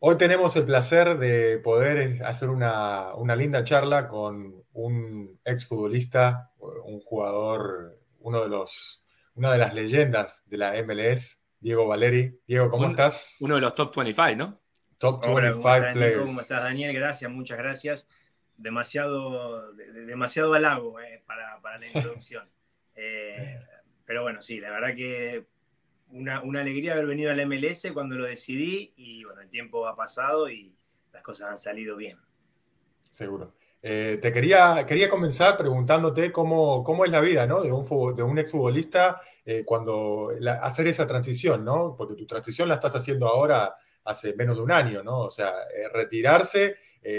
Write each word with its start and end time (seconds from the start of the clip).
Hoy 0.00 0.16
tenemos 0.16 0.54
el 0.54 0.64
placer 0.64 1.18
de 1.18 1.58
poder 1.58 2.24
hacer 2.24 2.50
una, 2.50 3.12
linda 3.34 3.64
charla 3.64 4.06
con 4.06 4.64
un 4.72 5.40
exfutbolista, 5.44 6.52
un 6.84 7.00
jugador, 7.00 7.98
uno 8.20 8.40
de 8.40 8.48
los, 8.48 9.04
una 9.34 9.50
de 9.50 9.58
las 9.58 9.74
leyendas 9.74 10.44
de 10.46 10.56
la 10.56 10.72
MLS, 10.84 11.42
Diego 11.58 11.88
Valeri. 11.88 12.38
Diego, 12.46 12.70
¿cómo 12.70 12.86
estás? 12.88 13.38
Uno 13.40 13.56
de 13.56 13.60
los 13.60 13.74
top 13.74 13.96
25, 13.96 14.36
¿no? 14.36 14.60
Top 14.98 15.20
25 15.20 15.62
players. 15.94 16.26
¿Cómo 16.26 16.40
estás, 16.42 16.62
Daniel? 16.62 16.94
Gracias, 16.94 17.28
muchas 17.28 17.58
gracias. 17.58 18.08
Demasiado, 18.56 19.72
demasiado 19.72 20.54
halago 20.54 21.00
eh, 21.00 21.24
para, 21.26 21.58
la 21.78 21.86
introducción. 21.86 22.48
Eh, 23.00 23.60
pero 24.04 24.24
bueno, 24.24 24.42
sí, 24.42 24.58
la 24.58 24.70
verdad 24.70 24.96
que 24.96 25.46
una, 26.10 26.60
alegría 26.60 26.92
haber 26.92 27.06
venido 27.06 27.30
al 27.30 27.46
MLS 27.46 27.86
cuando 27.92 28.16
lo 28.16 28.24
decidí 28.24 28.92
y 28.96 29.24
bueno, 29.24 29.40
el 29.40 29.50
tiempo 29.50 29.86
ha 29.86 29.96
pasado 29.96 30.50
y 30.50 30.74
las 31.12 31.22
cosas 31.22 31.50
han 31.50 31.58
salido 31.58 31.96
bien. 31.96 32.18
Seguro. 33.10 33.54
Eh, 33.80 34.18
te 34.20 34.32
quería, 34.32 34.84
quería 34.86 35.08
comenzar 35.08 35.56
preguntándote 35.56 36.32
cómo, 36.32 36.82
cómo 36.82 37.04
es 37.04 37.12
la 37.12 37.20
vida 37.20 37.46
¿no? 37.46 37.62
de, 37.62 37.70
un, 37.70 38.16
de 38.16 38.22
un 38.24 38.38
exfutbolista 38.38 39.20
eh, 39.44 39.62
cuando 39.64 40.32
hacer 40.60 40.88
esa 40.88 41.06
transición, 41.06 41.64
¿no? 41.64 41.94
porque 41.96 42.16
tu 42.16 42.26
transición 42.26 42.68
la 42.68 42.74
estás 42.74 42.96
haciendo 42.96 43.28
ahora 43.28 43.76
hace 44.04 44.34
menos 44.34 44.56
de 44.56 44.62
un 44.62 44.72
año, 44.72 45.02
¿no? 45.04 45.20
o 45.20 45.30
sea, 45.30 45.52
eh, 45.74 45.88
retirarse, 45.92 46.76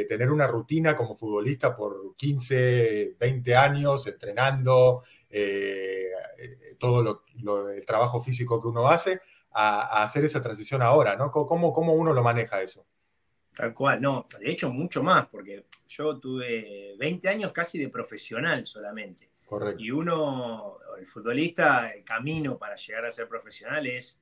tener 0.07 0.29
una 0.29 0.45
rutina 0.45 0.95
como 0.95 1.15
futbolista 1.15 1.75
por 1.75 2.15
15, 2.15 3.15
20 3.19 3.55
años, 3.55 4.05
entrenando, 4.05 5.01
todo 6.79 7.23
lo, 7.43 7.69
el 7.69 7.85
trabajo 7.85 8.21
físico 8.21 8.61
que 8.61 8.67
uno 8.67 8.87
hace, 8.87 9.19
a, 9.51 10.03
hacer 10.03 10.25
esa 10.25 10.41
transición 10.41 10.81
ahora, 10.81 11.15
¿no? 11.15 11.31
¿Cómo, 11.31 11.73
¿Cómo, 11.73 11.93
uno 11.93 12.13
lo 12.13 12.23
maneja 12.23 12.61
eso? 12.61 12.85
Tal 13.55 13.73
cual, 13.73 14.01
no, 14.01 14.27
de 14.39 14.49
hecho 14.49 14.71
mucho 14.71 15.03
más, 15.03 15.27
porque 15.27 15.65
yo 15.87 16.17
tuve 16.17 16.95
20 16.97 17.27
años 17.27 17.51
casi 17.51 17.77
de 17.77 17.89
profesional 17.89 18.65
solamente. 18.65 19.29
Correcto. 19.45 19.83
Y 19.83 19.91
uno, 19.91 20.77
el 20.97 21.05
futbolista, 21.05 21.91
el 21.91 22.03
camino 22.03 22.57
para 22.57 22.75
llegar 22.75 23.05
a 23.05 23.11
ser 23.11 23.27
profesional 23.27 23.85
es 23.87 24.21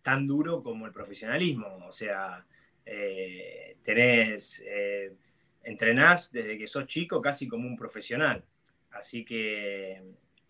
tan 0.00 0.26
duro 0.26 0.62
como 0.62 0.86
el 0.86 0.92
profesionalismo. 0.92 1.84
O 1.86 1.92
sea, 1.92 2.46
eh, 2.86 3.78
tenés, 3.82 4.62
eh, 4.64 5.12
entrenás 5.62 6.30
desde 6.30 6.56
que 6.56 6.66
sos 6.66 6.86
chico 6.86 7.20
casi 7.20 7.48
como 7.48 7.66
un 7.66 7.76
profesional. 7.76 8.44
Así 8.92 9.24
que, 9.24 10.00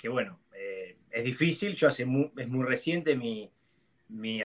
que 0.04 0.10
bueno, 0.10 0.38
eh, 0.54 0.98
es 1.10 1.24
difícil, 1.24 1.74
yo 1.76 1.88
hace 1.88 2.02
es 2.02 2.48
muy 2.50 2.66
reciente 2.66 3.16
mi, 3.16 3.50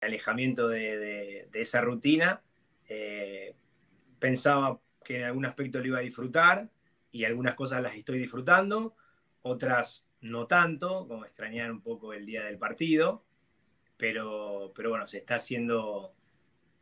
alejamiento 0.01 0.69
de, 0.69 1.49
esa 1.53 1.81
rutina. 1.81 2.41
Eh, 2.89 3.57
pensaba 4.21 4.79
que 5.05 5.17
en 5.17 5.25
algún 5.25 5.47
aspecto 5.47 5.81
lo 5.81 5.87
iba 5.87 5.99
a 5.99 6.03
disfrutar 6.03 6.71
y 7.11 7.25
algunas 7.25 7.57
cosas 7.57 7.83
las 7.83 7.97
estoy 7.97 8.21
disfrutando, 8.21 8.95
otras 9.43 10.07
no 10.21 10.47
tanto, 10.47 11.09
como 11.09 11.25
extrañar 11.25 11.73
un 11.73 11.81
poco 11.81 12.13
el 12.13 12.25
día 12.25 12.45
del 12.45 12.57
partido, 12.57 13.25
pero, 13.97 14.73
pero 14.77 14.91
bueno, 14.91 15.09
se 15.09 15.19
está 15.19 15.35
haciendo, 15.35 16.15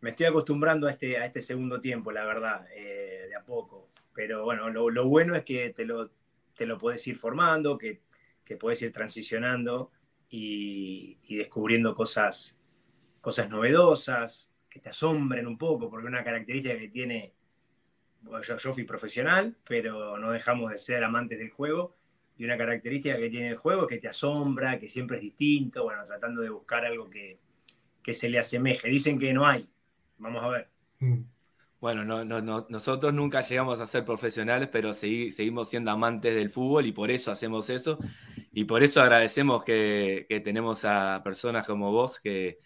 me 0.02 0.10
estoy 0.10 0.26
acostumbrando 0.26 0.86
a 0.86 0.90
este, 0.90 1.16
a 1.16 1.24
este 1.24 1.40
segundo 1.40 1.80
tiempo, 1.80 2.12
la 2.12 2.26
verdad, 2.26 2.66
eh, 2.74 3.24
de 3.26 3.36
a 3.36 3.42
poco, 3.42 3.88
pero 4.12 4.44
bueno, 4.44 4.68
lo, 4.68 5.06
bueno 5.06 5.34
es 5.34 5.44
que 5.44 5.70
te 5.70 5.86
lo, 5.86 6.10
te 6.54 6.66
lo 6.66 6.76
puedes 6.76 7.06
ir 7.06 7.16
formando, 7.16 7.78
que 7.78 8.04
que 8.46 8.56
puedes 8.56 8.80
ir 8.80 8.92
transicionando 8.92 9.90
y, 10.30 11.18
descubriendo 11.36 11.94
cosas, 11.94 12.56
cosas 13.20 13.50
novedosas, 13.50 14.50
que 14.70 14.80
te 14.80 14.88
asombren 14.88 15.46
un 15.46 15.58
poco, 15.58 15.90
porque 15.90 16.06
una 16.06 16.24
característica 16.24 16.78
que 16.78 16.88
tiene, 16.88 17.34
yo, 18.42 18.72
fui 18.72 18.84
profesional, 18.84 19.56
pero 19.66 20.16
no 20.16 20.30
dejamos 20.30 20.70
de 20.70 20.78
ser 20.78 21.02
amantes 21.02 21.38
del 21.38 21.50
juego, 21.50 21.96
y 22.38 22.44
una 22.44 22.56
característica 22.56 23.16
que 23.16 23.30
tiene 23.30 23.48
el 23.48 23.56
juego 23.56 23.82
es 23.82 23.88
que 23.88 23.98
te 23.98 24.08
asombra, 24.08 24.78
que 24.78 24.88
siempre 24.88 25.16
es 25.16 25.22
distinto, 25.22 25.84
bueno, 25.84 26.04
tratando 26.04 26.42
de 26.42 26.50
buscar 26.50 26.84
algo 26.84 27.10
que, 27.10 27.38
se 28.12 28.28
le 28.28 28.38
asemeje. 28.38 28.88
Dicen 28.88 29.18
que 29.18 29.32
no 29.32 29.44
hay, 29.44 29.68
vamos 30.18 30.44
a 30.44 30.48
ver. 30.48 30.68
Mm. 31.00 31.22
Bueno, 31.80 32.04
no, 32.04 32.66
nosotros 32.68 33.12
nunca 33.12 33.42
llegamos 33.42 33.80
a 33.80 33.86
ser 33.86 34.04
profesionales, 34.04 34.68
pero 34.72 34.94
seguimos 34.94 35.68
siendo 35.68 35.90
amantes 35.90 36.34
del 36.34 36.50
fútbol 36.50 36.86
y 36.86 36.92
por 36.92 37.10
eso 37.10 37.30
hacemos 37.30 37.68
eso. 37.68 37.98
Y 38.56 38.64
por 38.64 38.82
eso 38.82 39.02
agradecemos 39.02 39.62
que, 39.62 40.24
tenemos 40.42 40.86
a 40.86 41.20
personas 41.22 41.66
como 41.66 41.92
vos 41.92 42.18
que, 42.18 42.58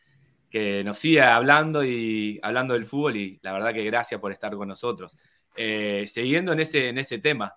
nos 0.84 0.97
siga 0.97 1.34
hablando 1.34 1.83
y 1.83 2.39
hablando 2.45 2.75
del 2.75 2.87
fútbol 2.87 3.17
y 3.17 3.41
la 3.43 3.53
verdad 3.53 3.75
que 3.75 3.83
gracias 3.83 4.21
por 4.21 4.31
estar 4.31 4.55
con 4.55 4.69
nosotros. 4.69 5.19
Eh, 5.56 6.05
siguiendo 6.06 6.53
en 6.53 6.61
ese, 6.61 6.91
en 6.91 6.99
ese 6.99 7.19
tema 7.19 7.56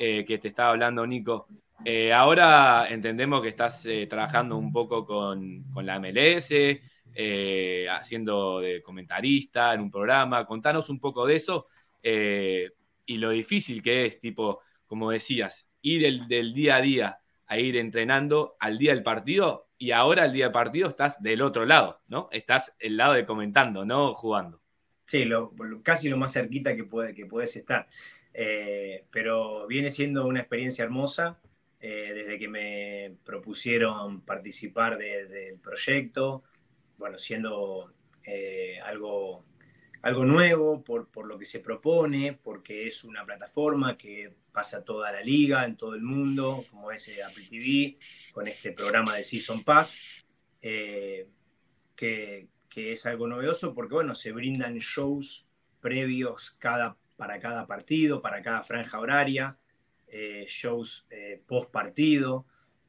eh, 0.00 0.24
que 0.24 0.38
te 0.38 0.48
estaba 0.48 0.70
hablando 0.70 1.06
Nico, 1.06 1.46
eh, 1.84 2.12
ahora 2.12 2.88
entendemos 2.90 3.40
que 3.40 3.50
estás 3.50 3.86
trabajando 4.08 4.56
un 4.56 4.72
poco 4.72 5.06
con, 5.06 5.62
con 5.72 5.86
la 5.86 6.00
MLS, 6.00 6.50
haciendo 7.88 8.58
de 8.58 8.82
comentarista 8.82 9.74
en 9.74 9.82
un 9.82 9.92
programa. 9.92 10.44
Contanos 10.44 10.90
un 10.90 10.98
poco 10.98 11.24
de 11.24 11.36
eso 11.36 11.68
y 12.02 13.16
lo 13.16 13.30
difícil 13.30 13.80
que 13.80 14.06
es, 14.06 14.18
tipo, 14.18 14.58
como 14.88 15.12
decías, 15.12 15.70
ir 15.82 16.26
del 16.26 16.52
día 16.52 16.74
a 16.74 16.80
día 16.80 17.19
a 17.50 17.58
ir 17.58 17.76
entrenando 17.76 18.56
al 18.60 18.78
día 18.78 18.94
del 18.94 19.02
partido 19.02 19.70
y 19.76 19.90
ahora 19.90 20.22
al 20.22 20.32
día 20.32 20.44
del 20.44 20.52
partido 20.52 20.88
estás 20.88 21.20
del 21.20 21.42
otro 21.42 21.66
lado, 21.66 22.00
¿no? 22.06 22.28
Estás 22.30 22.76
el 22.78 22.96
lado 22.96 23.14
de 23.14 23.26
comentando, 23.26 23.84
no 23.84 24.14
jugando. 24.14 24.62
Sí, 25.04 25.28
casi 25.82 26.08
lo 26.08 26.16
más 26.16 26.32
cerquita 26.32 26.76
que, 26.76 26.84
puede, 26.84 27.12
que 27.12 27.26
puedes 27.26 27.56
estar. 27.56 27.88
Eh, 28.32 29.04
pero 29.10 29.66
viene 29.66 29.90
siendo 29.90 30.28
una 30.28 30.38
experiencia 30.38 30.84
hermosa 30.84 31.40
eh, 31.80 32.12
desde 32.14 32.38
que 32.38 32.46
me 32.46 33.16
propusieron 33.24 34.20
participar 34.20 34.96
del 34.96 35.58
proyecto, 35.58 36.44
bueno, 36.98 37.18
siendo 37.18 37.92
eh, 38.22 38.78
algo 38.84 39.42
algo 40.02 40.24
nuevo 40.24 40.82
por, 40.82 41.26
lo 41.26 41.38
que 41.38 41.44
se 41.44 41.60
propone, 41.60 42.38
porque 42.42 42.86
es 42.86 43.04
una 43.04 43.24
plataforma 43.24 43.96
que 43.96 44.34
pasa 44.52 44.84
toda 44.84 45.12
la 45.12 45.22
liga, 45.22 45.64
en 45.64 45.76
todo 45.76 45.94
el 45.94 46.02
mundo, 46.02 46.64
como 46.70 46.90
es 46.90 47.08
eh, 47.08 47.22
Apple 47.22 47.46
TV, 47.48 47.98
con 48.32 48.48
este 48.48 48.72
programa 48.72 49.16
de 49.16 49.24
Season 49.24 49.62
Pass, 49.62 49.98
eh, 50.62 51.28
que, 51.94 52.48
es 52.74 53.04
algo 53.04 53.26
novedoso 53.26 53.74
porque, 53.74 53.94
bueno, 53.94 54.14
se 54.14 54.32
brindan 54.32 54.78
shows 54.78 55.46
previos 55.80 56.56
cada, 56.58 56.96
para 57.16 57.38
cada 57.38 57.66
partido, 57.66 58.22
para 58.22 58.40
cada 58.42 58.62
franja 58.62 58.98
horaria, 58.98 59.58
eh, 60.06 60.46
shows 60.48 61.06
post 61.46 61.70
partido, 61.70 62.46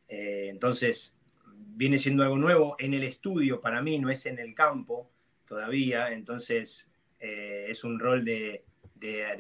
entonces 0.08 1.18
viene 1.46 1.98
siendo 1.98 2.24
algo 2.24 2.38
nuevo 2.38 2.76
en 2.80 2.94
el 2.94 3.04
estudio 3.04 3.60
para 3.60 3.82
mí, 3.82 4.00
no 4.00 4.10
es 4.10 4.26
en 4.26 4.40
el 4.40 4.54
campo 4.54 5.10
todavía, 5.46 6.12
entonces 6.12 6.91
eh, 7.22 7.68
es 7.70 7.84
un 7.84 8.00
rol 8.00 8.26
de, 8.26 8.64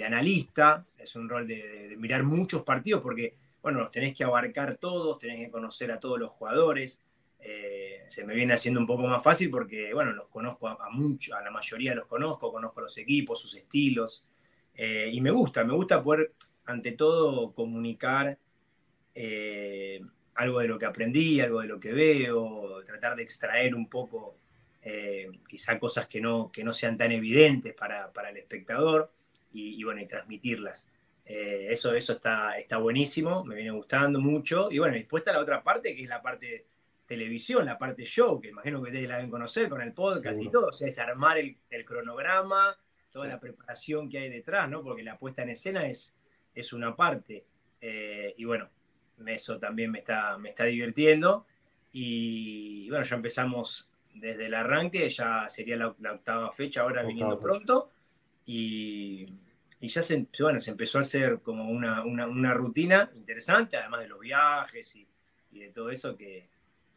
analista, 0.05 0.85
es 0.97 1.15
un 1.15 1.27
rol 1.27 1.47
de, 1.47 1.95
mirar 1.97 2.23
muchos 2.23 2.61
partidos, 2.61 3.01
porque, 3.01 3.35
bueno, 3.61 3.79
los 3.79 3.91
tenés 3.91 4.15
que 4.15 4.23
abarcar 4.23 4.77
todos, 4.77 5.17
tenés 5.17 5.39
que 5.39 5.51
conocer 5.51 5.91
a 5.91 5.99
todos 5.99 6.19
los 6.19 6.29
jugadores. 6.29 7.01
Eh, 7.39 8.03
se 8.07 8.23
me 8.23 8.35
viene 8.35 8.53
haciendo 8.53 8.79
un 8.79 8.85
poco 8.85 9.07
más 9.07 9.23
fácil 9.23 9.49
porque, 9.49 9.93
bueno, 9.95 10.11
los 10.13 10.27
conozco 10.27 10.67
a, 10.67 10.89
mucho, 10.91 11.35
a 11.35 11.41
la 11.41 11.49
mayoría 11.49 11.95
los 11.95 12.05
conozco, 12.05 12.51
conozco 12.51 12.81
los 12.81 12.95
equipos, 12.99 13.41
sus 13.41 13.55
estilos, 13.55 14.23
eh, 14.75 15.09
y 15.11 15.19
me 15.21 15.31
gusta, 15.31 15.63
me 15.63 15.73
gusta 15.73 16.03
poder, 16.03 16.33
ante 16.65 16.91
todo, 16.91 17.51
comunicar 17.53 18.37
algo 20.35 20.59
de 20.59 20.67
lo 20.67 20.79
que 20.79 20.85
aprendí, 20.85 21.41
algo 21.41 21.61
de 21.61 21.67
lo 21.67 21.79
que 21.79 21.91
veo, 21.91 22.83
tratar 22.85 23.15
de 23.15 23.23
extraer 23.23 23.75
un 23.75 23.89
poco 23.89 24.37
eh, 24.83 25.29
quizá 25.47 25.77
cosas 25.77 26.07
que 26.07 26.19
no, 26.19 26.51
que 26.51 26.63
no 26.63 26.73
sean 26.73 26.97
tan 26.97 27.11
evidentes 27.11 27.73
para, 27.73 28.11
el 28.29 28.37
espectador 28.37 29.11
y, 29.53 29.83
bueno, 29.83 30.01
y 30.01 30.05
transmitirlas. 30.05 30.87
Eh, 31.25 31.67
eso 31.69 31.93
eso 31.93 32.13
está, 32.13 32.57
está 32.57 32.77
buenísimo, 32.77 33.43
me 33.43 33.55
viene 33.55 33.71
gustando 33.71 34.19
mucho. 34.19 34.71
Y 34.71 34.79
bueno, 34.79 34.95
después 34.95 35.21
está 35.21 35.33
la 35.33 35.39
otra 35.39 35.63
parte, 35.63 35.95
que 35.95 36.03
es 36.03 36.09
la 36.09 36.21
parte 36.21 36.65
televisión, 37.05 37.65
la 37.65 37.77
parte 37.77 38.05
show, 38.05 38.39
que 38.39 38.49
imagino 38.49 38.81
que 38.81 38.89
ustedes 38.89 39.07
la 39.07 39.17
deben 39.17 39.29
conocer 39.29 39.69
con 39.69 39.81
el 39.81 39.93
podcast 39.93 40.41
y 40.41 40.49
todo. 40.49 40.67
O 40.67 40.71
sea, 40.71 40.87
es 40.87 40.97
armar 40.97 41.37
el, 41.37 41.57
cronograma, 41.85 42.75
toda 43.11 43.27
la 43.27 43.39
preparación 43.39 44.09
que 44.09 44.19
hay 44.19 44.29
detrás, 44.29 44.69
¿no? 44.69 44.81
Porque 44.81 45.03
la 45.03 45.17
puesta 45.17 45.43
en 45.43 45.49
escena 45.49 45.85
es, 45.87 46.15
es 46.55 46.73
una 46.73 46.95
parte. 46.95 47.45
Eh, 47.81 48.33
y 48.37 48.45
bueno, 48.45 48.69
eso 49.27 49.59
también 49.59 49.91
me 49.91 49.99
está, 49.99 50.37
me 50.37 50.49
está 50.49 50.63
divirtiendo. 50.63 51.45
Y 51.91 52.89
bueno, 52.89 53.03
ya 53.03 53.17
empezamos 53.17 53.90
desde 54.13 54.45
el 54.45 54.53
arranque, 54.53 55.09
ya 55.09 55.47
sería 55.49 55.77
la, 55.77 55.87
octava 55.87 56.51
fecha, 56.51 56.81
ahora 56.81 57.03
viniendo 57.03 57.39
pronto, 57.39 57.89
y, 58.45 59.25
ya 59.81 60.01
se, 60.01 60.27
bueno, 60.39 60.59
se 60.59 60.71
empezó 60.71 60.97
a 60.97 61.01
hacer 61.01 61.39
como 61.39 61.69
una, 61.69 62.53
rutina 62.53 63.09
interesante, 63.15 63.77
además 63.77 64.01
de 64.01 64.07
los 64.07 64.19
viajes 64.19 64.95
y, 64.95 65.07
de 65.51 65.69
todo 65.69 65.89
eso, 65.89 66.15
que, 66.15 66.49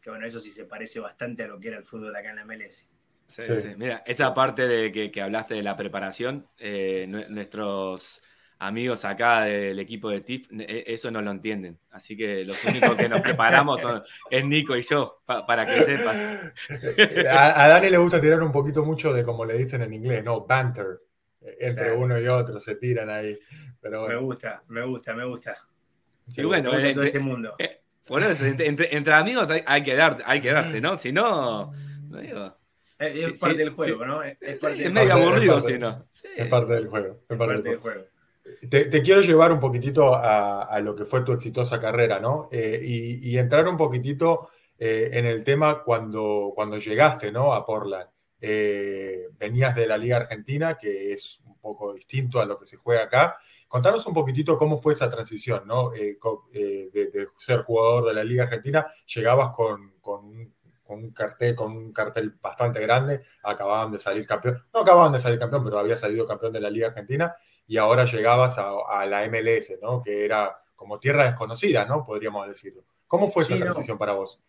bueno, 0.05 0.25
eso 0.25 0.39
sí 0.39 0.49
se 0.49 0.65
parece 0.65 0.99
bastante 0.99 1.43
a 1.43 1.47
lo 1.47 1.59
que 1.59 1.69
era 1.69 1.77
el 1.77 1.83
fútbol 1.83 2.15
acá 2.15 2.29
en 2.29 2.35
la 2.37 2.45
MLS. 2.45 2.87
Sí, 3.27 3.41
sí. 3.41 3.69
Mira, 3.75 4.03
esa 4.05 4.33
parte 4.33 4.67
de 4.67 5.11
que, 5.11 5.21
hablaste 5.21 5.55
de 5.55 5.63
la 5.63 5.75
preparación, 5.75 6.45
eh, 6.57 7.05
nuestros 7.07 8.21
amigos 8.59 9.05
acá 9.05 9.43
del 9.43 9.79
equipo 9.79 10.09
de 10.09 10.21
TIF, 10.21 10.49
e, 10.51 10.83
eso 10.87 11.11
no 11.11 11.21
lo 11.21 11.31
entienden. 11.31 11.77
Así 11.91 12.15
que 12.15 12.43
los 12.43 12.63
únicos 12.65 12.95
que 12.95 13.09
nos 13.09 13.21
preparamos 13.21 13.81
son, 13.81 14.01
es 14.29 14.45
Nico 14.45 14.75
y 14.75 14.81
yo, 14.81 15.21
para 15.25 15.65
que 15.65 15.81
sepas. 15.83 16.17
A, 17.29 17.67
Dani 17.67 17.89
le 17.89 17.97
gusta 17.97 18.21
tirar 18.21 18.41
un 18.41 18.51
poquito 18.51 18.83
mucho 18.83 19.13
de 19.13 19.23
como 19.23 19.45
le 19.45 19.57
dicen 19.57 19.81
en 19.81 19.93
inglés, 19.93 20.23
¿no? 20.23 20.45
Banter. 20.45 21.01
Entre 21.59 21.91
uno 21.93 22.19
y 22.19 22.27
otro, 22.27 22.59
se 22.59 22.75
tiran 22.75 23.09
ahí. 23.09 23.37
Pero 23.79 24.07
Me 24.07 24.15
gusta, 24.15 24.63
me 24.69 24.83
gusta, 24.83 25.13
me 25.13 25.25
gusta. 25.25 25.55
Sí, 26.27 26.43
bueno, 26.43 26.71
todo 26.71 26.79
entre, 26.79 27.05
ese 27.05 27.19
mundo. 27.19 27.53
Eh, 27.59 27.81
entre, 28.07 29.13
amigos 29.13 29.47
hay, 29.65 29.83
que 29.83 29.95
dar, 29.95 30.23
hay 30.25 30.41
que 30.41 30.51
darse, 30.51 30.81
¿no? 30.81 30.97
Si 30.97 31.11
no, 31.11 31.71
no 32.09 32.19
digo. 32.19 32.57
Es, 32.97 33.39
parte 33.39 33.57
del 33.57 33.71
juego, 33.71 34.05
¿no? 34.05 34.23
Es, 34.23 34.91
medio 34.91 35.13
aburrido, 35.13 35.61
si 35.61 35.77
no. 35.77 36.07
Es 36.35 36.47
parte 36.47 36.73
del 36.73 36.87
juego. 36.87 37.19
Es 37.29 37.37
parte, 37.37 37.61
del 37.61 37.77
juego. 37.77 38.05
Te, 38.69 39.01
quiero 39.01 39.21
llevar 39.21 39.51
un 39.51 39.59
poquitito 39.59 40.13
a, 40.13 40.79
lo 40.79 40.95
que 40.95 41.05
fue 41.05 41.21
tu 41.21 41.31
exitosa 41.31 41.79
carrera, 41.79 42.19
¿no? 42.19 42.47
Eh, 42.51 42.79
y, 42.83 43.37
entrar 43.39 43.67
un 43.67 43.75
poquitito 43.75 44.49
eh, 44.77 45.09
en 45.13 45.25
el 45.25 45.43
tema 45.43 45.83
cuando, 45.83 46.51
cuando 46.53 46.77
llegaste, 46.77 47.31
¿no? 47.31 47.53
A 47.53 47.65
Portland. 47.65 48.07
Eh, 48.39 49.29
venías 49.39 49.75
de 49.75 49.87
la 49.87 49.97
Liga 49.97 50.17
Argentina, 50.17 50.77
que 50.77 51.13
es 51.13 51.39
un 51.43 51.59
poco 51.59 51.93
distinto 51.93 52.39
a 52.39 52.45
lo 52.45 52.59
que 52.59 52.67
se 52.67 52.77
juega 52.77 53.03
acá. 53.03 53.37
Contanos 53.67 54.05
un 54.05 54.13
poquitito 54.13 54.59
cómo 54.59 54.77
fue 54.77 54.93
esa 54.93 55.09
transición, 55.09 55.65
¿no? 55.65 55.89
de, 55.89 56.19
ser 57.37 57.63
jugador 57.63 58.05
de 58.05 58.13
la 58.13 58.23
Liga 58.23 58.43
Argentina, 58.43 58.85
llegabas 59.07 59.55
con, 59.55 59.95
con, 60.01 60.53
un 60.87 61.11
cartel, 61.11 61.55
con 61.55 61.71
un 61.71 61.91
cartel 61.91 62.37
bastante 62.39 62.79
grande, 62.79 63.23
acababan 63.41 63.91
de 63.91 63.97
salir 63.97 64.27
campeón, 64.27 64.63
no 64.71 64.81
acababan 64.81 65.11
de 65.11 65.19
salir 65.19 65.39
campeón, 65.39 65.63
pero 65.63 65.79
había 65.79 65.97
salido 65.97 66.27
campeón 66.27 66.53
de 66.53 66.61
la 66.61 66.69
Liga 66.69 66.87
Argentina, 66.89 67.35
y 67.67 67.77
ahora 67.77 68.05
llegabas 68.05 68.57
a, 68.57 69.05
la 69.05 69.27
MLS, 69.27 69.79
¿no? 69.81 70.01
Que 70.01 70.25
era 70.25 70.57
como 70.75 70.99
tierra 70.99 71.25
desconocida, 71.25 71.85
¿no? 71.85 72.03
Podríamos 72.03 72.47
decirlo. 72.47 72.83
¿Cómo 73.07 73.29
fue 73.29 73.43
esa 73.43 73.57
transición 73.57 73.97
para 73.97 74.13
vos? 74.13 74.39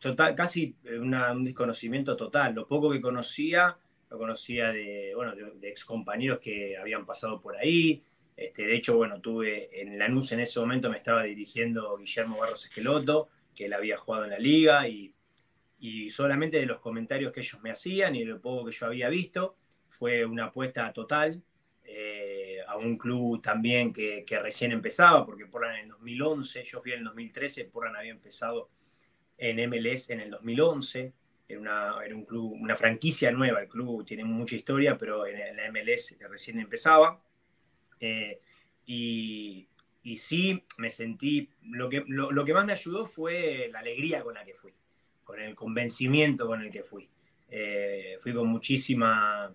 Total, 0.00 0.34
casi 0.34 0.76
un 0.84 1.44
desconocimiento 1.44 2.16
total. 2.16 2.54
Lo 2.54 2.66
poco 2.66 2.90
que 2.90 3.00
conocía, 3.00 3.76
lo 4.10 4.18
conocía 4.18 4.72
de, 4.72 5.12
bueno, 5.14 5.34
de, 5.34 5.68
ex 5.68 5.84
compañeros 5.84 6.40
que 6.40 6.76
habían 6.76 7.06
pasado 7.06 7.40
por 7.40 7.56
ahí. 7.56 8.02
Este, 8.36 8.64
de 8.64 8.74
hecho, 8.74 8.96
bueno, 8.96 9.20
tuve 9.20 9.80
en 9.80 9.98
Lanús 9.98 10.32
en 10.32 10.40
ese 10.40 10.58
momento 10.58 10.90
me 10.90 10.96
estaba 10.96 11.22
dirigiendo 11.22 11.96
Guillermo 11.96 12.38
Barros 12.38 12.64
Esqueloto, 12.64 13.28
que 13.54 13.66
él 13.66 13.72
había 13.72 13.98
jugado 13.98 14.24
en 14.24 14.30
la 14.30 14.38
liga 14.38 14.88
y, 14.88 15.14
y 15.78 16.10
solamente 16.10 16.58
de 16.58 16.66
los 16.66 16.80
comentarios 16.80 17.32
que 17.32 17.40
ellos 17.40 17.60
me 17.62 17.70
hacían 17.70 18.16
y 18.16 18.20
de 18.20 18.26
lo 18.26 18.40
poco 18.40 18.64
que 18.64 18.72
yo 18.72 18.86
había 18.86 19.08
visto, 19.08 19.56
fue 19.88 20.24
una 20.24 20.46
apuesta 20.46 20.92
total 20.92 21.42
eh, 21.94 22.21
a 22.72 22.76
un 22.78 22.96
club 22.96 23.42
también 23.42 23.92
que, 23.92 24.24
recién 24.42 24.72
empezaba, 24.72 25.26
porque 25.26 25.46
Porran 25.46 25.76
en 25.76 25.82
el 25.82 25.88
2011, 25.90 26.64
yo 26.64 26.80
fui 26.80 26.92
en 26.92 27.00
el 27.00 27.04
2013, 27.04 27.66
Porran 27.66 27.96
había 27.96 28.12
empezado 28.12 28.70
en 29.36 29.68
MLS 29.68 30.10
en 30.10 30.20
el 30.20 30.30
2011, 30.30 31.12
era, 31.48 31.60
una, 31.60 31.96
un 32.14 32.24
club, 32.24 32.56
una 32.58 32.74
franquicia 32.74 33.30
nueva, 33.30 33.60
el 33.60 33.68
club 33.68 34.06
tiene 34.06 34.24
mucha 34.24 34.56
historia, 34.56 34.96
pero 34.96 35.26
en, 35.26 35.56
la 35.56 35.70
MLS 35.70 36.16
recién 36.30 36.58
empezaba. 36.58 37.20
Eh, 38.00 38.40
y, 38.86 39.68
sí, 40.16 40.64
me 40.78 40.88
sentí, 40.88 41.50
lo 41.64 41.90
que, 41.90 42.04
lo, 42.06 42.44
que 42.44 42.54
más 42.54 42.64
me 42.64 42.72
ayudó 42.72 43.04
fue 43.04 43.68
la 43.70 43.80
alegría 43.80 44.22
con 44.22 44.34
la 44.34 44.44
que 44.44 44.54
fui, 44.54 44.72
con 45.24 45.40
el 45.40 45.54
convencimiento 45.54 46.46
con 46.46 46.62
el 46.62 46.70
que 46.70 46.82
fui. 46.82 47.08
Eh, 47.50 48.16
fui 48.18 48.32
con 48.32 48.48
muchísima 48.48 49.54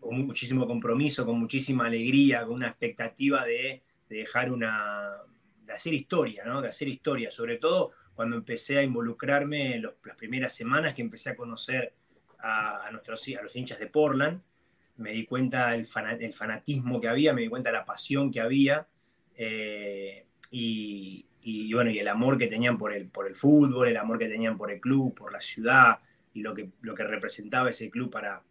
con 0.00 0.26
muchísimo 0.26 0.66
compromiso, 0.66 1.26
con 1.26 1.38
muchísima 1.38 1.86
alegría, 1.86 2.44
con 2.44 2.54
una 2.54 2.68
expectativa 2.68 3.44
de, 3.44 3.82
dejar 4.08 4.50
una, 4.50 5.10
de 5.64 5.72
hacer 5.72 5.94
historia, 5.94 6.44
¿no? 6.44 6.60
De 6.60 6.68
hacer 6.68 6.88
historia, 6.88 7.30
sobre 7.30 7.58
todo 7.58 7.92
cuando 8.14 8.36
empecé 8.36 8.78
a 8.78 8.82
involucrarme 8.82 9.76
en 9.76 9.82
las 9.82 10.16
primeras 10.16 10.54
semanas 10.54 10.94
que 10.94 11.02
empecé 11.02 11.30
a 11.30 11.36
conocer 11.36 11.94
a, 12.38 12.88
nuestros, 12.92 13.26
a 13.38 13.42
los 13.42 13.54
hinchas 13.54 13.78
de 13.78 13.86
Portland, 13.86 14.40
me 14.96 15.12
di 15.12 15.24
cuenta 15.24 15.70
del 15.70 15.86
fanatismo 15.86 17.00
que 17.00 17.08
había, 17.08 17.32
me 17.32 17.42
di 17.42 17.48
cuenta 17.48 17.70
de 17.70 17.76
la 17.78 17.84
pasión 17.84 18.30
que 18.30 18.40
había 18.40 18.86
eh, 19.36 20.26
y, 20.50 21.72
bueno, 21.72 21.90
y 21.90 21.98
el 21.98 22.08
amor 22.08 22.36
que 22.36 22.46
tenían 22.46 22.76
por 22.76 22.92
el, 22.92 23.06
por 23.06 23.26
el 23.26 23.34
fútbol, 23.34 23.88
el 23.88 23.96
amor 23.96 24.18
que 24.18 24.28
tenían 24.28 24.58
por 24.58 24.70
el 24.70 24.80
club, 24.80 25.14
por 25.14 25.32
la 25.32 25.40
ciudad 25.40 26.00
y 26.34 26.42
lo 26.42 26.54
que, 26.54 26.70
lo 26.82 26.94
que 26.94 27.04
representaba 27.04 27.70
ese 27.70 27.88
club 27.88 28.10
para, 28.10 28.42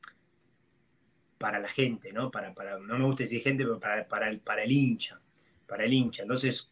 para 1.40 1.58
la 1.58 1.70
gente, 1.70 2.12
¿no? 2.12 2.30
Para, 2.30 2.54
para, 2.54 2.78
no 2.78 3.00
me 3.00 3.06
gusta 3.06 3.24
decir 3.24 3.42
gente, 3.42 3.64
pero 3.64 3.80
para, 3.80 4.08
para, 4.08 4.30
el, 4.30 4.40
para 4.42 4.64
el 4.64 4.72
hincha, 4.72 5.20
para 5.66 5.86
el 5.86 5.94
hincha. 5.94 6.24
Entonces, 6.24 6.72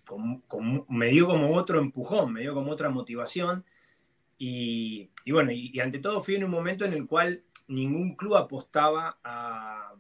me 0.90 1.08
dio 1.08 1.26
como 1.26 1.56
otro 1.56 1.80
empujón, 1.80 2.34
me 2.34 2.42
dio 2.42 2.54
como 2.54 2.72
otra 2.72 2.90
motivación. 2.90 3.64
Y, 4.38 5.10
bueno, 5.26 5.52
y, 5.52 5.80
ante 5.80 6.00
todo 6.00 6.22
fui 6.22 6.36
en 6.36 6.44
un 6.44 6.52
momento 6.52 6.86
en 6.86 6.94
el 6.94 7.08
cual 7.08 7.42
ningún 7.70 8.16
club 8.16 8.36
apostaba 8.36 9.18
a, 9.24 9.94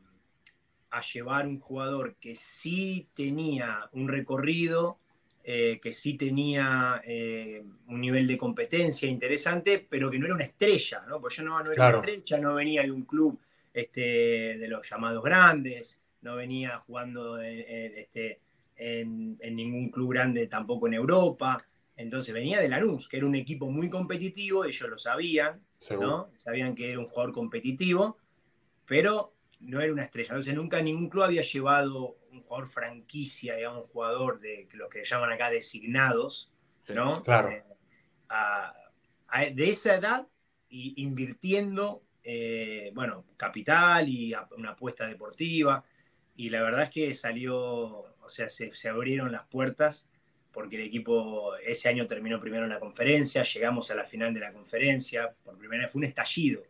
a 0.92 1.02
llevar 1.02 1.48
un 1.48 1.60
jugador 1.60 2.16
que 2.16 2.36
sí 2.36 3.08
tenía 3.16 3.90
un 3.94 4.10
recorrido, 4.10 5.00
eh, 5.46 5.80
que 5.82 5.94
sí 5.94 6.16
tenía 6.16 7.02
eh, 7.06 7.64
un 7.88 8.02
nivel 8.02 8.28
de 8.28 8.38
competencia 8.38 9.08
interesante, 9.08 9.86
pero 9.90 10.12
que 10.12 10.20
no 10.20 10.26
era 10.26 10.36
una 10.36 10.44
estrella, 10.44 11.06
¿no? 11.08 11.22
Porque 11.22 11.38
yo 11.38 11.44
no, 11.44 11.64
no 11.64 11.72
era 11.72 11.88
una 11.88 11.98
estrella, 12.00 12.38
no 12.38 12.56
venía 12.56 12.84
de 12.84 12.92
un 12.92 13.04
club 13.04 13.40
este, 13.78 14.58
de 14.58 14.68
los 14.68 14.90
llamados 14.90 15.24
grandes, 15.24 16.02
no 16.22 16.36
venía 16.36 16.80
jugando 16.80 17.40
este, 17.40 18.42
en, 18.76 19.38
ningún 19.40 19.92
club 19.92 20.14
grande 20.14 20.48
tampoco 20.48 20.88
en 20.88 20.96
Europa. 20.96 21.64
Entonces 21.96 22.34
venía 22.34 22.60
de 22.60 22.70
Lanús, 22.70 23.08
que 23.08 23.18
era 23.18 23.28
un 23.28 23.36
equipo 23.36 23.70
muy 23.70 23.88
competitivo, 23.88 24.66
ellos 24.66 24.90
lo 24.90 24.98
sabían, 24.98 25.62
¿no? 25.92 26.32
Sabían 26.38 26.74
que 26.74 26.90
era 26.90 27.00
un 27.00 27.06
jugador 27.06 27.34
competitivo, 27.34 28.18
pero 28.88 29.36
no 29.60 29.80
era 29.80 29.94
una 29.94 30.06
estrella. 30.06 30.30
Entonces 30.30 30.56
nunca 30.56 30.82
ningún 30.82 31.10
club 31.10 31.26
había 31.26 31.44
llevado 31.44 32.18
un 32.32 32.42
jugador 32.42 32.68
franquicia, 32.68 33.58
digamos, 33.58 33.86
un 33.86 33.92
jugador 33.92 34.40
de 34.40 34.68
lo 34.74 34.90
que 34.90 35.06
llaman 35.06 35.32
acá 35.32 35.52
designados, 35.52 36.52
¿no? 36.90 37.24
Claro. 37.24 37.50
Eh, 37.50 37.64
de 39.54 39.70
esa 39.70 39.96
edad 39.96 40.28
y 40.68 41.00
invirtiendo 41.02 42.02
eh, 42.30 42.92
bueno, 42.94 43.24
capital 43.38 44.10
y 44.10 44.34
una 44.58 44.72
apuesta 44.72 45.08
deportiva. 45.08 45.82
Y 46.36 46.50
la 46.50 46.62
verdad 46.62 46.84
es 46.84 46.90
que 46.90 47.14
salió, 47.14 47.56
o 47.58 48.30
sea, 48.30 48.50
se, 48.50 48.90
abrieron 48.90 49.32
las 49.32 49.46
puertas 49.46 50.10
porque 50.52 50.76
el 50.76 50.82
equipo 50.82 51.56
ese 51.56 51.88
año 51.88 52.06
terminó 52.06 52.42
primero 52.42 52.66
en 52.66 52.72
la 52.72 52.82
conferencia, 52.82 53.44
llegamos 53.44 53.92
a 53.92 53.96
la 53.96 54.04
final 54.04 54.34
de 54.34 54.42
la 54.42 54.52
conferencia, 54.52 55.34
por 55.42 55.58
primera 55.58 55.84
vez 55.84 55.92
fue 55.92 56.00
un 56.00 56.06
estallido, 56.06 56.64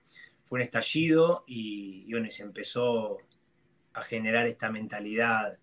fue 0.44 0.60
un 0.60 0.64
estallido 0.64 1.44
y, 1.48 2.06
y 2.06 2.32
se 2.32 2.44
empezó 2.44 3.18
a 3.94 4.04
generar 4.04 4.46
esta 4.46 4.70
mentalidad, 4.70 5.58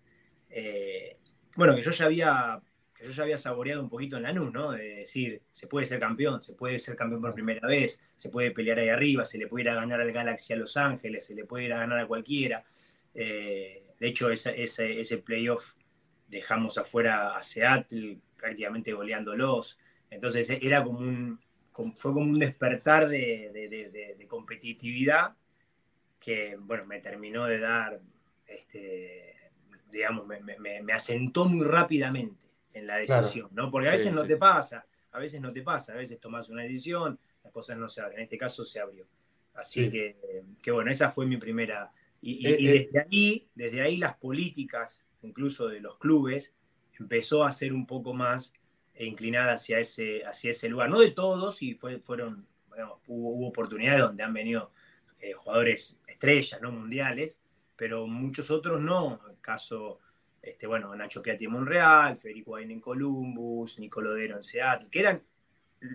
eh, 0.49 1.17
bueno, 1.55 1.73
que 1.73 1.83
yo 1.83 1.91
ya 1.91 2.05
había 2.05 2.61
yo 3.05 3.11
ya 3.11 3.23
había 3.23 3.37
saboreado 3.37 3.81
un 3.83 3.89
poquito 3.89 4.17
en 4.17 4.23
la 4.23 4.33
NU, 4.33 4.49
¿no? 4.49 4.71
De 4.71 4.95
decir, 4.95 5.41
se 5.51 5.67
puede 5.67 5.85
ser 5.85 5.99
campeón, 5.99 6.41
se 6.41 6.53
puede 6.53 6.79
ser 6.79 6.95
campeón 6.95 7.21
por 7.21 7.33
primera 7.33 7.67
vez, 7.67 8.01
se 8.15 8.29
puede 8.29 8.51
pelear 8.51 8.79
ahí 8.79 8.89
arriba, 8.89 9.25
se 9.25 9.37
le 9.37 9.47
puede 9.47 9.65
ir 9.65 9.69
a 9.69 9.75
ganar 9.75 10.01
al 10.01 10.11
Galaxy 10.11 10.53
a 10.53 10.57
Los 10.57 10.75
Ángeles, 10.75 11.25
se 11.25 11.35
le 11.35 11.45
puede 11.45 11.65
ir 11.65 11.73
a 11.73 11.77
ganar 11.77 11.99
a 11.99 12.07
cualquiera. 12.07 12.63
Eh, 13.13 13.93
de 13.99 14.07
hecho, 14.07 14.31
ese, 14.31 14.61
ese, 14.61 15.17
playoff 15.19 15.73
dejamos 16.27 16.77
afuera 16.77 17.37
a 17.37 17.43
Seattle, 17.43 18.17
prácticamente 18.37 18.91
goleándolos. 18.93 19.77
Entonces 20.09 20.49
era 20.49 20.83
como 20.83 20.99
un, 20.99 21.39
fue 21.95 22.13
como 22.13 22.21
un 22.21 22.39
despertar 22.39 23.07
de, 23.07 24.25
competitividad 24.27 25.35
que, 26.19 26.57
bueno, 26.59 26.85
me 26.85 26.99
terminó 26.99 27.45
de 27.45 27.59
dar, 27.59 27.99
este, 28.47 29.35
digamos, 29.91 30.25
me 30.27 30.93
asentó 30.93 31.45
muy 31.45 31.65
rápidamente 31.65 32.44
en 32.75 32.87
la 32.87 32.97
decisión, 32.97 33.49
¿no? 33.53 33.71
Porque 33.71 33.87
a 33.87 33.91
veces 33.91 34.11
no 34.11 34.27
te 34.27 34.35
pasa, 34.35 34.85
a 35.11 35.19
veces 35.19 35.39
no 35.39 35.51
te 35.53 35.61
pasa, 35.61 35.93
a 35.93 35.95
veces 35.95 36.19
tomas 36.19 36.49
una 36.49 36.63
decisión, 36.63 37.17
las 37.41 37.53
cosas 37.53 37.77
no 37.77 37.87
se 37.87 38.01
abren. 38.01 38.19
En 38.19 38.23
este 38.25 38.37
caso 38.37 38.65
se 38.65 38.81
abrió. 38.81 39.07
Así 39.53 39.89
que, 39.89 40.17
que, 40.61 40.71
bueno, 40.71 40.91
esa 40.91 41.09
fue 41.09 41.25
mi 41.25 41.37
primera. 41.37 41.93
Y, 42.21 42.45
eh, 42.45 42.57
eh. 42.59 42.89
desde 42.91 42.99
ahí, 42.99 43.47
desde 43.55 43.81
ahí 43.81 43.95
las 43.95 44.17
políticas, 44.17 45.05
incluso 45.21 45.69
de 45.69 45.79
los 45.79 45.97
clubes, 45.97 46.53
empezó 46.99 47.45
a 47.45 47.51
ser 47.53 47.71
un 47.71 47.87
poco 47.87 48.13
más 48.13 48.51
inclinada 48.99 49.53
hacia 49.53 49.79
ese, 49.79 50.25
hacia 50.25 50.51
ese 50.51 50.67
lugar. 50.67 50.89
No 50.89 50.99
de 50.99 51.11
todos, 51.11 51.61
y 51.61 51.75
fue, 51.75 51.99
fueron, 51.99 52.45
hubo, 53.07 53.47
oportunidades 53.47 54.01
donde 54.01 54.23
han 54.23 54.33
venido 54.33 54.73
eh, 55.21 55.31
jugadores 55.31 55.97
estrellas, 56.07 56.61
¿no? 56.61 56.73
Mundiales, 56.73 57.39
pero 57.77 58.05
muchos 58.05 58.51
otros 58.51 58.81
no. 58.81 59.21
El 59.29 59.39
caso 59.39 60.01
este, 60.45 60.67
bueno, 60.67 60.95
Nacho 60.95 61.23
Piatti 61.23 61.45
en 61.45 61.51
Monreal, 61.51 62.17
Federico 62.17 62.51
Bain 62.51 62.69
en 62.69 62.79
Columbus, 62.79 63.79
Nicolodero 63.79 64.37
en 64.37 64.43
Seattle, 64.43 64.89
que 64.91 64.99
eran 64.99 65.21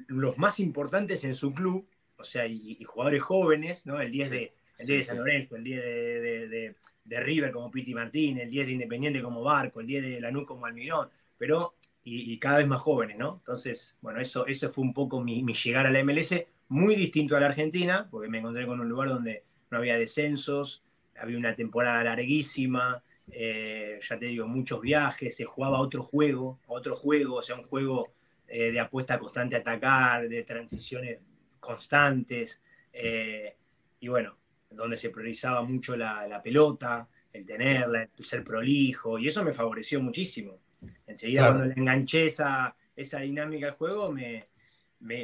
los 0.09 0.39
más 0.39 0.59
importantes 0.59 1.25
en 1.25 1.37
su 1.37 1.55
club, 1.55 1.87
o 2.17 2.25
sea, 2.25 2.47
y, 2.47 2.83
jugadores 2.85 3.23
jóvenes, 3.23 3.87
¿no? 3.87 4.01
El 4.01 4.11
10 4.11 4.31
de, 4.31 4.53
el 4.79 4.87
10 4.87 4.99
de 4.99 5.05
San 5.05 5.19
Lorenzo, 5.19 5.57
el 5.57 5.65
10 5.65 5.83
de, 5.83 6.75
de, 7.05 7.21
River 7.21 7.53
como 7.53 7.71
Piti 7.71 7.95
Martín, 7.95 8.39
el 8.39 8.51
10 8.51 8.67
de 8.67 8.73
Independiente 8.73 9.23
como 9.23 9.43
Barco, 9.43 9.81
el 9.81 9.87
10 9.87 10.03
de 10.03 10.21
Lanús 10.21 10.47
como 10.47 10.67
Almirón, 10.67 11.09
pero 11.39 11.75
y, 12.03 12.37
cada 12.39 12.59
vez 12.59 12.67
más 12.67 12.81
jóvenes, 12.81 13.19
¿no? 13.19 13.37
Entonces, 13.39 13.97
bueno, 14.01 14.21
eso, 14.21 14.47
eso 14.47 14.69
fue 14.69 14.83
un 14.83 14.93
poco 14.93 15.23
mi, 15.23 15.45
mi 15.45 15.53
llegar 15.53 15.87
a 15.87 15.91
la 15.91 16.03
MLS, 16.03 16.35
muy 16.69 16.97
distinto 16.97 17.37
a 17.37 17.41
la 17.41 17.47
Argentina, 17.47 18.09
porque 18.11 18.29
me 18.29 18.39
encontré 18.39 18.67
con 18.67 18.81
un 18.81 18.89
lugar 18.89 19.09
donde 19.11 19.45
no 19.71 19.79
había 19.79 19.97
descensos, 19.97 20.83
había 21.21 21.39
una 21.39 21.55
temporada 21.55 22.03
larguísima, 22.03 23.03
eh, 23.33 23.99
ya 24.01 24.19
te 24.19 24.27
digo, 24.27 24.47
muchos 24.47 24.81
viajes, 24.81 25.37
se 25.37 25.45
jugaba 25.45 25.81
otro 25.81 26.03
juego, 26.03 26.61
otro 26.67 26.97
juego, 26.97 27.37
o 27.37 27.43
sea, 27.43 27.57
un 27.57 27.63
juego 27.63 28.13
eh, 28.49 28.73
de 28.73 28.81
apuesta 28.81 29.19
constante 29.19 29.57
a 29.57 29.61
atacar, 29.61 30.29
de 30.29 30.43
transiciones 30.43 31.19
constantes, 31.61 32.61
eh, 32.93 33.57
y 34.01 34.09
bueno, 34.09 34.37
donde 34.71 34.97
se 34.97 35.11
priorizaba 35.11 35.63
mucho 35.63 35.97
la, 35.97 36.41
pelota, 36.43 37.09
el 37.33 37.45
tenerla, 37.45 38.09
el 38.17 38.25
ser 38.25 38.43
prolijo, 38.43 39.19
y 39.19 39.29
eso 39.29 39.45
me 39.45 39.53
favoreció 39.53 40.01
muchísimo. 40.01 40.61
Enseguida 41.07 41.49
cuando 41.49 41.67
le 41.67 41.75
enganché 41.75 42.27
esa, 42.27 42.75
esa 42.97 43.21
dinámica 43.21 43.69
al 43.69 43.75
juego, 43.75 44.11
me, 44.11 44.47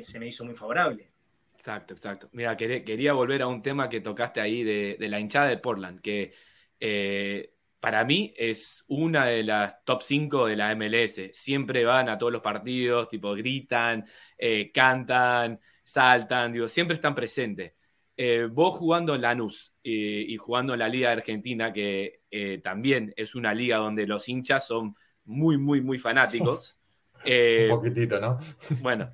se 0.02 0.18
me 0.18 0.28
hizo 0.28 0.44
muy 0.44 0.54
favorable. 0.54 1.10
Exacto, 1.54 1.94
exacto. 1.94 2.28
Mira, 2.32 2.56
quería, 2.56 3.12
volver 3.12 3.42
a 3.42 3.48
un 3.48 3.62
tema 3.62 3.88
que 3.88 4.00
tocaste 4.00 4.40
ahí 4.40 4.62
de, 4.62 4.96
la 5.08 5.18
hinchada 5.18 5.48
de 5.48 5.58
Portland, 5.58 6.00
que 6.00 6.32
eh, 6.78 7.55
para 7.86 8.04
mí 8.04 8.34
es 8.36 8.84
una 8.88 9.26
de 9.26 9.44
las 9.44 9.84
top 9.84 10.02
5 10.02 10.46
de 10.46 10.56
la 10.56 10.74
MLS. 10.74 11.30
Siempre 11.32 11.84
van 11.84 12.08
a 12.08 12.18
todos 12.18 12.32
los 12.32 12.42
partidos, 12.42 13.08
tipo 13.08 13.32
gritan, 13.32 14.04
eh, 14.36 14.72
cantan, 14.72 15.60
saltan, 15.84 16.52
digo, 16.52 16.66
siempre 16.66 16.96
están 16.96 17.14
presentes. 17.14 17.74
Eh, 18.16 18.48
vos 18.50 18.74
jugando 18.74 19.14
en 19.14 19.22
Lanús 19.22 19.72
y 19.84 20.36
jugando 20.36 20.72
en 20.72 20.80
la 20.80 20.88
Liga 20.88 21.12
Argentina, 21.12 21.72
que 21.72 22.22
también 22.64 23.14
es 23.16 23.36
una 23.36 23.54
liga 23.54 23.76
donde 23.76 24.04
los 24.04 24.28
hinchas 24.28 24.66
son 24.66 24.96
muy, 25.24 25.56
muy, 25.56 25.80
muy 25.80 26.00
fanáticos. 26.00 26.76
un 27.24 27.68
poquitito, 27.68 28.18
¿no? 28.20 28.40
Bueno, 28.80 29.12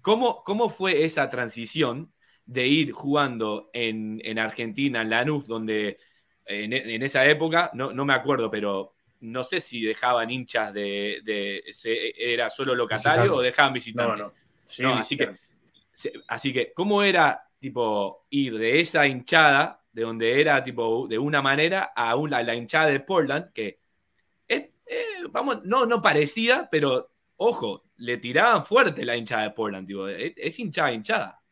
¿Cómo, 0.00 0.42
¿Cómo 0.42 0.70
fue 0.70 1.04
esa 1.04 1.28
transición 1.28 2.14
de 2.46 2.66
ir 2.66 2.92
jugando 2.92 3.68
en, 3.74 4.22
en 4.24 4.38
Argentina, 4.38 5.02
en 5.02 5.10
Lanús, 5.10 5.46
donde 5.46 5.98
en, 6.46 6.72
en 6.72 7.02
esa 7.02 7.24
época, 7.26 7.70
no, 7.74 7.92
no, 7.92 8.04
me 8.04 8.14
acuerdo, 8.14 8.50
pero 8.50 8.94
no 9.20 9.42
sé 9.44 9.60
si 9.60 9.82
dejaban 9.82 10.30
hinchas 10.30 10.72
de. 10.72 11.20
de 11.24 11.62
¿Era 12.16 12.50
solo 12.50 12.74
locatario 12.74 13.34
o 13.34 13.40
dejaban 13.40 13.72
visitantes? 13.72 14.32
No, 14.80 14.92
no. 14.92 14.98
así, 14.98 15.16
que, 15.16 15.36
así 16.28 16.52
que, 16.52 16.72
¿cómo 16.72 17.02
era 17.02 17.46
tipo 17.58 18.26
ir 18.30 18.58
de 18.58 18.80
esa 18.80 19.06
hinchada, 19.06 19.82
de 19.92 20.02
donde 20.02 20.40
era 20.40 20.62
tipo 20.62 21.06
de 21.08 21.18
una 21.18 21.42
manera, 21.42 21.92
a 21.96 22.14
una, 22.16 22.42
la 22.42 22.54
hinchada 22.54 22.86
de 22.86 23.00
Portland, 23.00 23.52
que 23.52 23.80
es, 24.46 24.68
eh, 24.86 25.24
vamos, 25.30 25.64
no, 25.64 25.86
no 25.86 26.00
parecía, 26.00 26.68
pero 26.70 27.10
ojo, 27.36 27.84
le 27.96 28.18
tiraban 28.18 28.64
fuerte 28.64 29.04
la 29.04 29.16
hinchada 29.16 29.44
de 29.44 29.50
Portland, 29.50 29.90
es, 30.36 30.58
hinchada, 30.58 30.92
hinchada. 30.92 31.42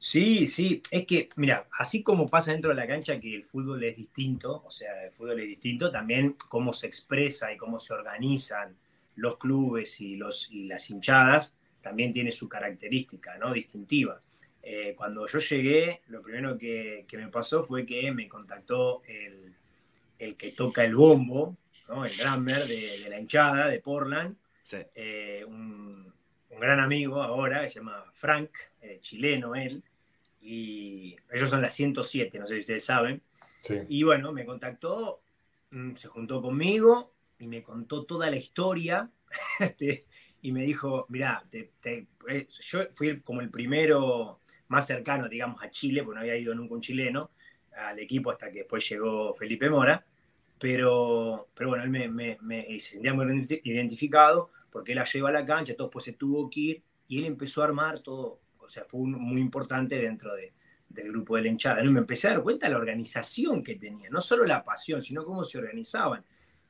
Sí, 0.00 0.46
sí, 0.46 0.80
es 0.92 1.06
que, 1.06 1.28
mira, 1.36 1.68
así 1.76 2.04
como 2.04 2.28
pasa 2.28 2.52
dentro 2.52 2.70
de 2.70 2.76
la 2.76 2.86
cancha 2.86 3.18
que 3.18 3.34
el 3.34 3.42
fútbol 3.42 3.82
es 3.82 3.96
distinto, 3.96 4.62
o 4.64 4.70
sea, 4.70 5.04
el 5.04 5.10
fútbol 5.10 5.40
es 5.40 5.48
distinto, 5.48 5.90
también 5.90 6.36
cómo 6.48 6.72
se 6.72 6.86
expresa 6.86 7.52
y 7.52 7.56
cómo 7.56 7.78
se 7.80 7.94
organizan 7.94 8.76
los 9.16 9.38
clubes 9.38 10.00
y, 10.00 10.16
los, 10.16 10.50
y 10.52 10.64
las 10.64 10.88
hinchadas, 10.90 11.54
también 11.82 12.12
tiene 12.12 12.30
su 12.30 12.48
característica, 12.48 13.36
¿no? 13.38 13.52
Distintiva. 13.52 14.20
Eh, 14.62 14.94
cuando 14.96 15.26
yo 15.26 15.38
llegué, 15.38 16.02
lo 16.08 16.22
primero 16.22 16.56
que, 16.56 17.04
me 17.12 17.28
pasó 17.28 17.62
fue 17.62 17.84
que 17.84 18.12
me 18.12 18.28
contactó 18.28 19.02
el, 19.08 20.36
que 20.36 20.52
toca 20.52 20.84
el 20.84 20.94
bombo, 20.94 21.56
¿no? 21.88 22.04
el 22.04 22.16
drummer 22.16 22.66
de, 22.66 23.00
de 23.00 23.08
la 23.08 23.18
hinchada 23.18 23.68
de 23.68 23.80
Portland, 23.80 24.36
eh, 24.94 25.44
un, 25.46 26.07
gran 26.60 26.80
amigo 26.80 27.22
ahora, 27.22 27.62
que 27.62 27.70
se 27.70 27.78
llama 27.80 28.04
Frank, 28.12 28.50
eh, 28.80 28.98
chileno 29.00 29.54
él, 29.54 29.82
y 30.40 31.16
ellos 31.30 31.50
son 31.50 31.62
las 31.62 31.74
107, 31.74 32.38
no 32.38 32.46
sé 32.46 32.54
si 32.54 32.60
ustedes 32.60 32.84
saben. 32.84 33.22
Y 33.88 34.02
bueno, 34.02 34.32
me 34.32 34.46
contactó, 34.46 35.20
mm, 35.70 35.94
se 35.96 36.08
juntó 36.08 36.40
conmigo 36.40 37.12
y 37.38 37.46
me 37.46 37.62
contó 37.62 38.04
toda 38.04 38.30
la 38.30 38.36
historia. 38.36 39.10
Este, 39.60 40.06
y 40.40 40.52
me 40.52 40.62
dijo, 40.62 41.04
mira, 41.08 41.44
eh, 41.52 42.06
yo 42.48 42.80
fui 42.94 43.20
como 43.20 43.40
el 43.40 43.50
primero 43.50 44.40
más 44.68 44.86
cercano, 44.86 45.28
digamos, 45.28 45.62
a 45.62 45.70
Chile, 45.70 46.02
porque 46.02 46.14
no 46.14 46.20
había 46.20 46.36
ido 46.36 46.54
nunca 46.54 46.74
un 46.74 46.80
chileno 46.80 47.30
al 47.76 47.98
equipo 47.98 48.30
hasta 48.30 48.50
que 48.50 48.60
después 48.60 48.88
llegó 48.88 49.34
Felipe 49.34 49.68
Mora, 49.68 50.04
pero, 50.58 51.48
pero 51.54 51.70
bueno, 51.70 51.84
él 51.84 51.90
me, 51.90 52.08
me, 52.08 52.38
me 52.40 52.80
sentía 52.80 53.14
muy 53.14 53.26
identificado 53.64 54.50
porque 54.70 54.92
él 54.92 54.96
la 54.96 55.04
lleva 55.04 55.28
a 55.28 55.32
la 55.32 55.44
cancha, 55.44 55.74
todo 55.74 55.88
después 55.88 56.04
se 56.04 56.12
tuvo 56.12 56.48
que 56.50 56.60
ir 56.60 56.82
y 57.06 57.18
él 57.18 57.24
empezó 57.24 57.62
a 57.62 57.66
armar 57.66 58.00
todo, 58.00 58.40
o 58.58 58.68
sea, 58.68 58.84
fue 58.84 59.00
muy 59.00 59.40
importante 59.40 59.98
dentro 59.98 60.34
de, 60.34 60.52
del 60.88 61.08
grupo 61.08 61.36
de 61.36 61.42
la 61.42 61.48
hinchada. 61.48 61.82
¿no? 61.82 61.90
Me 61.90 62.00
empecé 62.00 62.28
a 62.28 62.32
dar 62.32 62.42
cuenta 62.42 62.66
de 62.66 62.72
la 62.72 62.78
organización 62.78 63.62
que 63.62 63.76
tenía, 63.76 64.10
no 64.10 64.20
solo 64.20 64.44
la 64.44 64.64
pasión, 64.64 65.02
sino 65.02 65.24
cómo 65.24 65.44
se 65.44 65.58
organizaban. 65.58 66.24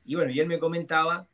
Y 0.05 0.15
bueno, 0.15 0.31
y 0.31 0.39
él 0.39 0.47
me 0.47 0.59
comentaba 0.59 1.27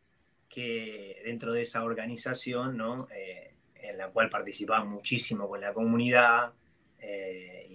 que 0.50 1.22
dentro 1.26 1.54
de 1.54 1.64
esa 1.64 1.84
organización, 1.84 2.78
¿no? 2.78 3.08
Eh, 3.12 3.56
en 3.76 3.98
la 3.98 4.10
cual 4.10 4.30
participaban 4.30 4.88
muchísimo 4.88 5.48
con 5.48 5.62
la 5.62 5.74
comunidad, 5.74 6.54
eh, 7.00 7.68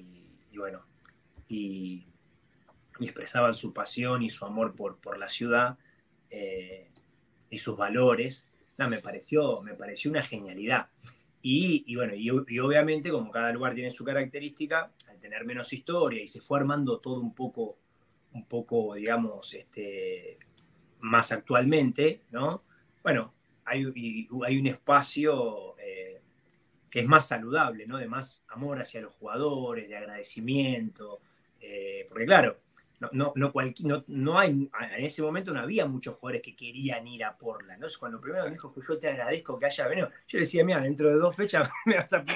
y, 0.51 0.59
bueno, 0.59 0.85
y, 1.49 2.07
expresaban 3.01 3.55
su 3.55 3.73
pasión 3.73 4.23
y 4.23 4.29
su 4.29 4.45
amor 4.45 4.75
por, 4.75 4.99
por 4.99 5.17
la 5.17 5.29
ciudad 5.31 5.79
eh, 6.29 6.91
y 7.49 7.59
sus 7.59 7.77
valores, 7.77 8.49
me, 8.89 8.99
pareció, 8.99 9.63
me 9.63 9.75
pareció 9.75 10.11
una 10.11 10.23
genialidad. 10.23 10.89
Y, 11.43 11.95
bueno, 11.97 12.15
y, 12.15 12.31
obviamente 12.31 13.11
como 13.11 13.31
cada 13.31 13.53
lugar 13.53 13.75
tiene 13.75 13.91
su 13.91 14.05
característica, 14.05 14.93
al 15.09 15.19
tener 15.19 15.45
menos 15.45 15.73
historia 15.73 16.23
y 16.23 16.27
se 16.27 16.41
fue 16.41 16.59
armando 16.59 16.99
todo 16.99 17.21
un 17.21 17.35
poco, 17.35 17.79
un 18.35 18.45
poco 18.47 18.95
digamos, 18.95 19.55
este, 19.55 20.39
más 21.01 21.33
actualmente, 21.33 22.23
¿no? 22.31 22.63
Bueno, 23.03 23.33
hay, 23.65 23.87
hay 24.45 24.59
un 24.59 24.67
espacio 24.67 25.79
eh, 25.79 26.21
que 26.91 27.01
es 27.01 27.07
más 27.07 27.27
saludable, 27.29 27.87
¿no? 27.87 27.97
De 27.97 28.07
más 28.07 28.45
amor 28.49 28.79
hacia 28.79 29.01
los 29.01 29.15
jugadores, 29.15 29.89
de 29.89 29.97
agradecimiento, 29.97 31.21
eh, 31.61 32.07
porque 32.09 32.27
claro, 32.27 32.59
no, 33.01 33.33
no, 33.35 33.53
no, 34.09 34.39
hay, 34.39 34.51
en 34.51 35.05
ese 35.05 35.23
momento 35.23 35.53
no 35.53 35.61
había 35.61 35.87
muchos 35.87 36.17
jugadores 36.17 36.43
que 36.43 36.55
querían 36.55 37.07
ir 37.09 37.25
a 37.25 37.37
Portland. 37.37 37.81
¿no? 37.81 37.89
Cuando 37.99 38.21
primero 38.21 38.45
me 38.45 38.51
dijo 38.51 38.73
que 38.73 38.81
yo 38.87 38.99
te 38.99 39.09
agradezco 39.09 39.59
que 39.59 39.67
haya 39.67 39.89
venido, 39.89 40.11
yo 40.29 40.39
le 40.39 40.41
decía, 40.41 40.65
mira, 40.65 40.81
dentro 40.81 41.09
de 41.09 41.15
dos 41.15 41.35
fechas 41.35 41.71
me 41.87 41.97
vas 41.97 42.13
a 42.13 42.25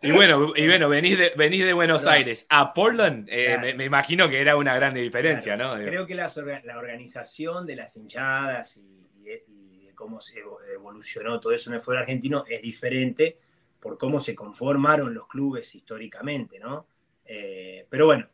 Y 0.00 0.12
bueno, 0.12 0.52
y 0.54 0.68
bueno 0.68 0.88
venís, 0.88 1.18
de, 1.18 1.32
venís 1.36 1.64
de 1.64 1.72
Buenos 1.72 2.06
Aires 2.06 2.46
a 2.48 2.72
Portland, 2.72 3.26
eh, 3.28 3.74
me, 3.76 3.84
imagino 3.84 4.28
que 4.28 4.40
era 4.40 4.54
una 4.54 4.72
gran 4.76 4.94
diferencia, 4.94 5.56
¿no? 5.56 5.74
Creo 5.74 6.06
que 6.06 6.14
la, 6.14 6.30
la, 6.64 6.78
organización 6.78 7.66
de 7.66 7.74
las 7.74 7.96
hinchadas 7.96 8.76
y, 8.76 9.88
cómo 9.96 10.20
se 10.20 10.38
evolucionó 10.72 11.40
todo 11.40 11.52
eso 11.52 11.70
en 11.70 11.74
el 11.74 11.82
fútbol 11.82 11.98
argentino 11.98 12.44
es 12.48 12.62
diferente 12.62 13.36
por 13.80 13.98
cómo 13.98 14.20
se 14.20 14.32
conformaron 14.36 15.12
los 15.12 15.26
clubes 15.26 15.74
históricamente, 15.74 16.60
¿no? 16.60 16.86
Eh, 17.24 17.84
pero 17.90 18.06
bueno, 18.06 18.28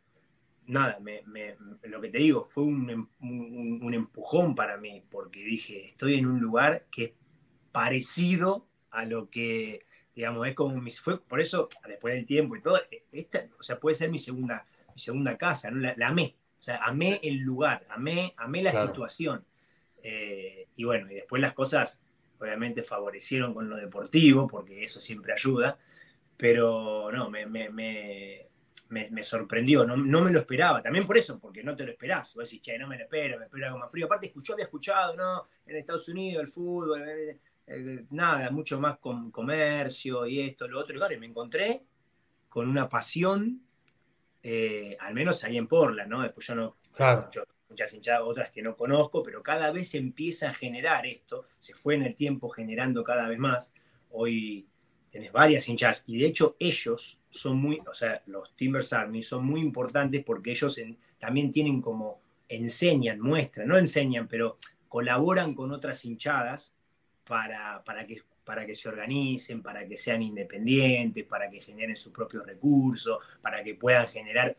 nada, 0.67 0.99
me, 0.99 1.23
lo 1.83 2.01
que 2.01 2.09
te 2.09 2.17
digo, 2.17 2.43
fue 2.43 2.63
em, 2.63 3.07
un, 3.19 3.93
empujón 3.93 4.55
para 4.55 4.77
mí, 4.77 5.03
porque 5.09 5.43
dije, 5.43 5.85
estoy 5.85 6.15
en 6.15 6.27
un 6.27 6.39
lugar 6.39 6.85
que 6.91 7.03
es 7.03 7.11
parecido 7.71 8.67
a 8.91 9.05
lo 9.05 9.29
que, 9.29 9.85
digamos, 10.15 10.47
es 10.47 10.55
como 10.55 10.79
mi, 10.81 10.91
fue, 10.91 11.19
por 11.21 11.41
eso, 11.41 11.69
después 11.87 12.13
del 12.13 12.25
tiempo 12.25 12.55
y 12.55 12.61
todo, 12.61 12.79
e, 12.91 13.05
esta, 13.11 13.47
o 13.59 13.63
sea, 13.63 13.79
puede 13.79 13.95
ser 13.95 14.09
mi 14.09 14.19
segunda, 14.19 14.65
mi 14.93 14.99
segunda 14.99 15.37
casa, 15.37 15.69
¿no? 15.71 15.79
la, 15.79 16.07
amé, 16.07 16.35
o 16.59 16.63
sea, 16.63 16.77
amé 16.83 17.19
el 17.23 17.37
lugar, 17.39 17.85
amé, 17.89 18.33
amé 18.37 18.63
la 18.63 18.71
situación. 18.71 19.45
Eh, 20.01 20.67
y 20.75 20.83
bueno, 20.83 21.09
y 21.09 21.15
después 21.15 21.41
las 21.41 21.53
cosas 21.53 21.99
obviamente 22.39 22.83
favorecieron 22.83 23.53
con 23.53 23.69
lo 23.69 23.77
deportivo, 23.77 24.47
porque 24.47 24.83
eso 24.83 25.01
siempre 25.01 25.33
ayuda, 25.33 25.77
pero 26.37 27.11
no, 27.11 27.29
me, 27.29 27.45
me, 27.45 28.47
sorprendió, 29.23 29.85
no, 29.85 30.21
me 30.21 30.31
lo 30.31 30.39
esperaba. 30.39 30.81
También 30.81 31.05
por 31.05 31.17
eso, 31.17 31.39
porque 31.39 31.63
no 31.63 31.75
te 31.75 31.83
lo 31.85 31.91
esperás. 31.91 32.33
Vos 32.35 32.45
decís, 32.45 32.61
che, 32.61 32.77
no 32.77 32.87
me 32.87 32.97
lo 32.97 33.03
espero, 33.03 33.37
me 33.37 33.45
espero 33.45 33.67
algo 33.67 33.79
más 33.79 33.91
frío. 33.91 34.05
Aparte, 34.05 34.27
escuchó, 34.27 34.53
había 34.53 34.65
escuchado, 34.65 35.15
¿no? 35.15 35.47
En 35.65 35.77
Estados 35.77 36.07
Unidos, 36.09 36.41
el 36.43 36.47
fútbol, 36.47 37.01
eh, 37.07 37.39
eh, 37.67 38.05
nada, 38.11 38.51
mucho 38.51 38.79
más 38.79 38.97
con 38.99 39.31
comercio 39.31 40.25
y 40.25 40.41
esto, 40.41 40.67
lo 40.67 40.79
otro. 40.79 40.95
Y 40.95 40.97
claro, 40.99 41.13
y 41.13 41.19
me 41.19 41.25
encontré 41.25 41.83
con 42.49 42.69
una 42.69 42.87
pasión, 42.87 43.61
eh, 44.41 44.95
al 44.99 45.13
menos 45.13 45.43
ahí 45.43 45.57
en 45.57 45.67
Porla, 45.67 46.05
¿no? 46.05 46.21
Después 46.21 46.47
yo 46.47 46.55
no. 46.55 46.77
Claro. 46.93 47.29
muchas 47.67 47.93
hinchadas, 47.93 48.21
otras 48.23 48.51
que 48.51 48.61
no 48.61 48.77
conozco, 48.77 49.21
pero 49.21 49.43
cada 49.43 49.71
vez 49.71 49.89
se 49.89 49.97
empieza 49.97 50.49
a 50.49 50.53
generar 50.53 51.05
esto, 51.05 51.47
se 51.59 51.73
fue 51.73 51.95
en 51.95 52.03
el 52.03 52.15
tiempo 52.15 52.49
generando 52.49 53.03
cada 53.03 53.27
vez 53.27 53.37
más. 53.37 53.73
Hoy 54.11 54.67
tenés 55.11 55.31
varias 55.31 55.67
hinchas 55.67 56.03
y 56.07 56.19
de 56.19 56.27
hecho 56.27 56.55
ellos 56.59 57.19
son 57.35 57.57
muy, 57.57 57.81
o 57.87 57.93
sea, 57.93 58.21
los 58.27 58.55
Timbers 58.55 58.93
Army 58.93 59.21
son 59.21 59.45
muy 59.45 59.61
importantes 59.61 60.23
porque 60.23 60.51
ellos 60.51 60.79
también 61.19 61.51
tienen 61.51 61.81
como, 61.81 62.21
enseñan, 62.47 63.19
muestran, 63.19 63.67
no 63.67 63.77
enseñan, 63.77 64.27
pero 64.27 64.57
colaboran 64.87 65.53
con 65.53 65.71
otras 65.71 66.05
hinchadas 66.05 66.73
para, 67.25 67.83
para, 67.83 68.05
que, 68.05 68.21
para 68.43 68.65
que 68.65 68.75
se 68.75 68.87
organicen, 68.87 69.61
para 69.61 69.87
que 69.87 69.97
sean 69.97 70.21
independientes, 70.21 71.25
para 71.25 71.49
que 71.49 71.61
generen 71.61 71.97
sus 71.97 72.11
propios 72.11 72.45
recursos, 72.45 73.17
para 73.41 73.63
que 73.63 73.75
puedan 73.75 74.07
generar, 74.07 74.55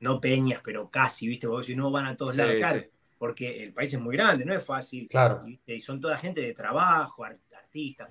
no 0.00 0.20
peñas, 0.20 0.60
pero 0.64 0.90
casi, 0.90 1.28
¿viste? 1.28 1.46
Porque 1.46 1.68
si 1.68 1.76
no 1.76 1.90
van 1.90 2.06
a 2.06 2.16
todos 2.16 2.36
lados, 2.36 2.54
claro, 2.56 2.82
porque 3.18 3.62
el 3.62 3.72
país 3.72 3.92
es 3.92 4.00
muy 4.00 4.16
grande, 4.16 4.44
no 4.44 4.54
es 4.54 4.64
fácil. 4.64 5.08
Claro. 5.08 5.44
Y, 5.66 5.80
son 5.80 6.00
toda 6.00 6.18
gente 6.18 6.40
de 6.40 6.52
trabajo, 6.52 7.24
artistas, 7.24 7.45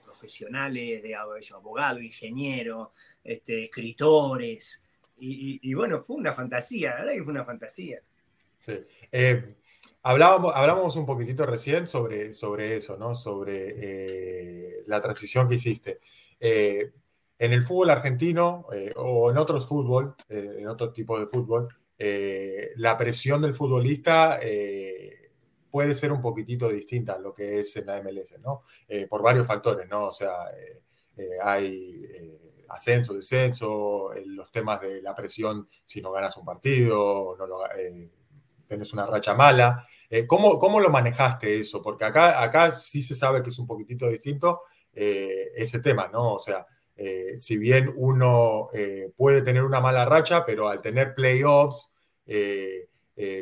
profesionales, 0.03 1.03
de 1.03 1.15
abogados, 1.15 2.01
ingenieros, 2.01 2.89
este, 3.23 3.65
escritores. 3.65 4.81
Y, 5.17 5.73
bueno, 5.73 6.01
fue 6.03 6.17
una 6.17 6.33
fantasía, 6.33 6.89
la 6.91 6.95
verdad 6.97 7.13
que 7.13 7.23
fue 7.23 7.31
una 7.31 7.45
fantasía. 7.45 8.01
Sí. 8.59 8.79
Eh, 9.11 9.55
hablábamos, 10.03 10.53
hablábamos 10.55 10.95
un 10.95 11.05
poquitito 11.05 11.45
recién 11.45 11.87
sobre, 11.87 12.33
sobre 12.33 12.77
eso, 12.77 12.97
¿no? 12.97 13.15
Sobre 13.15 13.75
eh, 13.77 14.83
la 14.87 15.01
transición 15.01 15.47
que 15.47 15.55
hiciste. 15.55 15.99
Eh, 16.39 16.91
en 17.37 17.53
el 17.53 17.63
fútbol 17.63 17.89
argentino 17.89 18.65
o 18.95 19.29
en 19.29 19.37
otros 19.37 19.67
fútbol, 19.67 20.15
en 20.29 20.67
otro 20.67 20.93
tipo 20.93 21.19
de 21.19 21.27
fútbol, 21.27 21.67
la 22.77 22.97
presión 22.97 23.41
del 23.41 23.53
futbolista 23.53 24.39
puede 25.75 25.93
ser 25.93 26.13
un 26.13 26.21
poquitito 26.21 26.69
distinta 26.69 27.15
a 27.15 27.19
lo 27.19 27.33
que 27.33 27.59
es 27.59 27.75
en 27.75 27.87
la 27.87 28.01
MLS, 28.01 28.39
¿no? 28.39 28.61
Eh, 28.87 29.07
por 29.07 29.21
varios 29.21 29.45
factores, 29.45 29.89
¿no? 29.89 30.05
O 30.05 30.11
sea, 30.13 30.45
eh, 30.57 30.81
eh, 31.17 31.31
hay 31.43 32.39
ascenso, 32.69 33.13
descenso, 33.13 34.11
los 34.25 34.49
temas 34.53 34.79
de 34.79 35.01
la 35.01 35.13
presión 35.13 35.67
si 35.83 36.01
no 36.01 36.13
ganas 36.13 36.37
un 36.37 36.45
partido, 36.45 37.35
no 37.37 37.45
tenés 38.65 38.93
una 38.93 39.05
racha 39.05 39.33
mala. 39.33 39.85
¿cómo, 40.27 40.57
¿cómo, 40.59 40.79
lo 40.79 40.89
manejaste 40.89 41.59
eso? 41.59 41.81
Porque 41.81 42.05
acá, 42.05 42.41
acá 42.41 42.71
sí 42.71 43.01
se 43.01 43.13
sabe 43.13 43.43
que 43.43 43.49
es 43.49 43.59
un 43.59 43.67
poquitito 43.67 44.07
distinto 44.07 44.61
ese 44.93 45.81
tema, 45.81 46.07
¿no? 46.07 46.35
O 46.35 46.39
sea, 46.39 46.65
si 47.35 47.57
bien 47.57 47.93
uno 47.97 48.69
puede 49.17 49.41
tener 49.41 49.63
una 49.63 49.81
mala 49.81 50.05
racha, 50.05 50.45
pero 50.45 50.69
al 50.69 50.81
tener 50.81 51.13
playoffs, 51.13 51.91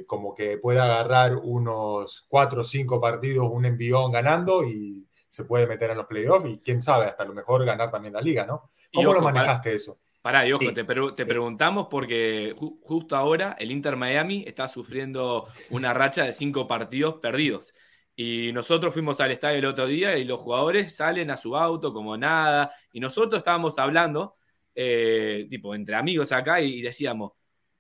como 0.06 0.36
que 0.36 0.58
puede 0.60 0.80
agarrar 0.80 1.36
unos 1.36 2.26
cuatro 2.28 2.62
o 2.62 2.64
cinco 2.64 3.02
partidos, 3.02 3.50
un 3.52 3.66
envión 3.66 4.12
ganando 4.12 4.64
y 4.64 5.08
se 5.28 5.46
puede 5.46 5.66
meter 5.66 5.90
en 5.90 5.98
los 5.98 6.06
playoffs 6.06 6.48
y 6.48 6.60
quién 6.60 6.80
sabe, 6.80 7.06
hasta 7.06 7.26
lo 7.26 7.34
mejor 7.34 7.66
ganar 7.66 7.90
también 7.90 8.14
la 8.14 8.22
liga, 8.22 8.46
¿no? 8.46 8.70
¿Cómo 8.94 9.14
lo 9.14 9.22
manejaste 9.22 9.74
eso? 9.74 10.00
Pará, 10.22 10.48
y 10.48 10.54
ojo, 10.54 10.74
te, 10.74 11.26
preguntamos 11.26 11.88
porque 11.90 12.56
justo 12.82 13.16
ahora 13.16 13.58
el 13.60 13.72
Inter 13.72 13.98
Miami 13.98 14.46
está 14.48 14.70
sufriendo 14.70 15.48
una 15.72 15.94
racha 15.94 16.24
de 16.24 16.32
cinco 16.32 16.66
partidos 16.66 17.16
perdidos. 17.16 17.74
Y 18.16 18.54
nosotros 18.54 18.94
fuimos 18.94 19.20
al 19.20 19.32
estadio 19.32 19.58
el 19.58 19.66
otro 19.66 19.86
día 19.86 20.16
y 20.18 20.24
los 20.24 20.40
jugadores 20.40 20.96
salen 20.96 21.30
a 21.30 21.36
su 21.36 21.58
auto 21.58 21.92
como 21.92 22.16
nada. 22.16 22.72
Y 22.94 23.02
nosotros 23.02 23.40
estábamos 23.40 23.78
hablando, 23.80 24.38
eh, 24.76 25.46
tipo, 25.50 25.76
entre 25.76 25.96
amigos 25.96 26.32
acá 26.32 26.62
y 26.62 26.82
decíamos, 26.82 27.34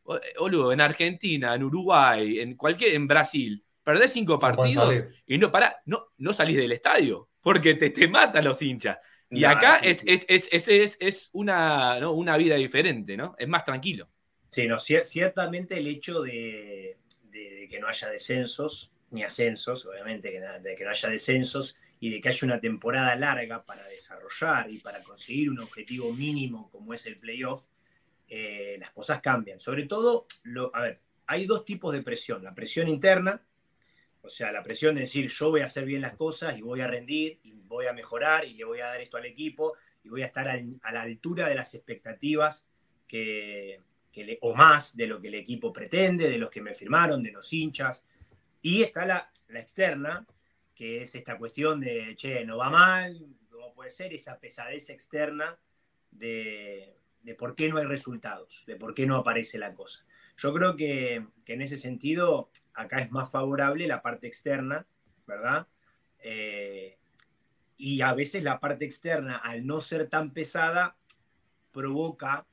boludo, 0.03 0.71
en 0.71 0.81
Argentina, 0.81 1.55
en 1.55 1.63
Uruguay, 1.63 2.39
en 2.39 2.55
cualquier, 2.55 2.95
en 2.95 3.07
Brasil, 3.07 3.63
perdés 3.83 4.13
cinco 4.13 4.39
partidos 4.39 5.05
y 5.25 5.37
no, 5.37 5.51
para, 5.51 5.81
no, 5.85 6.07
no 6.17 6.33
salís 6.33 6.57
del 6.57 6.71
estadio, 6.71 7.29
porque 7.41 7.75
te, 7.75 7.89
te 7.89 8.07
matan 8.07 8.45
los 8.45 8.61
hinchas. 8.61 8.97
Y 9.29 9.45
acá 9.45 9.79
es, 9.79 10.03
Es, 10.05 10.25
es, 10.27 10.97
es, 10.99 11.29
una, 11.33 11.99
¿no? 11.99 12.11
una 12.11 12.37
vida 12.37 12.55
diferente, 12.55 13.17
¿no? 13.17 13.35
Es 13.37 13.47
más 13.47 13.65
tranquilo. 13.65 14.07
Sí, 14.49 14.67
no, 14.67 14.77
ciertamente 14.77 15.77
el 15.77 15.87
hecho 15.87 16.21
de, 16.21 16.97
que 17.31 17.79
no 17.79 17.87
haya 17.87 18.09
descensos, 18.09 18.91
ni 19.09 19.23
ascensos, 19.23 19.85
obviamente, 19.87 20.31
que, 20.31 20.39
de 20.39 20.75
que 20.75 20.83
no 20.83 20.91
haya 20.91 21.09
descensos 21.09 21.75
y 21.99 22.11
de 22.11 22.21
que 22.21 22.29
haya 22.29 22.45
una 22.45 22.59
temporada 22.59 23.15
larga 23.15 23.63
para 23.65 23.87
desarrollar 23.87 24.69
y 24.69 24.77
para 24.77 25.01
conseguir 25.01 25.49
un 25.49 25.59
objetivo 25.59 26.13
mínimo 26.13 26.69
como 26.69 26.93
es 26.93 27.05
el 27.07 27.17
playoff, 27.17 27.65
eh, 28.35 28.77
las 28.79 28.89
cosas 28.89 29.21
cambian. 29.21 29.59
Sobre 29.59 29.83
todo, 29.83 30.25
lo, 30.41 30.75
a 30.75 30.81
ver, 30.81 31.01
hay 31.27 31.45
dos 31.45 31.65
tipos 31.65 31.93
de 31.93 32.01
presión. 32.01 32.43
La 32.43 32.55
presión 32.55 32.87
interna, 32.87 33.39
o 34.23 34.29
sea, 34.29 34.51
la 34.51 34.63
presión 34.63 34.95
de 34.95 35.01
decir 35.01 35.29
yo 35.29 35.51
voy 35.51 35.61
a 35.61 35.65
hacer 35.65 35.85
bien 35.85 36.01
las 36.01 36.15
cosas 36.15 36.57
y 36.57 36.63
voy 36.63 36.81
a 36.81 36.87
rendir 36.87 37.39
y 37.43 37.51
voy 37.51 37.85
a 37.85 37.93
mejorar 37.93 38.43
y 38.43 38.55
le 38.55 38.65
voy 38.65 38.79
a 38.79 38.87
dar 38.87 39.01
esto 39.01 39.17
al 39.17 39.27
equipo 39.27 39.75
y 40.03 40.09
voy 40.09 40.23
a 40.23 40.25
estar 40.25 40.47
a, 40.47 40.59
la 40.91 41.01
altura 41.03 41.47
de 41.47 41.53
las 41.53 41.75
expectativas 41.75 42.65
que, 43.07 43.79
le, 44.15 44.39
o 44.41 44.55
más 44.55 44.97
de 44.97 45.05
lo 45.05 45.21
que 45.21 45.27
el 45.27 45.35
equipo 45.35 45.71
pretende, 45.71 46.27
de 46.27 46.39
los 46.39 46.49
que 46.49 46.61
me 46.61 46.73
firmaron, 46.73 47.21
de 47.21 47.33
los 47.33 47.53
hinchas. 47.53 48.03
Y 48.63 48.81
está 48.81 49.05
la, 49.05 49.31
la 49.49 49.59
externa, 49.59 50.25
que 50.73 51.03
es 51.03 51.13
esta 51.13 51.37
cuestión 51.37 51.79
de, 51.79 52.15
che, 52.15 52.43
no 52.45 52.57
va 52.57 52.71
mal, 52.71 53.27
¿cómo 53.51 53.75
puede 53.75 53.91
ser? 53.91 54.11
Esa 54.11 54.39
pesadez 54.39 54.89
externa 54.89 55.55
de, 56.09 56.95
de 57.23 57.35
por 57.35 57.55
qué 57.55 57.69
no 57.69 57.77
hay 57.77 57.85
resultados, 57.85 58.63
de 58.67 58.75
por 58.75 58.93
qué 58.93 59.05
no 59.07 59.15
aparece 59.15 59.57
la 59.57 59.73
cosa. 59.73 60.05
Yo 60.37 60.53
creo 60.53 60.75
que, 60.75 61.25
en 61.45 61.61
ese 61.61 61.77
sentido 61.77 62.49
acá 62.73 62.99
es 62.99 63.11
más 63.11 63.29
favorable 63.31 63.87
la 63.87 64.01
parte 64.01 64.27
externa, 64.27 64.85
¿verdad? 65.27 65.67
Eh, 66.19 66.97
y 67.77 68.01
a 68.01 68.13
veces 68.13 68.43
la 68.43 68.59
parte 68.59 68.85
externa, 68.85 69.37
al 69.37 69.65
no 69.65 69.81
ser 69.81 70.09
tan 70.09 70.31
pesada, 70.31 70.95
provoca 71.71 72.45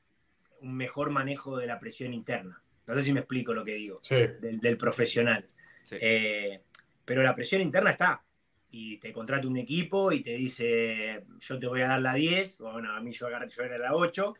un 0.61 0.75
mejor 0.75 1.09
manejo 1.09 1.57
de 1.57 1.67
la 1.67 1.79
presión 1.79 2.13
interna. 2.13 2.61
No 2.87 2.95
sé 2.95 3.01
si 3.01 3.13
me 3.13 3.21
explico 3.21 3.53
lo 3.53 3.63
que 3.63 3.75
digo, 3.75 4.01
del, 4.09 4.77
profesional. 4.77 5.47
Eh, 5.91 6.61
pero 7.05 7.23
la 7.23 7.35
presión 7.35 7.61
interna 7.61 7.91
está. 7.91 8.23
Y 8.71 8.97
te 8.97 9.11
contrata 9.11 9.47
un 9.47 9.57
equipo 9.57 10.11
y 10.11 10.21
te 10.21 10.31
dice, 10.31 11.25
yo 11.39 11.59
te 11.59 11.67
voy 11.67 11.81
a 11.81 11.89
dar 11.89 12.01
la 12.01 12.13
10, 12.13 12.59
bueno, 12.59 12.93
a 12.93 13.01
mí 13.01 13.11
yo, 13.11 13.27
agarré, 13.27 13.49
yo 13.49 13.63
era 13.63 13.77
la 13.77 13.93
8, 13.95 14.33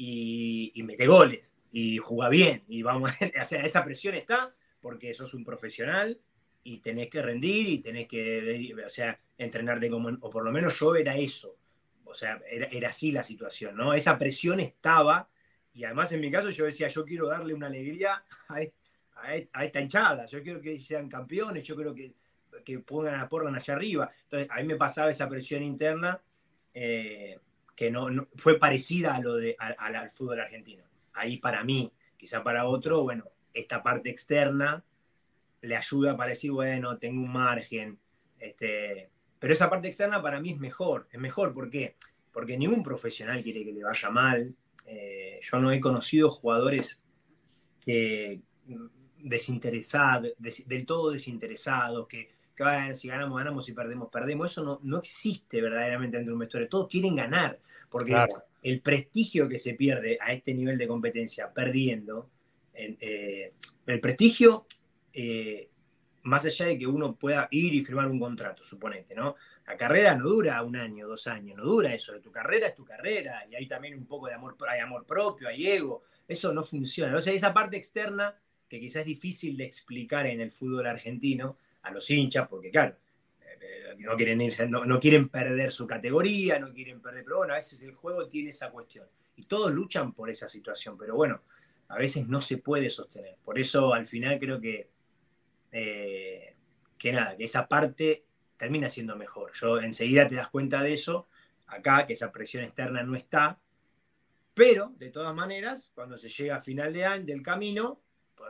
y, 0.00 0.82
mete 0.84 1.06
goles 1.06 1.50
y 1.72 1.98
juega 1.98 2.28
bien. 2.30 2.62
Y 2.68 2.82
vamos, 2.82 3.10
o 3.40 3.44
sea, 3.44 3.62
esa 3.62 3.84
presión 3.84 4.14
está 4.14 4.54
porque 4.80 5.12
sos 5.12 5.34
un 5.34 5.44
profesional 5.44 6.20
y 6.62 6.78
tenés 6.78 7.10
que 7.10 7.20
rendir 7.20 7.68
y 7.68 7.78
tenés 7.78 8.06
que, 8.06 8.74
o 8.84 8.88
sea, 8.88 9.18
entrenarte 9.36 9.90
como, 9.90 10.10
o 10.20 10.30
por 10.30 10.44
lo 10.44 10.52
menos 10.52 10.78
yo 10.78 10.94
era 10.94 11.16
eso. 11.16 11.56
O 12.04 12.14
sea, 12.14 12.40
era, 12.48 12.88
así 12.88 13.12
la 13.12 13.22
situación, 13.22 13.76
¿no? 13.76 13.92
Esa 13.92 14.16
presión 14.16 14.60
estaba 14.60 15.28
y 15.74 15.84
además 15.84 16.10
en 16.12 16.20
mi 16.20 16.30
caso 16.30 16.50
yo 16.50 16.64
decía, 16.64 16.88
yo 16.88 17.04
quiero 17.04 17.26
darle 17.26 17.52
una 17.52 17.66
alegría 17.66 18.24
a, 18.48 18.58
a, 19.52 19.64
esta 19.64 19.80
hinchada, 19.80 20.26
yo 20.26 20.42
quiero 20.42 20.60
que 20.60 20.78
sean 20.78 21.08
campeones, 21.08 21.64
yo 21.64 21.74
quiero 21.74 21.94
que, 21.94 22.14
que 22.64 22.78
pongan 22.78 23.16
a 23.16 23.28
Portland 23.28 23.56
allá 23.56 23.74
arriba. 23.74 24.10
Entonces, 24.22 24.48
a 24.50 24.56
mí 24.56 24.64
me 24.64 24.76
pasaba 24.76 25.10
esa 25.10 25.28
presión 25.28 25.62
interna. 25.62 26.20
Eh, 26.72 27.38
que 27.78 27.92
no, 27.92 28.08
fue 28.34 28.58
parecida 28.58 29.14
a 29.14 29.20
lo 29.20 29.36
de, 29.36 29.54
al 29.56 30.10
fútbol 30.10 30.40
argentino. 30.40 30.82
Ahí 31.12 31.36
para 31.36 31.62
mí, 31.62 31.92
quizá 32.16 32.42
para 32.42 32.66
otro, 32.66 33.04
bueno, 33.04 33.26
esta 33.54 33.84
parte 33.84 34.10
externa 34.10 34.84
le 35.60 35.76
ayuda 35.76 36.16
para 36.16 36.30
decir, 36.30 36.50
bueno, 36.50 36.98
tengo 36.98 37.22
un 37.22 37.32
margen. 37.32 37.96
Este, 38.36 39.10
pero 39.38 39.52
esa 39.52 39.70
parte 39.70 39.86
externa 39.86 40.20
para 40.20 40.40
mí 40.40 40.50
es 40.50 40.58
mejor. 40.58 41.06
Es 41.12 41.20
mejor, 41.20 41.54
¿por 41.54 41.70
qué? 41.70 41.94
Porque 42.32 42.58
ningún 42.58 42.82
profesional 42.82 43.44
quiere 43.44 43.64
que 43.64 43.72
le 43.72 43.84
vaya 43.84 44.10
mal. 44.10 44.56
Eh, 44.84 45.38
yo 45.40 45.60
no 45.60 45.70
he 45.70 45.78
conocido 45.78 46.32
jugadores 46.32 47.00
que 47.80 48.40
desinteresados, 49.18 50.32
del 50.36 50.84
todo 50.84 51.12
desinteresados, 51.12 52.08
que 52.08 52.28
que 52.58 52.94
si 52.94 53.08
ganamos, 53.08 53.38
ganamos, 53.38 53.64
si 53.64 53.72
perdemos, 53.72 54.08
perdemos. 54.10 54.50
Eso 54.50 54.64
no, 54.64 54.80
no 54.82 54.98
existe 54.98 55.60
verdaderamente 55.60 56.16
dentro 56.16 56.32
de 56.32 56.34
un 56.34 56.40
vestuario. 56.40 56.68
Todos 56.68 56.88
quieren 56.88 57.14
ganar, 57.14 57.58
porque 57.88 58.16
el 58.62 58.80
prestigio 58.80 59.48
que 59.48 59.58
se 59.58 59.74
pierde 59.74 60.18
a 60.20 60.32
este 60.32 60.52
nivel 60.52 60.76
de 60.76 60.88
competencia, 60.88 61.52
perdiendo, 61.52 62.28
eh, 62.74 63.52
el 63.86 64.00
prestigio, 64.00 64.66
eh, 65.12 65.68
más 66.22 66.44
allá 66.44 66.66
de 66.66 66.78
que 66.78 66.86
uno 66.86 67.14
pueda 67.14 67.48
ir 67.50 67.74
y 67.74 67.84
firmar 67.84 68.08
un 68.08 68.20
contrato, 68.20 68.62
suponete, 68.62 69.14
¿no? 69.14 69.36
La 69.66 69.76
carrera 69.76 70.14
no 70.14 70.24
dura 70.24 70.62
un 70.62 70.76
año, 70.76 71.06
dos 71.06 71.26
años, 71.26 71.56
no 71.56 71.64
dura 71.64 71.94
eso. 71.94 72.18
Tu 72.20 72.30
carrera 72.30 72.68
es 72.68 72.74
tu 72.74 72.84
carrera 72.84 73.46
y 73.50 73.54
hay 73.54 73.66
también 73.66 73.94
un 73.94 74.06
poco 74.06 74.26
de 74.26 74.34
amor, 74.34 74.56
hay 74.68 74.80
amor 74.80 75.04
propio, 75.06 75.48
hay 75.48 75.66
ego. 75.66 76.02
Eso 76.26 76.52
no 76.52 76.62
funciona. 76.62 77.16
O 77.16 77.20
sea, 77.20 77.32
esa 77.32 77.52
parte 77.52 77.76
externa 77.76 78.34
que 78.68 78.80
quizás 78.80 79.00
es 79.00 79.06
difícil 79.06 79.56
de 79.56 79.64
explicar 79.64 80.26
en 80.26 80.40
el 80.40 80.50
fútbol 80.50 80.86
argentino, 80.86 81.56
a 81.88 81.92
los 81.92 82.10
hinchas, 82.10 82.46
porque 82.48 82.70
claro, 82.70 82.96
eh, 83.40 83.96
no 83.98 84.16
quieren, 84.16 84.40
no, 84.70 85.00
quieren 85.00 85.28
perder 85.28 85.72
su 85.72 85.86
categoría, 85.86 86.58
no 86.58 86.72
quieren 86.72 87.00
perder, 87.00 87.24
pero 87.24 87.38
bueno, 87.38 87.54
a 87.54 87.56
veces 87.56 87.82
el 87.82 87.92
juego 87.92 88.28
tiene 88.28 88.50
esa 88.50 88.70
cuestión. 88.70 89.06
Y 89.36 89.44
todos 89.44 89.72
luchan 89.72 90.12
por 90.12 90.30
esa 90.30 90.48
situación, 90.48 90.96
pero 90.98 91.14
bueno, 91.14 91.42
a 91.88 91.98
veces 91.98 92.26
no 92.26 92.40
se 92.40 92.58
puede 92.58 92.90
sostener. 92.90 93.36
Por 93.44 93.58
eso 93.58 93.94
al 93.94 94.06
final 94.06 94.38
creo 94.38 94.60
que, 94.60 94.90
eh, 95.72 96.56
que 96.98 97.12
nada, 97.12 97.36
que 97.36 97.44
esa 97.44 97.66
parte 97.66 98.24
termina 98.56 98.90
siendo 98.90 99.16
mejor. 99.16 99.52
Yo 99.54 99.80
enseguida 99.80 100.28
te 100.28 100.34
das 100.34 100.48
cuenta 100.48 100.82
de 100.82 100.92
eso, 100.92 101.28
acá, 101.66 102.06
que 102.06 102.14
esa 102.14 102.32
presión 102.32 102.64
externa 102.64 103.02
no 103.02 103.14
está, 103.14 103.60
pero 104.54 104.92
de 104.98 105.10
todas 105.10 105.34
maneras, 105.34 105.92
cuando 105.94 106.18
se 106.18 106.28
llega 106.28 106.56
a 106.56 106.60
final 106.60 106.92
de 106.92 107.04
año, 107.04 107.24
del 107.24 107.42
camino, 107.42 108.00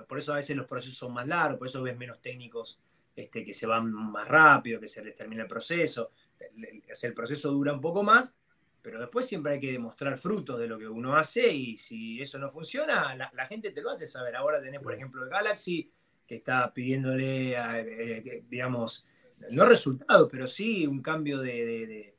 por, 0.09 0.19
eso 0.19 0.33
a 0.33 0.37
veces 0.37 0.57
los 0.57 0.67
procesos 0.67 0.97
son 0.97 1.13
más 1.13 1.27
largos, 1.27 1.59
por 1.59 1.69
eso 1.69 1.83
ves 1.83 1.97
menos 1.97 2.21
técnicos 2.21 2.81
este, 3.19 3.43
que 3.43 3.53
se 3.53 3.67
van 3.67 3.91
más 3.91 4.29
rápido, 4.29 4.79
que 4.79 4.87
se 4.87 5.03
les 5.03 5.13
termina 5.13 5.43
el 5.43 5.49
proceso, 5.49 6.13
el 7.03 7.15
proceso 7.15 7.51
dura 7.51 7.73
un 7.73 7.81
poco 7.81 8.05
más, 8.05 8.37
pero 8.81 9.01
después 9.01 9.27
siempre 9.27 9.55
hay 9.55 9.61
que 9.61 9.73
demostrar 9.73 10.17
frutos 10.17 10.57
de 10.61 10.69
lo 10.69 10.79
que 10.79 10.87
uno 10.87 11.17
hace 11.17 11.53
y 11.53 11.77
si 11.77 12.23
eso 12.23 12.39
no 12.39 12.49
funciona, 12.49 13.17
la, 13.17 13.47
gente 13.49 13.73
te 13.73 13.83
lo 13.83 13.91
hace 13.91 14.07
saber. 14.07 14.37
Ahora 14.37 14.63
tenés, 14.63 14.81
por 14.81 14.95
ejemplo, 14.95 15.25
el 15.25 15.31
Galaxy 15.31 15.91
que 16.29 16.37
está 16.37 16.73
pidiéndole, 16.73 17.55
eh, 17.57 18.45
digamos, 18.49 19.05
no 19.51 19.67
resultados, 19.67 20.29
pero 20.31 20.47
sí 20.47 20.87
un 20.87 21.03
cambio 21.03 21.41
de, 21.41 22.15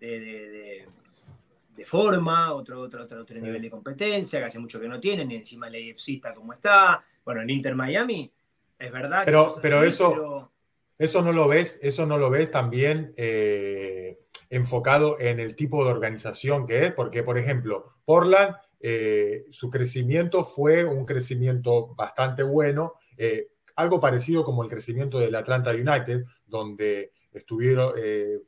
de, 0.00 1.84
forma, 1.84 2.52
otro, 2.52 2.80
otro, 2.80 3.04
otro, 3.04 3.40
nivel 3.40 3.62
de 3.62 3.70
competencia, 3.70 4.40
que 4.40 4.46
hace 4.46 4.58
mucho 4.58 4.80
que 4.80 4.88
no 4.88 4.98
tienen, 4.98 5.30
y 5.30 5.36
encima 5.36 5.68
el 5.68 5.92
AFC 5.92 6.08
está 6.14 6.34
como 6.34 6.52
está. 6.54 7.04
Bueno, 7.24 7.40
el 7.40 7.50
Inter 7.50 7.76
Miami, 7.76 8.32
es 8.80 8.90
verdad. 8.90 9.22
Pero, 9.24 9.54
pero 9.62 9.84
eso, 9.84 10.50
eso 10.98 11.22
no 11.22 11.32
lo 11.32 11.46
ves, 11.46 11.78
eso 11.82 12.06
no 12.06 12.18
lo 12.18 12.30
ves 12.30 12.50
también. 12.50 13.12
Eh, 13.16 14.18
enfocado 14.48 15.20
en 15.20 15.38
el 15.38 15.54
tipo 15.54 15.84
de 15.84 15.92
organización 15.92 16.66
que 16.66 16.86
es, 16.86 16.92
porque, 16.92 17.22
por 17.22 17.38
ejemplo, 17.38 17.84
Portland, 18.04 18.56
eh, 18.80 19.44
su 19.50 19.70
crecimiento 19.70 20.42
fue 20.42 20.84
un 20.84 21.04
crecimiento 21.04 21.94
bastante 21.94 22.42
bueno, 22.42 22.94
eh, 23.16 23.52
algo 23.76 24.00
parecido 24.00 24.42
como 24.42 24.64
el 24.64 24.68
crecimiento 24.68 25.20
del 25.20 25.36
Atlanta 25.36 25.70
United, 25.70 26.24
donde 26.46 27.12
estuvieron, 27.32 27.92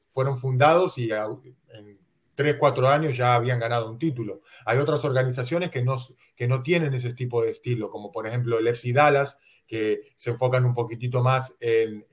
fueron 0.09 0.39
fundados 0.39 0.99
y 0.99 1.11
en 1.13 2.01
3, 2.35 2.57
4 2.59 2.89
años 2.89 3.17
ya 3.17 3.35
habían 3.35 3.61
ganado 3.61 3.91
un 3.91 3.99
título. 3.99 4.41
Hay 4.65 4.79
otras 4.79 5.05
organizaciones 5.05 5.71
que 5.71 5.83
no, 5.83 5.97
que 6.35 6.49
no 6.49 6.63
tienen 6.63 6.95
ese 6.95 7.15
tipo 7.15 7.43
de 7.43 7.51
estilo, 7.51 7.91
como 7.91 8.11
por 8.11 8.27
ejemplo 8.27 8.59
el 8.59 8.67
FC 8.67 8.93
Dallas, 8.93 9.39
que 9.67 10.13
se 10.17 10.31
enfocan 10.31 10.65
un 10.65 10.75
poquitito 10.75 11.23
más 11.23 11.57
en 11.61 12.05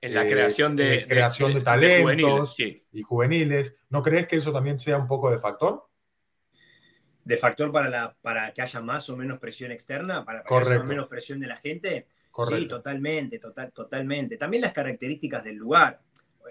en 0.00 0.14
la 0.14 0.26
creación 0.26 0.76
de, 0.76 1.06
creación 1.06 1.54
de, 1.54 1.60
talentos 1.62 2.56
y 2.58 3.02
juveniles. 3.02 3.76
¿No 3.88 4.02
crees 4.02 4.28
que 4.28 4.36
eso 4.36 4.52
también 4.52 4.78
sea 4.78 4.98
un 4.98 5.08
poco 5.08 5.30
de 5.30 5.38
factor? 5.38 5.88
¿De 7.24 7.36
factor 7.36 7.72
para, 7.72 7.88
la, 7.88 8.16
para 8.20 8.52
que 8.52 8.62
haya 8.62 8.80
más 8.80 9.08
o 9.10 9.16
menos 9.16 9.38
presión 9.38 9.72
externa? 9.72 10.24
¿Para, 10.24 10.42
que 10.42 10.54
haya 10.54 10.82
menos 10.82 11.08
presión 11.08 11.40
de 11.40 11.48
la 11.48 11.56
gente? 11.56 12.06
Sí, 12.48 12.68
totalmente, 12.68 13.38
total, 13.38 13.72
totalmente. 13.72 14.36
También 14.36 14.60
las 14.60 14.74
características 14.74 15.42
del 15.42 15.56
lugar 15.56 16.00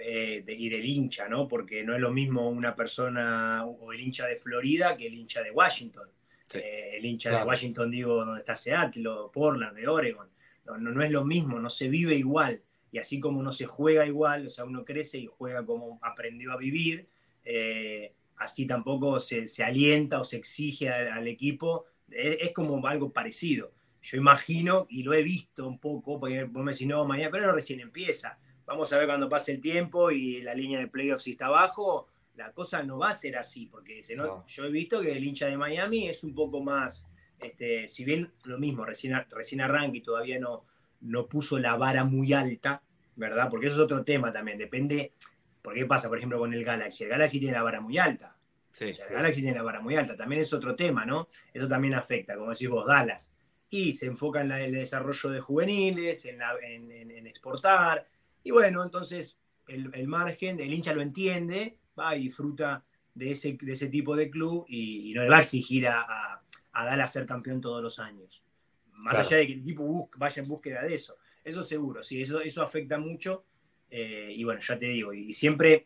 eh, 0.01 0.43
y 0.47 0.67
del 0.67 0.83
hincha, 0.83 1.29
¿no? 1.29 1.47
Porque 1.47 1.83
no 1.83 1.93
es 1.93 2.01
lo 2.01 2.11
mismo 2.11 2.49
una 2.49 2.75
persona 2.75 3.63
o 3.65 3.93
el 3.93 4.01
hincha 4.01 4.25
de 4.25 4.35
Florida 4.35 4.97
que 4.97 5.07
el 5.07 5.13
hincha 5.13 5.43
de 5.43 5.51
Washington. 5.51 6.09
Eh, 6.53 6.97
el 6.97 7.05
hincha 7.05 7.37
de 7.37 7.43
Washington, 7.43 7.91
digo, 7.91 8.23
donde 8.23 8.39
está 8.39 8.55
Seattle, 8.55 9.07
o 9.07 9.31
Portland, 9.31 9.75
de 9.75 9.87
Oregon. 9.87 10.27
No, 10.65 10.77
no, 10.77 10.91
no 10.91 11.03
es 11.03 11.11
lo 11.11 11.23
mismo, 11.25 11.59
no 11.59 11.69
se 11.69 11.87
vive 11.87 12.15
igual 12.15 12.61
y 12.95 12.97
así 12.97 13.19
como 13.19 13.41
uno 13.41 13.51
se 13.51 13.65
juega 13.65 14.05
igual, 14.05 14.47
o 14.47 14.49
sea, 14.49 14.63
uno 14.63 14.85
crece 14.85 15.17
y 15.17 15.25
juega 15.25 15.65
como 15.65 15.99
aprendió 16.01 16.53
a 16.53 16.57
vivir, 16.57 17.09
eh, 17.43 18.13
así 18.37 18.65
tampoco 18.65 19.19
se, 19.19 19.45
alienta 19.65 20.21
o 20.21 20.23
se 20.23 20.37
exige 20.37 20.89
al, 20.89 21.27
equipo, 21.27 21.87
es, 22.09 22.53
como 22.53 22.87
algo 22.87 23.11
parecido. 23.11 23.73
Yo 24.01 24.15
imagino, 24.17 24.87
y 24.89 25.03
lo 25.03 25.13
he 25.13 25.23
visto 25.23 25.67
un 25.67 25.77
poco, 25.77 26.21
porque 26.21 26.45
vos 26.45 26.63
me 26.63 26.71
decís, 26.71 26.87
no, 26.87 27.03
mañana, 27.03 27.31
pero 27.31 27.51
recién 27.51 27.81
empieza. 27.81 28.39
Vamos 28.65 28.93
a 28.93 28.97
ver 28.97 29.07
cuando 29.07 29.27
pase 29.27 29.51
el 29.51 29.59
tiempo 29.59 30.09
y 30.09 30.41
la 30.41 30.55
línea 30.55 30.79
de 30.79 30.87
playoffs 30.87 31.27
está 31.27 31.47
abajo, 31.47 32.07
la 32.35 32.51
cosa 32.51 32.83
no 32.83 32.97
va 32.97 33.09
a 33.09 33.13
ser 33.13 33.37
así, 33.37 33.65
porque 33.67 34.01
yo 34.01 34.65
he 34.65 34.71
visto 34.71 35.01
que 35.01 35.13
el 35.13 35.23
hincha 35.23 35.47
de 35.47 35.57
Miami 35.57 36.09
es 36.09 36.23
un 36.23 36.35
poco 36.35 36.61
más, 36.61 37.07
este, 37.39 37.87
si 37.87 38.03
bien 38.03 38.31
lo 38.43 38.57
mismo, 38.57 38.85
recién, 38.85 39.13
recién 39.29 39.61
arranca 39.61 39.97
y 39.97 40.01
todavía 40.01 40.39
no, 40.39 40.65
no 41.01 41.27
puso 41.27 41.59
la 41.59 41.77
vara 41.77 42.03
muy 42.03 42.33
alta, 42.33 42.81
¿verdad? 43.15 43.49
Porque 43.49 43.67
eso 43.67 43.75
es 43.75 43.81
otro 43.81 44.03
tema 44.03 44.31
también, 44.31 44.57
depende, 44.57 45.13
¿por 45.61 45.73
qué 45.73 45.85
pasa, 45.85 46.09
por 46.09 46.17
ejemplo, 46.17 46.39
con 46.39 46.53
el 46.53 46.63
Galaxy? 46.63 47.05
El 47.05 47.09
Galaxy 47.11 47.39
tiene 47.39 47.55
la 47.55 47.63
vara 47.63 47.81
muy 47.81 47.97
alta. 47.97 48.37
Sí, 48.71 48.85
el 48.85 49.13
Galaxy 49.13 49.41
tiene 49.41 49.55
la 49.55 49.63
vara 49.63 49.79
muy 49.79 49.95
alta, 49.95 50.17
también 50.17 50.41
es 50.41 50.51
otro 50.51 50.75
tema, 50.75 51.05
¿no? 51.05 51.29
Eso 51.53 51.67
también 51.67 51.93
afecta, 51.93 52.35
como 52.35 52.51
decís 52.51 52.67
vos, 52.67 52.85
Dallas. 52.85 53.31
Y 53.69 53.93
se 53.93 54.05
enfoca 54.05 54.41
en, 54.41 54.51
el 54.51 54.73
desarrollo 54.73 55.29
de 55.29 55.39
juveniles, 55.39 56.25
en, 56.25 57.25
exportar. 57.25 58.05
Y 58.43 58.51
bueno, 58.51 58.83
entonces 58.83 59.39
el, 59.67 60.07
margen, 60.07 60.59
el 60.59 60.73
hincha 60.73 60.93
lo 60.93 61.01
entiende, 61.01 61.77
va 61.97 62.15
y 62.15 62.23
disfruta 62.23 62.83
de 63.13 63.31
ese, 63.31 63.57
de 63.59 63.73
ese 63.73 63.87
tipo 63.87 64.15
de 64.15 64.29
club 64.29 64.65
y, 64.67 65.13
no 65.13 65.23
le 65.23 65.29
va 65.29 65.37
a 65.37 65.41
exigir 65.41 65.87
a, 65.87 66.41
a, 66.73 66.85
Dallas 66.85 67.13
ser 67.13 67.25
campeón 67.25 67.61
todos 67.61 67.81
los 67.81 67.99
años. 67.99 68.43
Más 68.91 69.17
allá 69.17 69.37
de 69.37 69.47
que 69.47 69.53
el 69.53 69.59
equipo 69.59 70.09
vaya 70.17 70.41
en 70.41 70.47
búsqueda 70.47 70.83
de 70.83 70.95
eso. 70.95 71.17
Eso 71.43 71.63
seguro, 71.63 72.03
sí, 72.03 72.21
eso, 72.21 72.41
eso 72.41 72.61
afecta 72.61 72.97
mucho. 72.97 73.45
Eh, 73.89 74.33
y 74.35 74.43
bueno, 74.43 74.59
ya 74.61 74.77
te 74.77 74.87
digo, 74.87 75.13
y 75.13 75.33
siempre 75.33 75.83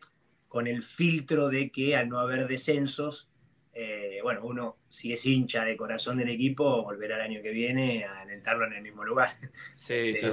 con 0.48 0.66
el 0.66 0.82
filtro 0.82 1.48
de 1.48 1.70
que 1.70 1.94
al 1.96 2.08
no 2.08 2.18
haber 2.18 2.48
descensos, 2.48 3.30
eh, 3.72 4.18
bueno, 4.22 4.40
uno 4.42 4.78
si 4.88 5.12
es 5.12 5.24
hincha 5.26 5.64
de 5.64 5.76
corazón 5.76 6.18
del 6.18 6.30
equipo, 6.30 6.82
volverá 6.82 7.16
el 7.16 7.22
año 7.22 7.42
que 7.42 7.50
viene 7.50 8.04
a 8.04 8.22
alentarlo 8.22 8.66
en 8.66 8.72
el 8.72 8.82
mismo 8.82 9.04
lugar. 9.04 9.30
Sí, 9.76 10.12
sí, 10.16 10.26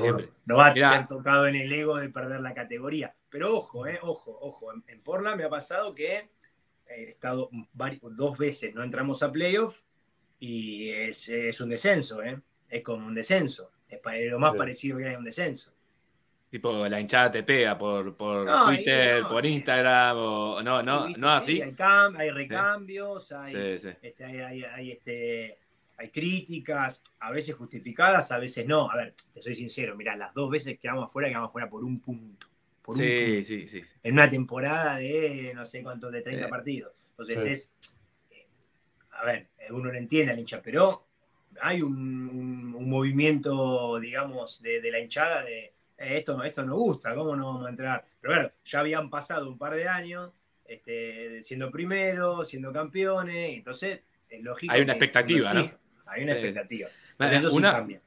No 0.46 0.58
va 0.58 0.68
a 0.68 0.74
ser 0.74 1.08
tocado 1.08 1.46
en 1.48 1.56
el 1.56 1.72
ego 1.72 1.98
de 1.98 2.10
perder 2.10 2.40
la 2.40 2.54
categoría. 2.54 3.14
Pero 3.38 3.56
ojo, 3.56 3.86
eh, 3.86 4.00
ojo, 4.02 4.36
ojo. 4.42 4.74
En, 4.88 5.00
Porla 5.02 5.36
me 5.36 5.44
ha 5.44 5.50
pasado 5.50 5.94
que 5.94 6.28
he 6.88 7.04
estado 7.04 7.52
dos 8.02 8.36
veces, 8.36 8.74
no 8.74 8.84
entramos 8.84 9.22
a 9.22 9.32
playoff 9.32 9.82
y 10.40 10.90
es, 10.90 11.30
es 11.30 11.62
un 11.62 11.70
descenso, 11.70 12.24
¿eh? 12.24 12.42
Es 12.68 12.82
como 12.82 13.06
un 13.06 13.14
descenso. 13.14 13.70
Es 13.88 14.32
lo 14.32 14.40
más 14.40 14.56
parecido 14.56 14.98
que 14.98 15.10
hay 15.10 15.14
a 15.14 15.20
un 15.20 15.24
descenso. 15.24 15.72
Tipo, 16.50 16.88
la 16.88 17.00
hinchada 17.00 17.30
te 17.30 17.44
pega 17.44 17.78
por, 17.78 18.18
por 18.18 18.48
Twitter, 18.66 19.22
por 19.28 19.46
Instagram, 19.46 20.18
o 20.18 20.64
no, 20.64 20.82
no, 20.82 21.10
no 21.10 21.30
así. 21.30 21.62
Hay, 21.62 21.76
hay, 22.18 22.32
recambios, 22.32 23.32
hay, 23.34 23.56
este, 24.02 24.26
hay, 24.26 24.92
este, 24.92 25.60
hay, 25.96 26.10
críticas, 26.10 27.04
a 27.20 27.30
veces 27.30 27.54
justificadas, 27.54 28.32
a 28.32 28.40
veces 28.40 28.66
no. 28.66 28.90
A 28.90 28.96
ver, 28.96 29.14
te 29.32 29.44
soy 29.44 29.54
sincero, 29.54 29.96
mira, 29.96 30.16
las 30.16 30.34
dos 30.34 30.50
veces 30.50 30.80
que 30.80 30.88
vamos 30.88 31.06
afuera, 31.06 31.30
quedamos 31.30 31.50
afuera 31.50 31.70
por 31.70 31.84
un 31.84 32.00
punto. 32.00 32.48
Por 32.88 32.96
sí, 32.96 33.44
sí, 33.44 33.68
sí. 33.68 33.84
En 34.02 34.14
una 34.14 34.30
temporada 34.30 34.96
de 34.96 35.52
no 35.54 35.66
sé 35.66 35.84
cuántos, 35.84 36.10
de 36.10 36.22
30 36.22 36.48
partidos. 36.48 36.94
Entonces 37.10 37.46
es. 37.46 37.72
Eh, 38.32 38.48
a 39.12 39.26
ver, 39.26 39.50
uno 39.72 39.92
lo 39.92 39.98
entiende 39.98 40.32
al 40.32 40.40
hincha, 40.40 40.62
pero 40.62 41.06
hay 41.60 41.82
un, 41.82 42.72
movimiento, 42.88 44.00
digamos, 44.00 44.62
de, 44.62 44.90
la 44.90 45.00
hinchada 45.02 45.44
de 45.44 45.66
eh, 45.66 45.74
esto, 45.98 46.42
esto 46.42 46.64
nos 46.64 46.78
gusta, 46.78 47.14
¿cómo 47.14 47.36
no 47.36 47.48
vamos 47.48 47.68
a 47.68 47.72
entrar? 47.72 48.06
Pero 48.22 48.34
claro, 48.34 48.54
ya 48.64 48.80
habían 48.80 49.10
pasado 49.10 49.50
un 49.50 49.58
par 49.58 49.76
de 49.76 49.90
años 49.90 50.32
este, 50.64 51.44
siendo 51.44 51.70
primeros, 51.70 52.48
siendo 52.48 52.72
campeones, 52.72 53.50
entonces 53.50 54.02
es 54.30 54.42
lógico. 54.42 54.72
Hay 54.72 54.84
una 54.84 54.94
expectativa, 54.94 55.54
¿no? 55.54 55.72
Hay 56.06 56.24
una 56.24 56.32
expectativa. 56.32 56.88
eso 57.20 57.50
sí 57.50 57.62
cambia. 57.62 58.02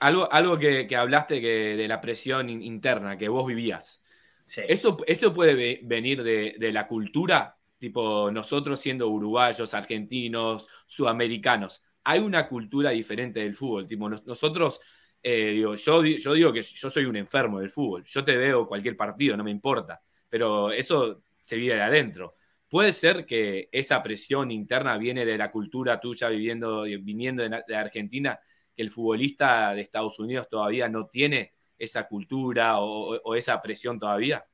Algo, 0.00 0.30
algo 0.32 0.58
que, 0.58 0.88
hablaste 0.96 1.40
que, 1.40 1.76
de 1.76 1.86
la 1.86 2.00
presión 2.00 2.50
interna 2.50 3.16
que 3.16 3.28
vos 3.28 3.46
vivías. 3.46 4.03
Eso, 4.46 4.98
eso 5.06 5.32
puede 5.32 5.80
venir 5.82 6.22
de, 6.22 6.56
de 6.58 6.72
la 6.72 6.86
cultura, 6.86 7.56
tipo 7.78 8.30
nosotros 8.30 8.80
siendo 8.80 9.08
uruguayos, 9.08 9.74
argentinos, 9.74 10.66
sudamericanos 10.86 11.82
hay 12.04 12.20
una 12.20 12.48
cultura 12.48 12.90
diferente 12.90 13.40
del 13.40 13.54
fútbol. 13.54 13.86
Tipo, 13.86 14.08
nosotros, 14.08 14.80
eh, 15.22 15.58
yo, 15.58 15.74
yo 16.04 16.32
digo 16.34 16.52
que 16.52 16.62
yo 16.62 16.90
soy 16.90 17.06
un 17.06 17.16
enfermo 17.16 17.60
del 17.60 17.70
fútbol. 17.70 18.04
Yo 18.04 18.24
te 18.24 18.36
veo 18.36 18.68
cualquier 18.68 18.96
partido, 18.96 19.36
no 19.36 19.44
me 19.44 19.50
importa. 19.50 20.02
Pero 20.28 20.70
eso 20.70 21.22
se 21.40 21.56
vive 21.56 21.74
de 21.74 21.82
adentro. 21.82 22.36
Puede 22.68 22.92
ser 22.92 23.24
que 23.24 23.68
esa 23.72 24.02
presión 24.02 24.50
interna 24.50 24.98
viene 24.98 25.24
de 25.24 25.38
la 25.38 25.50
cultura 25.50 26.00
tuya 26.00 26.28
viviendo, 26.28 26.82
viniendo 26.82 27.42
de, 27.42 27.76
Argentina, 27.76 28.38
que 28.76 28.82
el 28.82 28.90
futbolista 28.90 29.72
de 29.74 29.82
Estados 29.82 30.18
Unidos 30.18 30.48
todavía 30.48 30.88
no 30.88 31.06
tiene 31.06 31.54
esa 31.84 32.06
cultura 32.06 32.78
o 32.80 33.34
esa 33.34 33.60
presión 33.60 33.98
todavía. 33.98 34.44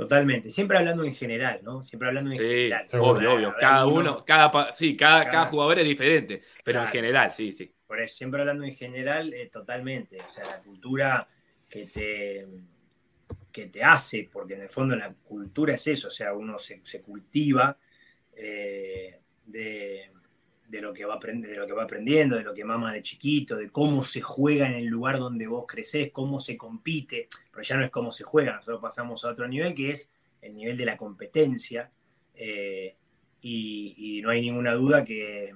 Totalmente, 0.00 0.48
siempre 0.48 0.78
hablando 0.78 1.04
en 1.04 1.14
general, 1.14 1.60
¿no? 1.62 1.82
Siempre 1.82 2.08
hablando 2.08 2.32
en 2.32 2.38
general. 2.38 2.86
Obvio, 2.94 3.34
obvio. 3.34 3.54
Cada 3.60 3.86
uno, 3.86 4.24
cada, 4.24 4.72
sí, 4.72 4.96
cada, 4.96 5.28
cada, 5.28 5.44
jugador 5.44 5.78
es 5.80 5.84
diferente, 5.84 6.42
pero 6.64 6.80
en 6.80 6.88
general, 6.88 7.32
sí, 7.32 7.52
sí. 7.52 7.70
Por 7.86 8.00
eso, 8.00 8.16
siempre 8.16 8.40
hablando 8.40 8.64
en 8.64 8.74
general, 8.74 9.34
eh, 9.34 9.50
totalmente. 9.52 10.18
O 10.22 10.26
sea, 10.26 10.44
la 10.46 10.62
cultura 10.62 11.28
que 11.68 11.84
te, 11.84 12.46
que 13.52 13.66
te 13.66 13.84
hace, 13.84 14.26
porque 14.32 14.54
en 14.54 14.62
el 14.62 14.68
fondo 14.70 14.96
la 14.96 15.12
cultura 15.12 15.74
es 15.74 15.86
eso, 15.86 16.08
o 16.08 16.10
sea, 16.10 16.32
uno 16.32 16.58
se, 16.58 16.80
cultiva 17.02 17.76
eh, 18.34 19.20
de, 19.44 20.12
de 20.70 20.80
lo 20.80 20.94
que 20.94 21.04
va 21.04 21.18
de 21.18 21.56
lo 21.56 21.66
que 21.66 21.72
va 21.72 21.82
aprendiendo, 21.82 22.36
de 22.36 22.44
lo 22.44 22.54
que 22.54 22.64
mama 22.64 22.92
de 22.92 23.02
chiquito, 23.02 23.56
de 23.56 23.70
cómo 23.70 24.04
se 24.04 24.20
juega 24.20 24.68
en 24.68 24.74
el 24.74 24.86
lugar 24.86 25.18
donde 25.18 25.48
vos 25.48 25.64
creces, 25.66 26.12
cómo 26.12 26.38
se 26.38 26.56
compite, 26.56 27.28
pero 27.50 27.62
ya 27.62 27.76
no 27.76 27.84
es 27.84 27.90
cómo 27.90 28.12
se 28.12 28.22
juega, 28.22 28.56
nosotros 28.56 28.80
pasamos 28.80 29.24
a 29.24 29.30
otro 29.30 29.48
nivel 29.48 29.74
que 29.74 29.90
es 29.90 30.10
el 30.40 30.54
nivel 30.54 30.76
de 30.76 30.84
la 30.84 30.96
competencia, 30.96 31.90
Eh, 32.42 32.96
y, 33.42 34.20
no 34.22 34.30
hay 34.30 34.40
ninguna 34.40 34.72
duda 34.72 35.04
que, 35.04 35.54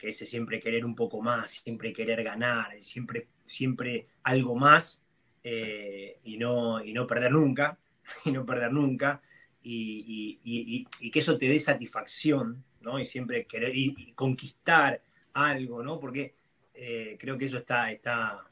ese 0.00 0.26
siempre 0.26 0.60
querer 0.60 0.84
un 0.84 0.94
poco 0.94 1.20
más, 1.20 1.50
siempre 1.50 1.92
querer 1.92 2.22
ganar, 2.22 2.72
siempre, 2.80 3.28
siempre 3.46 4.06
algo 4.22 4.54
más 4.54 5.02
eh, 5.42 6.18
y, 6.24 6.36
no, 6.38 6.82
y 6.84 6.92
no 6.92 7.06
perder 7.06 7.32
nunca, 7.32 7.78
y 8.24 8.32
no 8.32 8.44
perder 8.46 8.72
nunca, 8.72 9.20
y, 9.62 11.10
que 11.12 11.18
eso 11.18 11.38
te 11.38 11.46
dé 11.46 11.58
satisfacción, 11.58 12.64
¿no? 12.86 13.00
Y 13.00 13.04
siempre 13.04 13.46
querer 13.46 13.76
y, 13.76 14.12
conquistar 14.14 15.02
algo, 15.34 15.82
¿no? 15.82 15.98
Porque 15.98 16.34
eh, 16.72 17.16
creo 17.18 17.36
que 17.36 17.46
eso 17.46 17.58
está, 17.58 17.90
está 17.90 18.48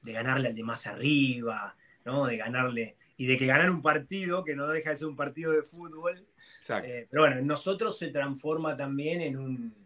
de 0.00 0.12
ganarle 0.12 0.48
al 0.48 0.54
de 0.54 0.62
más 0.62 0.86
arriba, 0.86 1.76
¿no? 2.04 2.26
De 2.26 2.36
ganarle 2.36 2.96
y 3.16 3.26
de 3.26 3.36
que 3.36 3.46
ganar 3.46 3.70
un 3.70 3.82
partido, 3.82 4.44
que 4.44 4.54
no 4.54 4.68
deja 4.68 4.90
de 4.90 4.96
ser 4.96 5.08
un 5.08 5.16
partido 5.16 5.52
de 5.52 5.62
fútbol. 5.62 6.24
Eh, 6.84 7.06
pero 7.10 7.22
bueno, 7.22 7.36
en 7.36 7.46
nosotros 7.46 7.98
se 7.98 8.08
transforma 8.08 8.76
también 8.76 9.20
en 9.20 9.36
un 9.36 9.82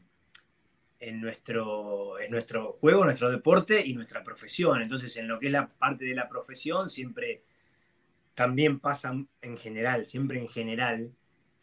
en 0.98 1.20
nuestro, 1.20 2.18
en 2.18 2.30
nuestro 2.30 2.72
juego, 2.80 3.04
nuestro 3.04 3.30
deporte 3.30 3.84
y 3.84 3.94
nuestra 3.94 4.24
profesión. 4.24 4.80
Entonces, 4.80 5.16
en 5.16 5.28
lo 5.28 5.38
que 5.38 5.46
es 5.46 5.52
la 5.52 5.68
parte 5.68 6.04
de 6.04 6.14
la 6.14 6.28
profesión, 6.28 6.88
siempre 6.88 7.42
también 8.34 8.80
pasa 8.80 9.14
en 9.42 9.56
general, 9.58 10.06
siempre 10.06 10.38
en 10.38 10.48
general, 10.48 11.12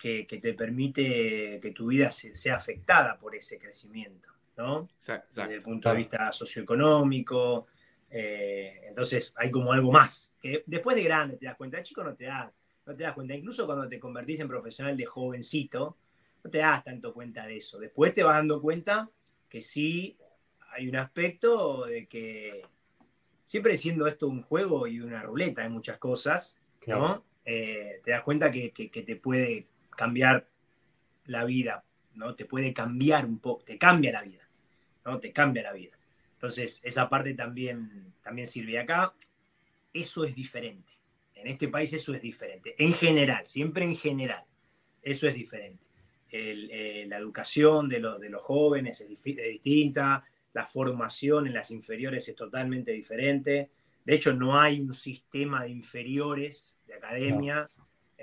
que, 0.04 0.40
te 0.42 0.54
permite 0.54 1.62
que 1.62 1.72
tu 1.72 1.88
vida 1.88 2.12
sea 2.12 2.56
afectada 2.56 3.18
por 3.18 3.34
ese 3.36 3.58
crecimiento, 3.58 4.28
¿no? 4.58 4.90
Desde 5.00 5.56
el 5.56 5.62
punto 5.62 5.90
de 5.90 5.96
vista 5.96 6.30
socioeconómico, 6.34 7.68
eh, 8.10 8.82
entonces 8.90 9.32
hay 9.38 9.50
como 9.50 9.72
algo 9.72 9.94
más. 9.94 10.34
Que 10.42 10.62
después 10.66 10.98
de 10.98 11.04
grande 11.04 11.38
te 11.38 11.46
das 11.46 11.56
cuenta, 11.56 11.78
de 11.78 11.84
chico 11.84 12.04
no 12.04 12.16
te 12.16 12.26
das, 12.26 12.52
no 12.86 12.94
te 12.94 13.04
das 13.04 13.14
cuenta. 13.14 13.34
Incluso 13.34 13.66
cuando 13.66 13.88
te 13.88 13.98
convertís 13.98 14.42
en 14.42 14.50
profesional 14.50 14.98
de 14.98 15.06
jovencito, 15.06 15.98
no 16.44 16.50
te 16.52 16.58
das 16.58 16.84
tanto 16.84 17.14
cuenta 17.14 17.48
de 17.48 17.56
eso. 17.56 17.80
Después 17.80 18.14
te 18.14 18.24
vas 18.24 18.36
dando 18.36 18.62
cuenta 18.62 19.10
que 19.48 19.62
sí 19.62 20.18
hay 20.72 20.90
un 20.90 20.98
aspecto 20.98 21.86
de 21.86 22.08
que 22.08 22.64
siempre 23.46 23.78
siendo 23.78 24.06
esto 24.08 24.28
un 24.28 24.42
juego 24.42 24.86
y 24.86 25.00
una 25.00 25.24
ruleta 25.24 25.64
en 25.64 25.72
muchas 25.72 25.98
cosas, 25.98 26.58
¿no? 26.88 27.24
Eh, 27.46 28.02
te 28.04 28.12
das 28.12 28.24
cuenta 28.24 28.52
que, 28.52 28.72
te 28.72 29.16
puede 29.16 29.68
cambiar 29.96 30.48
la 31.26 31.46
vida, 31.46 31.84
¿no? 32.16 32.36
Te 32.36 32.46
puede 32.46 32.74
cambiar 32.74 33.26
un 33.26 33.40
poco, 33.40 33.64
te 33.64 33.78
cambia 33.78 34.12
la 34.12 34.24
vida, 34.24 34.48
¿no? 35.06 35.20
Te 35.20 35.32
cambia 35.32 35.64
la 35.64 35.74
vida. 35.74 35.98
Entonces, 36.34 36.82
esa 36.84 37.10
parte 37.10 37.34
también, 37.34 38.14
también 38.22 38.48
sirve. 38.48 38.78
Acá, 38.78 39.14
eso 39.94 40.26
es 40.26 40.36
diferente. 40.36 40.94
En 41.36 41.48
este 41.48 41.68
país 41.68 41.94
eso 41.94 42.14
es 42.14 42.22
diferente. 42.22 42.76
En 42.78 42.94
general, 42.94 43.46
siempre 43.48 43.84
en 43.86 43.96
general, 43.96 44.44
eso 45.02 45.28
es 45.28 45.34
diferente. 45.34 45.86
Eh, 46.32 47.06
la 47.08 47.18
educación 47.18 47.88
de, 47.88 48.02
de, 48.20 48.30
los 48.30 48.42
jóvenes 48.42 49.02
es, 49.02 49.10
distinta, 49.24 50.24
la 50.54 50.66
formación 50.66 51.48
en 51.48 51.54
las 51.54 51.70
inferiores 51.70 52.28
es 52.28 52.36
totalmente 52.36 52.92
diferente. 52.92 53.70
De 54.04 54.16
hecho, 54.16 54.34
no 54.34 54.60
hay 54.60 54.80
un 54.80 54.94
sistema 54.94 55.64
de 55.64 55.70
inferiores 55.70 56.78
de 56.88 56.96
academia. 56.96 57.70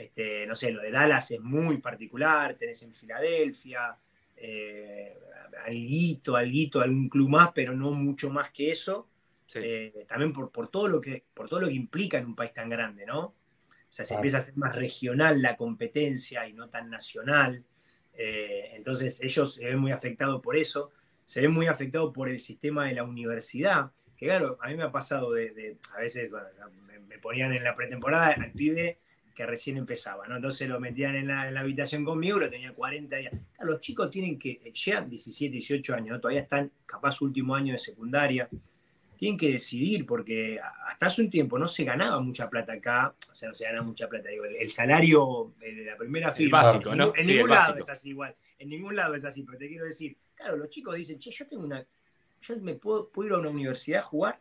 Este, 0.00 0.46
no 0.46 0.54
sé, 0.54 0.70
lo 0.70 0.80
de 0.80 0.90
Dallas 0.90 1.30
es 1.30 1.40
muy 1.40 1.78
particular, 1.78 2.54
tenés 2.54 2.82
en 2.82 2.94
Filadelfia, 2.94 3.96
eh, 4.34 5.18
alguito, 5.66 6.36
alguito, 6.36 6.80
algún 6.80 7.10
club 7.10 7.28
más, 7.28 7.52
pero 7.54 7.74
no 7.74 7.90
mucho 7.92 8.30
más 8.30 8.50
que 8.50 8.70
eso. 8.70 9.08
Eh, 9.54 10.06
también 10.08 10.32
por, 10.32 10.50
por, 10.50 10.68
todo 10.68 10.88
lo 10.88 11.00
que, 11.00 11.24
por 11.34 11.48
todo 11.48 11.60
lo 11.60 11.66
que 11.66 11.74
implica 11.74 12.18
en 12.18 12.26
un 12.26 12.34
país 12.34 12.52
tan 12.52 12.70
grande, 12.70 13.04
¿no? 13.04 13.20
O 13.20 13.92
sea, 13.92 14.04
se 14.04 14.14
empieza 14.14 14.38
a 14.38 14.42
ser 14.42 14.56
más 14.56 14.74
regional 14.74 15.42
la 15.42 15.56
competencia 15.56 16.48
y 16.48 16.54
no 16.54 16.70
tan 16.70 16.88
nacional. 16.88 17.64
Eh, 18.14 18.70
entonces 18.74 19.20
ellos 19.20 19.54
se 19.54 19.66
ven 19.66 19.78
muy 19.78 19.92
afectados 19.92 20.40
por 20.40 20.56
eso, 20.56 20.92
se 21.26 21.42
ven 21.42 21.50
muy 21.50 21.66
afectados 21.66 22.12
por 22.14 22.28
el 22.28 22.38
sistema 22.38 22.86
de 22.86 22.94
la 22.94 23.04
universidad, 23.04 23.90
que 24.16 24.26
claro, 24.26 24.56
a 24.62 24.68
mí 24.68 24.76
me 24.76 24.84
ha 24.84 24.92
pasado 24.92 25.32
de, 25.32 25.76
a 25.94 26.00
veces, 26.00 26.30
bueno, 26.30 26.46
me, 27.06 27.18
ponían 27.18 27.52
en 27.52 27.64
la 27.64 27.74
pretemporada 27.74 28.28
al 28.28 28.52
pibe 28.52 28.98
que 29.40 29.46
recién 29.46 29.78
empezaba, 29.78 30.28
¿no? 30.28 30.36
Entonces 30.36 30.68
lo 30.68 30.78
metían 30.78 31.16
en 31.16 31.28
la, 31.28 31.60
habitación 31.60 32.04
conmigo, 32.04 32.38
lo 32.38 32.50
tenía 32.50 32.74
40 32.74 33.16
días. 33.16 33.32
los 33.60 33.80
chicos 33.80 34.10
tienen 34.10 34.38
que, 34.38 34.60
llegan 34.84 35.08
17, 35.08 35.52
18 35.52 35.94
años, 35.94 36.20
todavía 36.20 36.42
están 36.42 36.70
capaz 36.84 37.22
último 37.22 37.54
año 37.54 37.72
de 37.72 37.78
secundaria, 37.78 38.50
tienen 39.16 39.38
que 39.38 39.52
decidir 39.52 40.04
porque 40.04 40.60
hasta 40.86 41.06
hace 41.06 41.22
un 41.22 41.30
tiempo 41.30 41.58
no 41.58 41.66
se 41.66 41.84
ganaba 41.84 42.20
mucha 42.20 42.50
plata 42.50 42.74
acá, 42.74 43.14
o 43.32 43.34
sea, 43.34 43.48
no 43.48 43.54
se 43.54 43.64
gana 43.64 43.80
mucha 43.80 44.10
plata, 44.10 44.28
digo, 44.28 44.44
el, 44.44 44.70
salario 44.70 45.54
de 45.58 45.86
la 45.86 45.96
primera 45.96 46.32
fila. 46.32 46.60
básico, 46.60 46.94
¿no? 46.94 47.14
En, 47.16 47.26
ningún 47.26 47.48
lado 47.48 47.78
es 47.78 47.88
así 47.88 48.10
igual, 48.10 48.36
en 48.58 48.68
ningún 48.68 48.94
lado 48.94 49.14
es 49.14 49.24
así, 49.24 49.42
pero 49.42 49.56
te 49.56 49.68
quiero 49.68 49.86
decir, 49.86 50.18
claro, 50.34 50.58
los 50.58 50.68
chicos 50.68 50.96
dicen, 50.96 51.18
che, 51.18 51.30
yo 51.30 51.46
tengo 51.46 51.64
una, 51.64 51.82
yo 52.42 52.56
me 52.58 52.74
puedo, 52.74 53.10
ir 53.24 53.32
a 53.32 53.38
una 53.38 53.48
universidad 53.48 54.00
a 54.00 54.02
jugar, 54.02 54.38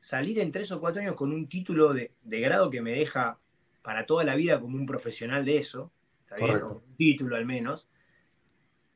salir 0.00 0.38
en 0.38 0.50
tres 0.52 0.72
o 0.72 0.80
cuatro 0.80 1.02
años 1.02 1.16
con 1.16 1.34
un 1.34 1.46
título 1.46 1.92
de, 1.92 2.12
de 2.22 2.40
grado 2.40 2.70
que 2.70 2.80
me 2.80 2.92
deja 2.92 3.38
para 3.86 4.04
toda 4.04 4.24
la 4.24 4.34
vida 4.34 4.60
como 4.60 4.76
un 4.76 4.84
profesional 4.84 5.44
de 5.44 5.58
eso, 5.58 5.92
¿está 6.22 6.34
bien? 6.34 6.60
un 6.60 6.96
título 6.96 7.36
al 7.36 7.46
menos, 7.46 7.88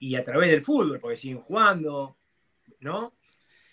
y 0.00 0.16
a 0.16 0.24
través 0.24 0.50
del 0.50 0.62
fútbol, 0.62 0.98
porque 0.98 1.16
siguen 1.16 1.38
jugando, 1.38 2.16
¿no? 2.80 3.14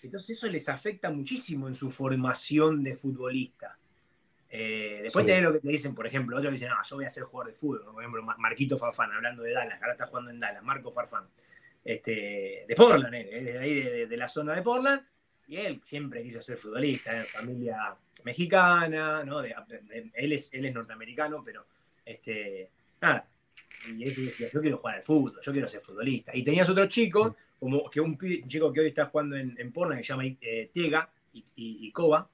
Entonces 0.00 0.36
eso 0.36 0.46
les 0.46 0.68
afecta 0.68 1.10
muchísimo 1.10 1.66
en 1.66 1.74
su 1.74 1.90
formación 1.90 2.84
de 2.84 2.94
futbolista. 2.94 3.76
Eh, 4.48 5.00
después 5.02 5.26
tenés 5.26 5.42
lo 5.42 5.52
que 5.54 5.58
te 5.58 5.68
dicen, 5.68 5.92
por 5.92 6.06
ejemplo, 6.06 6.36
otros 6.36 6.52
dicen, 6.52 6.68
no, 6.68 6.76
yo 6.88 6.94
voy 6.94 7.06
a 7.06 7.10
ser 7.10 7.24
jugador 7.24 7.52
de 7.52 7.58
fútbol, 7.58 7.84
por 7.92 8.00
ejemplo, 8.00 8.22
Marquito 8.38 8.76
Farfán, 8.76 9.10
hablando 9.10 9.42
de 9.42 9.54
Dallas, 9.54 9.82
ahora 9.82 9.94
está 9.94 10.06
jugando 10.06 10.30
en 10.30 10.38
Dallas, 10.38 10.62
Marco 10.62 10.92
Farfán, 10.92 11.24
este, 11.84 12.64
de 12.68 12.74
Portland, 12.76 13.12
él, 13.12 13.28
es 13.28 13.44
de 13.44 13.58
ahí, 13.58 13.74
de, 13.74 14.06
de, 14.06 14.16
la 14.16 14.28
zona 14.28 14.54
de 14.54 14.62
Portland, 14.62 15.04
y 15.48 15.56
él 15.56 15.80
siempre 15.82 16.22
quiso 16.22 16.42
ser 16.42 16.58
futbolista, 16.58 17.18
¿eh? 17.18 17.24
familia 17.24 17.96
mexicana, 18.24 19.24
¿no? 19.24 19.40
él, 19.42 20.32
es, 20.32 20.52
él 20.52 20.66
es 20.66 20.74
norteamericano, 20.74 21.42
pero 21.42 21.66
este, 22.04 22.70
nada. 23.00 23.26
Y 23.86 24.02
él 24.04 24.14
decía, 24.14 24.48
yo 24.52 24.60
quiero 24.60 24.76
jugar 24.76 24.96
al 24.96 25.02
fútbol, 25.02 25.40
yo 25.42 25.52
quiero 25.52 25.66
ser 25.66 25.80
futbolista. 25.80 26.36
Y 26.36 26.44
tenías 26.44 26.68
otro 26.68 26.84
chico, 26.86 27.34
como 27.58 27.88
que 27.88 28.00
un, 28.00 28.18
chico 28.46 28.70
que 28.72 28.80
hoy 28.80 28.88
está 28.88 29.06
jugando 29.06 29.36
en, 29.36 29.54
en 29.58 29.72
Porna, 29.72 29.96
que 29.96 30.04
se 30.04 30.08
llama 30.08 30.24
eh, 30.26 30.70
Tega 30.72 31.10
y, 31.32 31.42
y, 31.56 31.90
Coba, 31.92 32.28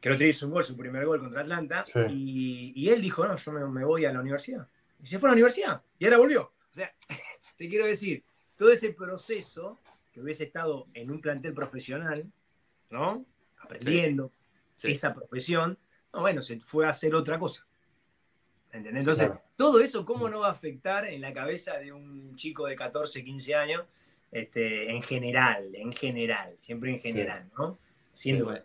que 0.00 0.08
no 0.08 0.24
hizo 0.24 0.46
un 0.46 0.52
gol, 0.52 0.64
su 0.64 0.76
primer 0.76 1.04
gol 1.04 1.20
contra 1.20 1.42
Atlanta, 1.42 1.84
y, 2.08 2.72
y, 2.74 2.88
él 2.88 3.02
dijo, 3.02 3.26
no, 3.26 3.36
yo 3.36 3.52
me, 3.52 3.66
me, 3.66 3.84
voy 3.84 4.06
a 4.06 4.12
la 4.12 4.20
universidad. 4.20 4.66
Y 5.02 5.06
se 5.06 5.18
fue 5.18 5.28
a 5.28 5.32
la 5.32 5.34
universidad, 5.34 5.82
y 5.98 6.04
ahora 6.06 6.16
volvió. 6.16 6.42
O 6.42 6.74
sea, 6.74 6.94
te 7.58 7.68
quiero 7.68 7.84
decir, 7.84 8.24
todo 8.56 8.70
ese 8.70 8.94
proceso 8.94 9.78
que 10.14 10.20
hubiese 10.20 10.44
estado 10.44 10.86
en 10.94 11.10
un 11.10 11.20
plantel 11.20 11.52
profesional, 11.52 12.24
¿no? 12.88 13.26
Aprendiendo 13.58 14.30
esa 14.82 15.12
profesión, 15.12 15.76
no, 16.12 16.20
bueno, 16.20 16.40
se 16.40 16.60
fue 16.60 16.86
a 16.86 16.90
hacer 16.90 17.14
otra 17.14 17.38
cosa. 17.38 17.66
¿Entendés? 18.72 19.00
Entonces, 19.00 19.30
todo 19.56 19.80
eso, 19.80 20.04
¿cómo 20.06 20.28
no 20.28 20.40
va 20.40 20.48
a 20.48 20.52
afectar 20.52 21.06
en 21.06 21.20
la 21.20 21.32
cabeza 21.32 21.78
de 21.78 21.92
un 21.92 22.36
chico 22.36 22.66
de 22.66 22.76
14, 22.76 23.24
15 23.24 23.54
años? 23.54 23.84
Este, 24.30 24.90
en 24.90 25.02
general, 25.02 25.74
en 25.74 25.92
general, 25.92 26.54
siempre 26.58 26.90
en 26.90 27.00
general, 27.00 27.50
¿no? 27.58 27.78
Siendo... 28.12 28.56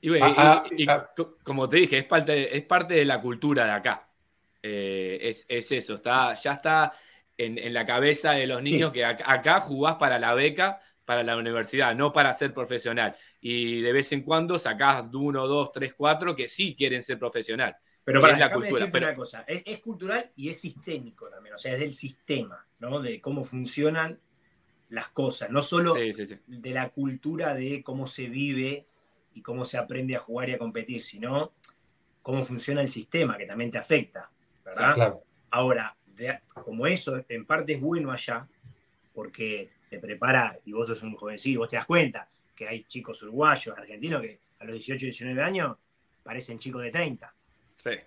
Y, 0.00 0.16
ah, 0.20 0.34
ah, 0.36 0.64
ah. 0.88 1.10
como 1.42 1.68
te 1.68 1.78
dije, 1.78 1.98
es 1.98 2.04
parte, 2.04 2.56
es 2.56 2.64
parte 2.64 2.94
de 2.94 3.04
la 3.04 3.20
cultura 3.20 3.64
de 3.64 3.72
acá. 3.72 4.08
Eh, 4.62 5.18
es, 5.22 5.44
es, 5.48 5.72
eso, 5.72 5.96
está, 5.96 6.34
ya 6.34 6.52
está 6.52 6.92
en, 7.36 7.58
en, 7.58 7.74
la 7.74 7.84
cabeza 7.84 8.32
de 8.32 8.46
los 8.46 8.62
niños 8.62 8.92
que 8.92 9.04
acá 9.04 9.60
jugás 9.60 9.96
para 9.96 10.18
la 10.18 10.34
beca 10.34 10.80
para 11.08 11.22
la 11.22 11.38
universidad, 11.38 11.96
no 11.96 12.12
para 12.12 12.34
ser 12.34 12.52
profesional. 12.52 13.16
Y 13.40 13.80
de 13.80 13.92
vez 13.94 14.12
en 14.12 14.20
cuando 14.20 14.58
sacás 14.58 15.06
uno, 15.14 15.46
dos, 15.46 15.72
tres, 15.72 15.94
cuatro 15.94 16.36
que 16.36 16.48
sí 16.48 16.74
quieren 16.76 17.02
ser 17.02 17.18
profesional. 17.18 17.74
Pero 18.04 18.20
para 18.20 18.36
la 18.36 18.52
cultura. 18.52 18.90
Pero... 18.92 19.06
una 19.06 19.16
cosa, 19.16 19.42
es, 19.48 19.80
cultural 19.80 20.30
y 20.36 20.50
es 20.50 20.60
sistémico 20.60 21.30
también, 21.30 21.54
o 21.54 21.56
sea, 21.56 21.72
es 21.72 21.80
del 21.80 21.94
sistema, 21.94 22.62
¿no? 22.80 23.00
De 23.00 23.22
cómo 23.22 23.42
funcionan 23.42 24.20
las 24.90 25.08
cosas, 25.08 25.48
no 25.48 25.62
solo 25.62 25.94
de 25.94 26.70
la 26.74 26.90
cultura 26.90 27.54
de 27.54 27.82
cómo 27.82 28.06
se 28.06 28.26
vive 28.26 28.84
y 29.32 29.40
cómo 29.40 29.64
se 29.64 29.78
aprende 29.78 30.14
a 30.14 30.20
jugar 30.20 30.50
y 30.50 30.52
a 30.52 30.58
competir, 30.58 31.00
sino 31.00 31.54
cómo 32.20 32.44
funciona 32.44 32.82
el 32.82 32.90
sistema, 32.90 33.38
que 33.38 33.46
también 33.46 33.70
te 33.70 33.78
afecta, 33.78 34.30
¿verdad? 34.62 35.14
Ahora, 35.48 35.96
como 36.52 36.86
eso 36.86 37.24
en 37.30 37.46
parte 37.46 37.72
es 37.72 37.80
bueno 37.80 38.12
allá, 38.12 38.46
porque 39.14 39.77
te 39.88 39.98
prepara 39.98 40.58
y 40.64 40.72
vos 40.72 40.86
sos 40.86 41.02
un 41.02 41.16
jovencito, 41.16 41.60
vos 41.60 41.68
te 41.68 41.76
das 41.76 41.86
cuenta 41.86 42.28
que 42.54 42.68
hay 42.68 42.84
chicos 42.84 43.22
uruguayos, 43.22 43.76
argentinos 43.76 44.22
que 44.22 44.40
a 44.58 44.64
los 44.64 44.74
18, 44.74 45.06
19 45.06 45.42
años 45.42 45.76
parecen 46.22 46.58
chicos 46.58 46.82
de 46.82 46.90
30. 46.90 47.34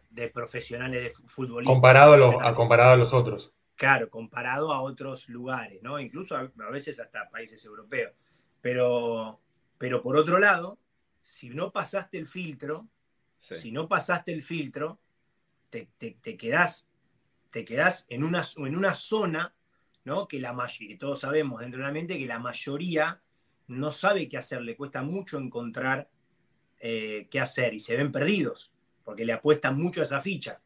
De 0.10 0.28
profesionales 0.28 1.04
de 1.04 1.10
fútbol. 1.10 1.64
Comparado 1.64 2.14
a, 2.14 2.18
los, 2.18 2.42
a, 2.42 2.54
comparado 2.54 2.92
a 2.92 2.98
los 2.98 3.14
otros. 3.14 3.54
Claro, 3.76 4.10
comparado 4.10 4.74
a 4.74 4.82
otros 4.82 5.30
lugares, 5.30 5.82
¿no? 5.82 5.98
Incluso 6.00 6.36
a, 6.36 6.52
veces 6.70 7.00
hasta 7.00 7.30
países 7.30 7.64
europeos. 7.64 8.12
Pero, 8.62 9.40
pero 9.78 10.02
por 10.02 10.18
otro 10.18 10.40
lado, 10.40 10.78
si 11.22 11.50
no 11.50 11.72
pasaste 11.72 12.18
el 12.18 12.28
filtro, 12.28 12.88
si 13.40 13.72
no 13.72 13.88
pasaste 13.88 14.34
el 14.34 14.44
filtro, 14.44 15.00
te, 15.70 15.88
te, 15.98 16.18
te 16.22 16.36
quedás 16.36 16.86
te 17.52 17.66
quedás 17.66 18.06
en 18.10 18.24
una, 18.24 18.44
en 18.58 18.76
una 18.76 18.94
zona, 18.94 19.54
¿no? 20.04 20.28
Que 20.28 20.40
la 20.40 20.56
que 20.78 20.98
todos 20.98 21.20
sabemos 21.20 21.62
dentro 21.62 21.80
de 21.80 21.86
la 21.86 21.92
mente 21.92 22.18
que 22.18 22.28
la 22.28 22.40
mayoría 22.40 23.22
no 23.68 23.92
sabe 23.92 24.28
qué 24.28 24.38
hacer, 24.38 24.62
le 24.62 24.76
cuesta 24.76 25.02
mucho 25.02 25.38
encontrar 25.38 26.10
eh, 26.80 27.28
qué 27.30 27.40
hacer 27.40 27.74
y 27.74 27.80
se 27.80 27.96
ven 27.96 28.12
perdidos, 28.12 28.74
porque 29.04 29.26
le 29.26 29.34
apuestan 29.34 29.78
mucho 29.78 30.02
a 30.02 30.04
esa 30.04 30.22
ficha. 30.22 30.62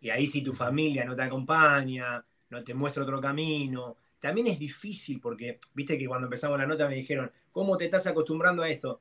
Y 0.00 0.10
ahí 0.10 0.26
si 0.26 0.42
tu 0.42 0.52
familia 0.52 1.04
no 1.04 1.16
te 1.16 1.22
acompaña, 1.22 2.24
no 2.50 2.62
te 2.62 2.74
muestra 2.74 3.02
otro 3.02 3.20
camino, 3.20 3.96
también 4.20 4.48
es 4.48 4.58
difícil 4.58 5.20
porque, 5.20 5.58
viste 5.74 5.98
que 5.98 6.06
cuando 6.06 6.26
empezamos 6.26 6.58
la 6.58 6.66
nota 6.66 6.88
me 6.88 6.94
dijeron, 6.94 7.30
¿cómo 7.52 7.76
te 7.76 7.86
estás 7.86 8.06
acostumbrando 8.06 8.62
a 8.62 8.68
esto? 8.68 9.00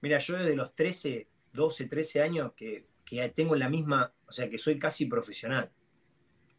Mira, 0.00 0.18
yo 0.18 0.36
desde 0.36 0.56
los 0.56 0.74
13, 0.74 1.28
12, 1.52 1.86
13 1.86 2.22
años 2.22 2.52
que, 2.54 2.86
que 3.04 3.28
tengo 3.30 3.56
la 3.56 3.68
misma, 3.68 4.12
o 4.26 4.32
sea, 4.32 4.48
que 4.48 4.58
soy 4.58 4.78
casi 4.78 5.06
profesional, 5.06 5.70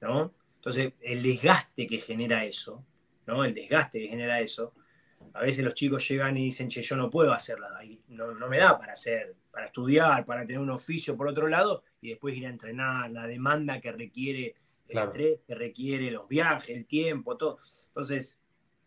¿no? 0.02 0.34
Entonces, 0.66 0.94
el 1.02 1.22
desgaste 1.22 1.86
que 1.86 2.00
genera 2.00 2.44
eso, 2.44 2.84
¿no? 3.28 3.46
El 3.46 3.54
desgaste 3.54 4.00
que 4.00 4.08
genera 4.08 4.42
eso, 4.42 4.74
a 5.36 5.42
veces 5.42 5.64
los 5.64 5.76
chicos 5.76 6.08
llegan 6.08 6.36
y 6.38 6.46
dicen, 6.46 6.70
che, 6.70 6.82
yo 6.82 6.96
no 6.96 7.12
puedo 7.12 7.34
hacerla, 7.34 7.70
no, 8.08 8.34
no 8.34 8.50
me 8.50 8.58
da 8.58 8.80
para 8.80 8.94
hacer, 8.94 9.36
para 9.52 9.68
estudiar, 9.68 10.26
para 10.26 10.42
tener 10.42 10.58
un 10.58 10.72
oficio 10.72 11.16
por 11.16 11.28
otro 11.28 11.48
lado 11.48 11.84
y 12.02 12.10
después 12.10 12.36
ir 12.36 12.48
a 12.48 12.50
entrenar, 12.50 13.12
la 13.12 13.28
demanda 13.28 13.80
que 13.80 13.92
requiere 13.92 14.56
el 14.88 14.98
estrés, 14.98 15.40
que 15.46 15.54
requiere 15.54 16.10
los 16.10 16.28
viajes, 16.28 16.76
el 16.76 16.88
tiempo, 16.88 17.38
todo. 17.38 17.60
Entonces, 17.90 18.40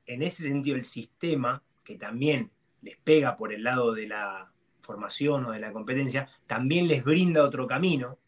en 0.05 0.23
ese 0.23 0.43
sentido, 0.43 0.77
el 0.77 0.85
sistema, 0.85 1.63
que 1.85 1.95
también 1.95 2.51
les 2.83 2.97
pega 2.97 3.37
por 3.37 3.53
el 3.53 3.63
lado 3.63 3.95
de 3.95 4.09
la 4.09 4.51
formación 4.81 5.45
o 5.45 5.53
de 5.53 5.61
la 5.61 5.73
competencia, 5.73 6.29
también 6.49 6.89
les 6.89 7.05
brinda 7.05 7.45
otro 7.45 7.69
camino, 7.69 8.19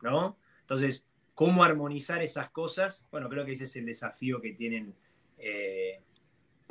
¿no? 0.00 0.38
Entonces, 0.60 1.06
¿cómo 1.42 1.64
armonizar 1.64 2.22
esas 2.22 2.50
cosas? 2.50 3.04
Bueno, 3.10 3.28
creo 3.28 3.44
que 3.44 3.52
ese 3.52 3.64
es 3.64 3.74
el 3.74 3.86
desafío 3.86 4.40
que 4.40 4.52
tienen, 4.52 4.94
eh, 5.38 6.00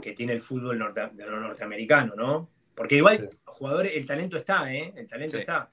que 0.01 0.13
tiene 0.13 0.31
el 0.31 0.39
fútbol 0.39 0.79
norteamericano, 0.79 2.15
¿no? 2.15 2.49
Porque 2.73 2.95
igual, 2.95 3.27
jugadores, 3.43 3.91
el 3.95 4.05
talento 4.05 4.37
está, 4.37 4.73
¿eh? 4.73 4.93
El 4.95 5.07
talento 5.07 5.37
está. 5.37 5.69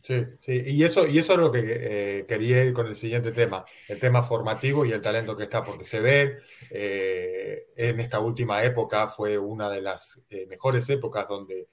Sí, 0.00 0.24
sí, 0.40 0.62
y 0.66 0.84
eso, 0.84 1.06
y 1.06 1.18
eso 1.18 1.32
es 1.32 1.38
lo 1.38 1.50
que 1.50 1.60
eh, 1.66 2.26
quería 2.26 2.64
ir 2.64 2.72
con 2.72 2.86
el 2.86 2.94
siguiente 2.94 3.32
tema, 3.32 3.64
el 3.88 3.98
tema 3.98 4.22
formativo 4.22 4.86
y 4.86 4.92
el 4.92 5.02
talento 5.02 5.36
que 5.36 5.42
está, 5.42 5.64
porque 5.64 5.82
se 5.82 6.00
ve 6.00 6.38
eh, 6.70 7.66
en 7.76 7.98
esta 7.98 8.20
última 8.20 8.62
época, 8.62 9.08
fue 9.08 9.36
una 9.36 9.68
de 9.68 9.82
las 9.82 10.22
eh, 10.30 10.46
mejores 10.46 10.88
épocas 10.88 11.26
donde 11.28 11.68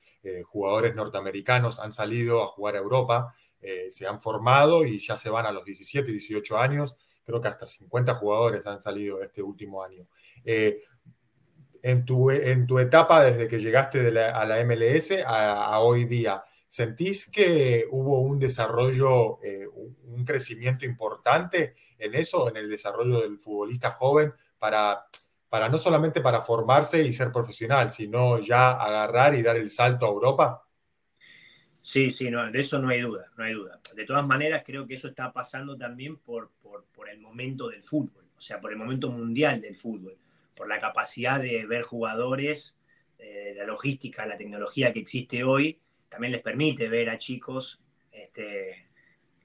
jugadores 0.46 0.96
norteamericanos 0.96 1.80
han 1.80 1.94
salido 1.94 2.42
a 2.42 2.48
jugar 2.48 2.76
a 2.76 2.80
Europa, 2.80 3.36
se 3.90 4.08
han 4.08 4.20
formado 4.20 4.86
y 4.86 5.00
ya 5.00 5.18
se 5.18 5.30
van 5.30 5.46
a 5.46 5.52
los 5.52 5.64
17, 5.64 6.12
18 6.12 6.58
años, 6.58 6.96
creo 7.24 7.40
que 7.40 7.48
hasta 7.48 7.66
50 7.66 8.16
jugadores 8.16 8.68
han 8.68 8.82
salido 8.82 9.22
este 9.22 9.42
último 9.42 9.84
año. 9.84 10.08
En 11.82 12.06
tu, 12.06 12.32
en, 12.32 12.66
tu, 12.66 12.80
etapa 12.80 13.24
desde 13.24 13.48
que 13.48 13.60
llegaste 13.60 14.00
a 14.20 14.46
la 14.46 14.64
MLS 14.64 15.12
a 15.26 15.80
hoy 15.80 16.06
día, 16.06 16.44
¿Sentís 16.74 17.30
que 17.30 17.86
hubo 17.92 18.22
un 18.22 18.40
desarrollo, 18.40 19.40
eh, 19.44 19.68
un 19.68 20.26
crecimiento 20.26 20.88
importante 20.88 21.76
en 22.00 22.16
eso, 22.16 22.50
en 22.50 22.58
el 22.58 22.68
desarrollo 22.68 23.22
del 23.22 23.38
futbolista 23.38 23.92
joven, 23.92 24.34
para, 24.58 25.06
para 25.50 25.70
no 25.70 25.78
solamente 25.78 26.20
para 26.20 26.42
formarse 26.42 27.04
y 27.04 27.14
ser 27.14 27.32
profesional, 27.32 27.92
sino 27.92 28.40
ya 28.40 28.72
agarrar 28.72 29.36
y 29.36 29.44
dar 29.44 29.58
el 29.58 29.70
salto 29.70 30.08
a 30.08 30.10
Europa? 30.10 30.64
Sí, 31.86 32.12
sí, 32.12 32.32
no, 32.32 32.50
de 32.50 32.62
eso 32.62 32.80
no 32.80 32.88
hay 32.88 33.02
duda, 33.02 33.30
no 33.36 33.44
hay 33.44 33.54
duda. 33.54 33.82
De 33.94 34.06
todas 34.06 34.26
maneras, 34.26 34.64
creo 34.66 34.88
que 34.88 34.94
eso 34.94 35.10
está 35.10 35.34
pasando 35.34 35.78
también 35.78 36.16
por, 36.16 36.52
por, 36.62 37.10
el 37.10 37.20
momento 37.20 37.68
del 37.68 37.84
fútbol, 37.84 38.24
o 38.38 38.40
sea, 38.40 38.62
por 38.62 38.72
el 38.72 38.78
momento 38.78 39.12
mundial 39.12 39.60
del 39.60 39.76
fútbol, 39.76 40.18
por 40.56 40.70
la 40.70 40.80
capacidad 40.80 41.42
de 41.42 41.66
ver 41.66 41.82
jugadores, 41.82 42.78
eh, 43.20 43.54
la 43.58 43.66
logística, 43.66 44.26
la 44.26 44.38
tecnología 44.38 44.94
que 44.94 45.02
existe 45.02 45.44
hoy, 45.44 45.78
también 46.08 46.32
les 46.32 46.42
permite 46.42 46.88
ver 46.88 47.10
a 47.10 47.18
chicos 47.18 47.82
este, 48.10 48.88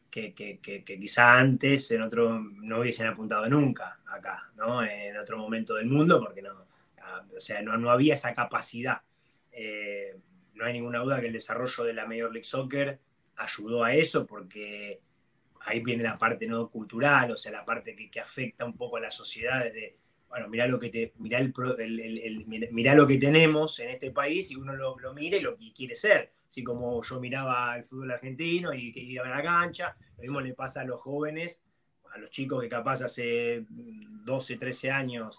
que, 0.09 0.85
quizá 0.85 1.39
antes 1.41 1.91
en 1.91 2.03
otro 2.03 2.39
no 2.39 2.79
hubiesen 2.79 3.09
apuntado 3.09 3.49
nunca 3.49 3.99
acá, 4.07 4.53
¿no? 4.55 4.85
En 4.85 5.17
otro 5.17 5.39
momento 5.39 5.75
del 5.75 5.87
mundo, 5.87 6.21
porque 6.21 6.43
no, 6.43 6.67
ah, 7.03 7.25
o 7.37 7.41
sea, 7.41 7.61
no, 7.63 7.91
había 7.91 8.15
esa 8.15 8.33
capacidad. 8.33 9.03
Eh, 9.51 10.17
no 10.59 10.67
hay 10.67 10.73
ninguna 10.75 10.99
duda 10.99 11.21
que 11.21 11.29
el 11.29 11.33
desarrollo 11.33 11.85
de 11.85 11.93
la 11.95 12.07
Major 12.07 12.33
League 12.33 12.45
Soccer 12.45 12.99
ayudó 13.37 13.85
a 13.85 13.95
eso, 13.95 14.27
porque 14.27 15.01
ahí 15.61 15.81
viene 15.81 16.03
la 16.03 16.19
parte 16.19 16.47
no 16.47 16.69
cultural, 16.71 17.31
o 17.31 17.37
sea, 17.37 17.53
la 17.53 17.65
parte 17.65 17.95
que, 17.95 18.11
que 18.11 18.21
afecta 18.21 18.65
un 18.65 18.77
poco 18.77 18.97
a 18.97 19.01
la 19.01 19.11
sociedad 19.11 19.65
desde 19.65 19.97
bueno, 20.29 20.49
mirá 20.49 20.67
lo 20.67 20.79
que, 20.79 20.91
te, 20.91 21.13
mirá 21.19 21.39
el, 21.39 21.55
lo 22.97 23.07
que 23.07 23.19
tenemos 23.19 23.79
en 23.81 23.89
este 23.89 24.11
país 24.11 24.51
y 24.51 24.57
uno 24.57 24.75
lo, 24.75 24.99
lo 24.99 25.15
mira 25.15 25.39
y 25.39 25.41
lo 25.41 25.57
que 25.57 25.73
quiere 25.73 25.97
ser. 25.97 26.33
Así 26.47 26.63
como 26.63 27.03
yo 27.03 27.21
miraba 27.21 27.77
el 27.77 27.85
fútbol 27.85 28.11
argentino 28.11 28.73
y 28.73 28.93
que 28.93 29.01
iba 29.01 29.27
a 29.27 29.31
la 29.31 29.43
cancha, 29.43 29.97
lo 30.17 30.23
mismo 30.23 30.41
le 30.41 30.53
pasa 30.53 30.83
a 30.83 30.85
los 30.85 31.01
jóvenes, 31.01 31.63
a 32.13 32.19
los 32.19 32.31
chicos 32.31 32.61
que 32.63 32.69
capaz 32.69 33.03
hace 33.03 33.65
12, 33.69 34.57
13 34.57 34.91
años 34.91 35.39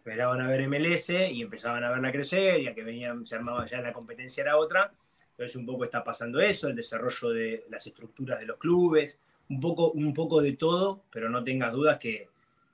esperaban 0.00 0.40
a 0.40 0.48
ver 0.48 0.66
MLS 0.66 1.10
y 1.10 1.42
empezaban 1.42 1.84
a 1.84 1.90
verla 1.90 2.10
crecer, 2.10 2.62
ya 2.62 2.74
que 2.74 2.82
venían, 2.82 3.26
se 3.26 3.36
armaba 3.36 3.66
ya 3.66 3.80
la 3.80 3.92
competencia 3.92 4.42
era 4.42 4.56
otra. 4.56 4.92
Entonces 5.30 5.56
un 5.56 5.66
poco 5.66 5.84
está 5.84 6.02
pasando 6.02 6.40
eso, 6.40 6.68
el 6.68 6.76
desarrollo 6.76 7.30
de 7.30 7.64
las 7.70 7.86
estructuras 7.86 8.40
de 8.40 8.46
los 8.46 8.56
clubes, 8.56 9.20
un 9.48 9.60
poco, 9.60 9.90
un 9.92 10.12
poco 10.14 10.40
de 10.40 10.52
todo, 10.52 11.04
pero 11.10 11.28
no 11.28 11.44
tengas 11.44 11.72
dudas 11.72 11.98
que, 11.98 12.28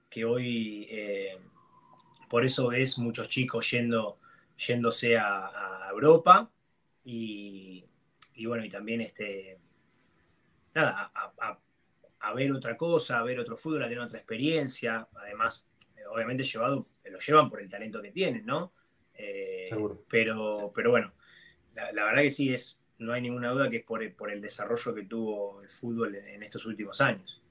que 0.09 0.25
hoy 0.25 0.87
eh, 0.91 1.39
por 2.29 2.45
eso 2.45 2.69
ves 2.69 2.99
muchos 2.99 3.29
chicos 3.29 3.71
yendo, 3.71 4.19
yéndose 4.57 5.17
a, 5.17 5.89
Europa 5.91 6.51
y, 7.05 7.85
bueno, 8.45 8.63
y 8.65 8.69
también 8.69 9.01
este, 9.01 9.59
nada, 10.75 11.11
a, 12.21 12.35
ver 12.35 12.53
otra 12.53 12.77
cosa, 12.77 13.19
a 13.19 13.23
ver 13.23 13.39
otro 13.41 13.57
fútbol, 13.57 13.85
a 13.85 13.89
tener 13.89 14.01
otra 14.01 14.19
experiencia. 14.19 15.09
Además, 15.15 15.65
obviamente 16.11 16.43
llevado, 16.43 16.87
lo 17.11 17.19
llevan 17.19 17.49
por 17.49 17.61
el 17.61 17.69
talento 17.69 18.03
que 18.03 18.13
tienen, 18.13 18.45
¿no? 18.47 18.73
Eh, 19.15 19.71
pero, 20.09 20.73
pero 20.75 20.91
bueno, 20.91 21.13
la, 21.75 22.05
verdad 22.05 22.23
que 22.23 22.31
sí, 22.31 22.53
es, 22.53 22.79
no 22.99 23.13
hay 23.13 23.23
ninguna 23.23 23.51
duda 23.51 23.71
que 23.71 23.79
es 23.79 23.85
por, 23.85 24.15
por 24.15 24.31
el 24.31 24.41
desarrollo 24.41 24.95
que 24.95 25.05
tuvo 25.05 25.63
el 25.63 25.69
fútbol 25.69 26.15
en, 26.15 26.43
estos 26.43 26.67
últimos 26.67 27.01
años. 27.01 27.43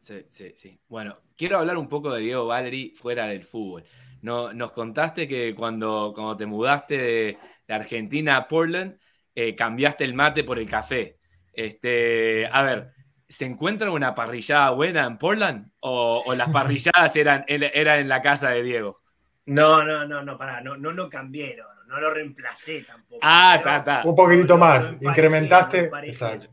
Sí, 0.00 0.24
sí, 0.30 0.52
sí. 0.54 0.78
Bueno, 0.88 1.14
quiero 1.36 1.58
hablar 1.58 1.76
un 1.76 1.88
poco 1.88 2.12
de 2.12 2.22
Diego 2.22 2.46
Valeri 2.46 2.94
fuera 2.96 3.26
del 3.26 3.44
fútbol 3.44 3.84
nos 4.22 4.72
contaste 4.72 5.26
que 5.26 5.54
cuando, 5.54 6.12
cuando 6.14 6.36
te 6.36 6.46
mudaste 6.46 6.98
de, 6.98 7.38
Argentina 7.68 8.36
a 8.36 8.48
Portland, 8.48 8.98
eh, 9.32 9.54
cambiaste 9.54 10.02
el 10.02 10.12
mate 10.12 10.42
por 10.42 10.58
el 10.58 10.68
café. 10.68 11.18
Este, 11.52 12.46
a 12.50 12.62
ver, 12.62 12.90
¿se 13.28 13.44
encuentra 13.44 13.92
una 13.92 14.12
parrillada 14.12 14.70
buena 14.70 15.04
en 15.04 15.18
Portland? 15.18 15.70
¿O, 15.78 16.34
las 16.34 16.48
parrilladas 16.50 17.14
eran, 17.16 17.44
eran 17.46 18.00
en 18.00 18.08
la 18.08 18.22
casa 18.22 18.50
de 18.50 18.64
Diego? 18.64 18.99
No, 19.46 19.84
no, 19.84 20.06
no, 20.06 20.22
no, 20.22 20.38
para, 20.38 20.60
no, 20.60 20.76
no 20.76 20.92
lo 20.92 21.08
cambié, 21.08 21.56
no, 21.86 22.00
lo 22.00 22.10
reemplacé 22.12 22.82
tampoco. 22.82 23.20
Ah, 23.22 23.56
está, 23.56 23.78
está. 23.78 24.02
Un 24.04 24.14
poquitito 24.14 24.56
más, 24.56 24.94
incrementaste. 25.00 25.90
Exacto. 26.04 26.48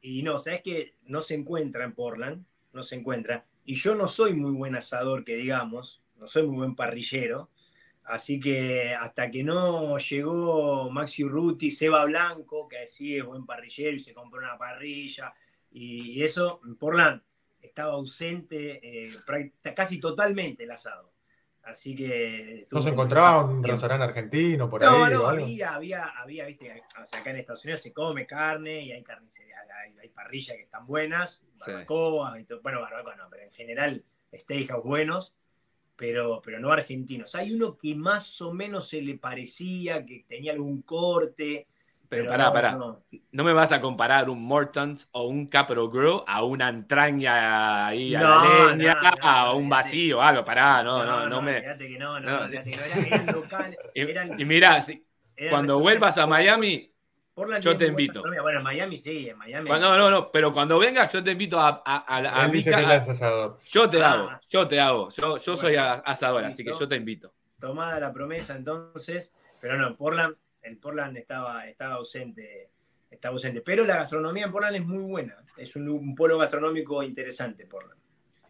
Y 0.00 0.22
no, 0.22 0.38
sabes 0.38 0.62
que 0.62 0.94
no 1.06 1.20
se 1.20 1.34
encuentra 1.34 1.84
en 1.84 1.92
Portland, 1.92 2.44
no 2.72 2.82
se 2.82 2.96
encuentra. 2.96 3.44
Y 3.64 3.74
yo 3.74 3.94
no 3.94 4.06
soy 4.06 4.34
muy 4.34 4.52
buen 4.52 4.76
asador, 4.76 5.24
que 5.24 5.36
digamos, 5.36 6.02
no 6.16 6.26
soy 6.26 6.46
muy 6.46 6.56
buen 6.56 6.76
parrillero. 6.76 7.50
Así 8.04 8.38
que 8.38 8.94
hasta 8.94 9.30
que 9.30 9.42
no 9.42 9.98
llegó 9.98 10.90
Maxi 10.90 11.24
Urruti, 11.24 11.72
Seba 11.72 12.04
Blanco, 12.04 12.68
que 12.68 12.86
sí 12.86 13.16
es 13.16 13.24
buen 13.24 13.44
parrillero 13.44 13.96
y 13.96 14.00
se 14.00 14.14
compró 14.14 14.40
una 14.40 14.56
parrilla, 14.56 15.34
y 15.78 16.22
eso, 16.22 16.60
en 16.64 16.76
Portland 16.76 17.20
estaba 17.60 17.94
ausente 17.94 18.80
eh, 18.82 19.10
casi 19.74 19.98
totalmente 19.98 20.64
el 20.64 20.70
asado. 20.70 21.12
Así 21.66 21.94
que. 21.94 22.66
¿No 22.70 22.80
se 22.80 22.90
encontraba 22.90 23.44
un 23.44 23.62
restaurante 23.62 24.04
argentino 24.04 24.70
por 24.70 24.84
ahí? 24.84 24.88
No, 24.88 25.10
no, 25.10 25.26
había, 25.26 25.74
había, 25.74 26.04
había, 26.16 26.46
viste, 26.46 26.82
acá 26.96 27.30
en 27.30 27.36
Estados 27.36 27.64
Unidos 27.64 27.82
se 27.82 27.92
come 27.92 28.26
carne 28.26 28.82
y 28.82 28.92
hay 28.92 29.02
carnicería, 29.02 29.56
hay, 29.84 29.98
hay 29.98 30.08
parrillas 30.08 30.56
que 30.56 30.62
están 30.62 30.86
buenas, 30.86 31.44
barbacoa, 31.58 32.36
bueno, 32.62 32.80
barbacoa 32.80 33.16
no, 33.16 33.28
pero 33.28 33.42
en 33.42 33.52
general 33.52 34.04
steakhouse 34.32 34.84
buenos 34.84 35.34
pero, 35.96 36.42
pero 36.44 36.60
no 36.60 36.70
argentinos. 36.70 37.34
Hay 37.34 37.54
uno 37.54 37.76
que 37.76 37.94
más 37.94 38.40
o 38.42 38.52
menos 38.52 38.88
se 38.88 39.00
le 39.00 39.16
parecía, 39.18 40.04
que 40.04 40.24
tenía 40.28 40.52
algún 40.52 40.82
corte. 40.82 41.66
Pero, 42.08 42.30
pará, 42.30 42.52
pará. 42.52 42.72
No. 42.72 43.44
me 43.44 43.52
vas 43.52 43.72
a 43.72 43.80
comparar 43.80 44.30
un 44.30 44.42
Mortons 44.42 45.08
o 45.12 45.26
un 45.26 45.46
Capro 45.46 45.90
Grill 45.90 46.20
a 46.26 46.44
una 46.44 46.68
entraña 46.68 47.86
ahí 47.86 48.14
a 48.14 48.20
la 48.20 48.74
leña, 48.74 48.98
a 49.22 49.52
un 49.52 49.68
vacío, 49.68 50.22
algo, 50.22 50.44
pará, 50.44 50.82
no, 50.82 51.04
no, 51.04 51.28
no, 51.28 51.42
me. 51.42 51.62
Que 51.62 51.98
no, 51.98 52.20
no, 52.20 52.48
que 52.48 52.62
no, 52.64 52.82
eran, 52.82 53.26
locales. 53.26 53.78
Y, 54.38 54.44
mira, 54.44 54.84
cuando 55.50 55.78
vuelvas 55.78 56.18
a 56.18 56.26
Miami, 56.26 56.90
yo 57.60 57.76
te 57.76 57.86
invito. 57.86 58.22
Bueno, 58.22 58.58
en 58.58 58.62
Miami 58.62 58.96
sí, 58.96 59.28
en 59.28 59.36
Miami. 59.36 59.68
no, 59.68 59.98
no, 59.98 60.10
no, 60.10 60.30
pero 60.30 60.52
cuando 60.52 60.78
vengas 60.78 61.12
yo 61.12 61.22
te 61.22 61.32
invito 61.32 61.60
a, 61.60 61.82
a, 61.84 62.04
a, 62.06 62.46
es 62.46 63.08
asador. 63.08 63.58
Yo 63.68 63.90
te 63.90 64.02
hago, 64.02 64.28
ah. 64.30 64.40
yo 64.48 64.66
te 64.66 64.80
hago. 64.80 65.10
Yo, 65.10 65.36
yo 65.36 65.56
soy 65.56 65.76
asador, 65.76 66.44
así 66.44 66.64
que 66.64 66.72
yo 66.72 66.88
te 66.88 66.96
invito. 66.96 67.34
Tomada 67.58 68.00
la 68.00 68.12
promesa 68.12 68.54
entonces, 68.54 69.32
pero 69.60 69.76
no, 69.76 69.96
Portland, 69.96 70.36
el 70.66 70.78
Portland 70.78 71.16
estaba, 71.16 71.66
estaba 71.66 71.94
ausente. 71.94 72.70
Estaba 73.10 73.34
ausente. 73.34 73.60
Pero 73.60 73.84
la 73.84 73.96
gastronomía 73.96 74.46
en 74.46 74.52
Portland 74.52 74.76
es 74.76 74.84
muy 74.84 75.04
buena. 75.04 75.36
Es 75.56 75.76
un, 75.76 75.88
un 75.88 76.14
polo 76.14 76.38
gastronómico 76.38 77.02
interesante, 77.02 77.66
Portland. 77.66 78.00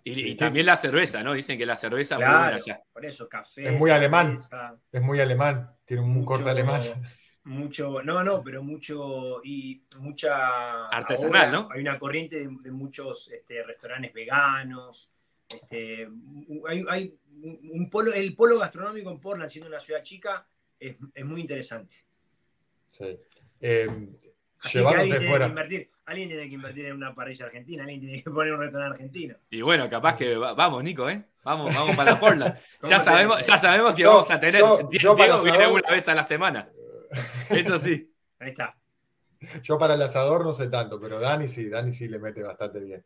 Y, 0.02 0.36
también 0.36 0.66
la 0.66 0.76
cerveza, 0.76 1.22
¿no? 1.22 1.32
Dicen 1.32 1.58
que 1.58 1.66
la 1.66 1.74
cerveza 1.74 2.14
es 2.14 2.20
muy 2.20 2.28
buena 2.28 2.56
allá. 2.56 2.82
Por 2.92 3.04
eso, 3.04 3.28
café. 3.28 3.74
Es 3.74 3.78
muy 3.78 3.90
alemán. 3.90 4.36
Es 4.92 5.02
muy 5.02 5.20
alemán. 5.20 5.70
Tiene 5.84 6.02
un 6.02 6.24
corte 6.24 6.48
alemán 6.48 6.82
mucho, 7.46 8.02
no, 8.02 8.24
no, 8.24 8.42
pero 8.42 8.62
mucho 8.62 9.40
y 9.44 9.84
mucha 10.00 10.88
artesanal, 10.88 11.52
¿no? 11.52 11.68
Hay 11.70 11.80
una 11.80 11.98
corriente 11.98 12.40
de, 12.40 12.70
muchos 12.72 13.28
este, 13.28 13.62
restaurantes 13.62 14.12
veganos. 14.12 15.12
Este, 15.48 16.08
hay, 16.68 17.16
un 17.72 17.88
polo, 17.88 18.12
el 18.12 18.34
polo 18.34 18.58
gastronómico 18.58 19.10
en 19.10 19.20
Portland, 19.20 19.50
siendo 19.50 19.68
una 19.68 19.78
ciudad 19.78 20.02
chica, 20.02 20.46
es, 20.78 20.96
muy 21.24 21.40
interesante. 21.40 22.04
Sí. 22.96 23.20
Eh, 23.60 23.86
alguien, 24.62 25.18
tiene 25.18 25.38
que 25.38 25.44
invertir, 25.44 25.90
alguien 26.06 26.28
tiene 26.28 26.48
que 26.48 26.54
invertir 26.54 26.86
en 26.86 26.96
una 26.96 27.14
parrilla 27.14 27.46
argentina, 27.46 27.82
alguien 27.82 28.00
tiene 28.00 28.22
que 28.22 28.30
poner 28.30 28.54
un 28.54 28.60
restaurante 28.60 28.94
argentino. 28.94 29.36
Y 29.50 29.60
bueno, 29.60 29.90
capaz 29.90 30.16
que 30.16 30.34
vamos, 30.36 30.82
Nico, 30.82 31.08
¿eh? 31.10 31.22
Vamos, 31.44 31.74
vamos 31.74 31.94
para 31.94 32.18
Portland. 32.18 32.58
ya 32.82 32.98
sabemos, 32.98 33.46
ya 33.46 33.58
sabemos 33.58 33.94
que 33.94 34.06
vamos 34.06 34.30
a 34.30 34.40
tener. 34.40 34.60
Yo, 34.60 34.88
Diego 34.90 35.14
viene 35.42 35.66
una 35.68 35.90
vez 35.90 36.08
a 36.08 36.14
la 36.14 36.24
semana. 36.24 36.70
Eso 37.50 37.78
sí. 37.78 38.10
Ahí 38.38 38.50
está. 38.50 38.74
Yo 39.62 39.78
para 39.78 39.94
el 39.94 40.02
asador 40.02 40.44
no 40.44 40.54
sé 40.54 40.68
tanto, 40.68 40.98
pero 40.98 41.20
Dani 41.20 41.48
sí, 41.48 41.68
Dani 41.68 41.92
sí 41.92 42.08
le 42.08 42.18
mete 42.18 42.42
bastante 42.42 42.80
bien. 42.80 43.04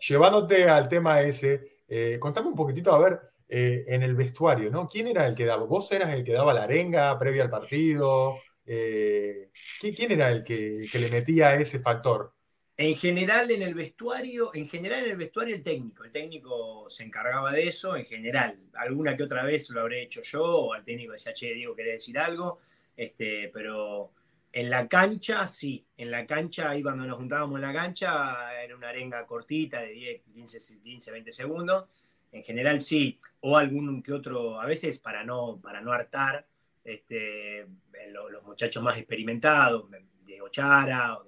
Llevándote 0.00 0.68
al 0.68 0.88
tema 0.88 1.20
ese, 1.20 1.80
eh, 1.86 2.18
contame 2.18 2.48
un 2.48 2.54
poquitito, 2.54 2.92
a 2.94 2.98
ver, 2.98 3.20
eh, 3.48 3.84
en 3.86 4.02
el 4.02 4.14
vestuario, 4.14 4.70
¿no? 4.70 4.88
¿Quién 4.88 5.06
era 5.06 5.26
el 5.26 5.34
que 5.34 5.44
daba? 5.44 5.64
¿Vos 5.64 5.92
eras 5.92 6.12
el 6.12 6.24
que 6.24 6.32
daba 6.32 6.54
la 6.54 6.64
arenga 6.64 7.16
previa 7.18 7.42
al 7.44 7.50
partido? 7.50 8.38
Eh, 8.66 9.50
¿Quién 9.80 10.12
era 10.12 10.30
el 10.30 10.42
que, 10.44 10.88
le 10.92 11.10
metía 11.10 11.54
ese 11.56 11.80
factor? 11.80 12.32
En 12.76 12.96
general 12.96 13.50
en 13.50 13.62
el 13.62 13.74
vestuario, 13.74 14.52
en 14.52 14.68
general 14.68 15.04
en 15.04 15.10
el 15.12 15.16
vestuario 15.16 15.54
el 15.54 15.62
técnico, 15.62 16.02
el 16.02 16.10
técnico 16.10 16.90
se 16.90 17.04
encargaba 17.04 17.52
de 17.52 17.68
eso, 17.68 17.96
en 17.96 18.04
general, 18.04 18.58
alguna 18.74 19.16
que 19.16 19.22
otra 19.22 19.44
vez 19.44 19.70
lo 19.70 19.80
habré 19.80 20.02
hecho 20.02 20.22
yo, 20.22 20.42
o 20.42 20.72
al 20.72 20.84
técnico 20.84 21.12
decía, 21.12 21.32
che, 21.32 21.54
Diego, 21.54 21.76
¿querés 21.76 21.94
decir 21.94 22.18
algo? 22.18 22.58
Este, 22.96 23.48
pero 23.52 24.12
en 24.54 24.70
la 24.70 24.86
cancha, 24.86 25.46
sí. 25.48 25.84
En 25.96 26.12
la 26.12 26.26
cancha, 26.26 26.70
ahí 26.70 26.80
cuando 26.80 27.04
nos 27.04 27.16
juntábamos 27.16 27.56
en 27.56 27.62
la 27.62 27.72
cancha, 27.72 28.62
era 28.62 28.76
una 28.76 28.90
arenga 28.90 29.26
cortita 29.26 29.80
de 29.82 29.90
10, 29.90 30.22
15, 30.32 30.80
15 30.80 31.10
20 31.10 31.32
segundos. 31.32 31.84
En 32.30 32.44
general, 32.44 32.80
sí. 32.80 33.18
O 33.40 33.56
algún 33.56 34.00
que 34.00 34.12
otro, 34.12 34.60
a 34.60 34.66
veces 34.66 35.00
para 35.00 35.24
no, 35.24 35.60
para 35.60 35.80
no 35.80 35.92
hartar, 35.92 36.46
este, 36.84 37.66
los, 38.10 38.42
muchachos 38.44 38.82
más 38.82 38.98
experimentados, 38.98 39.86
Diego 40.24 40.48
Chara, 40.48 41.18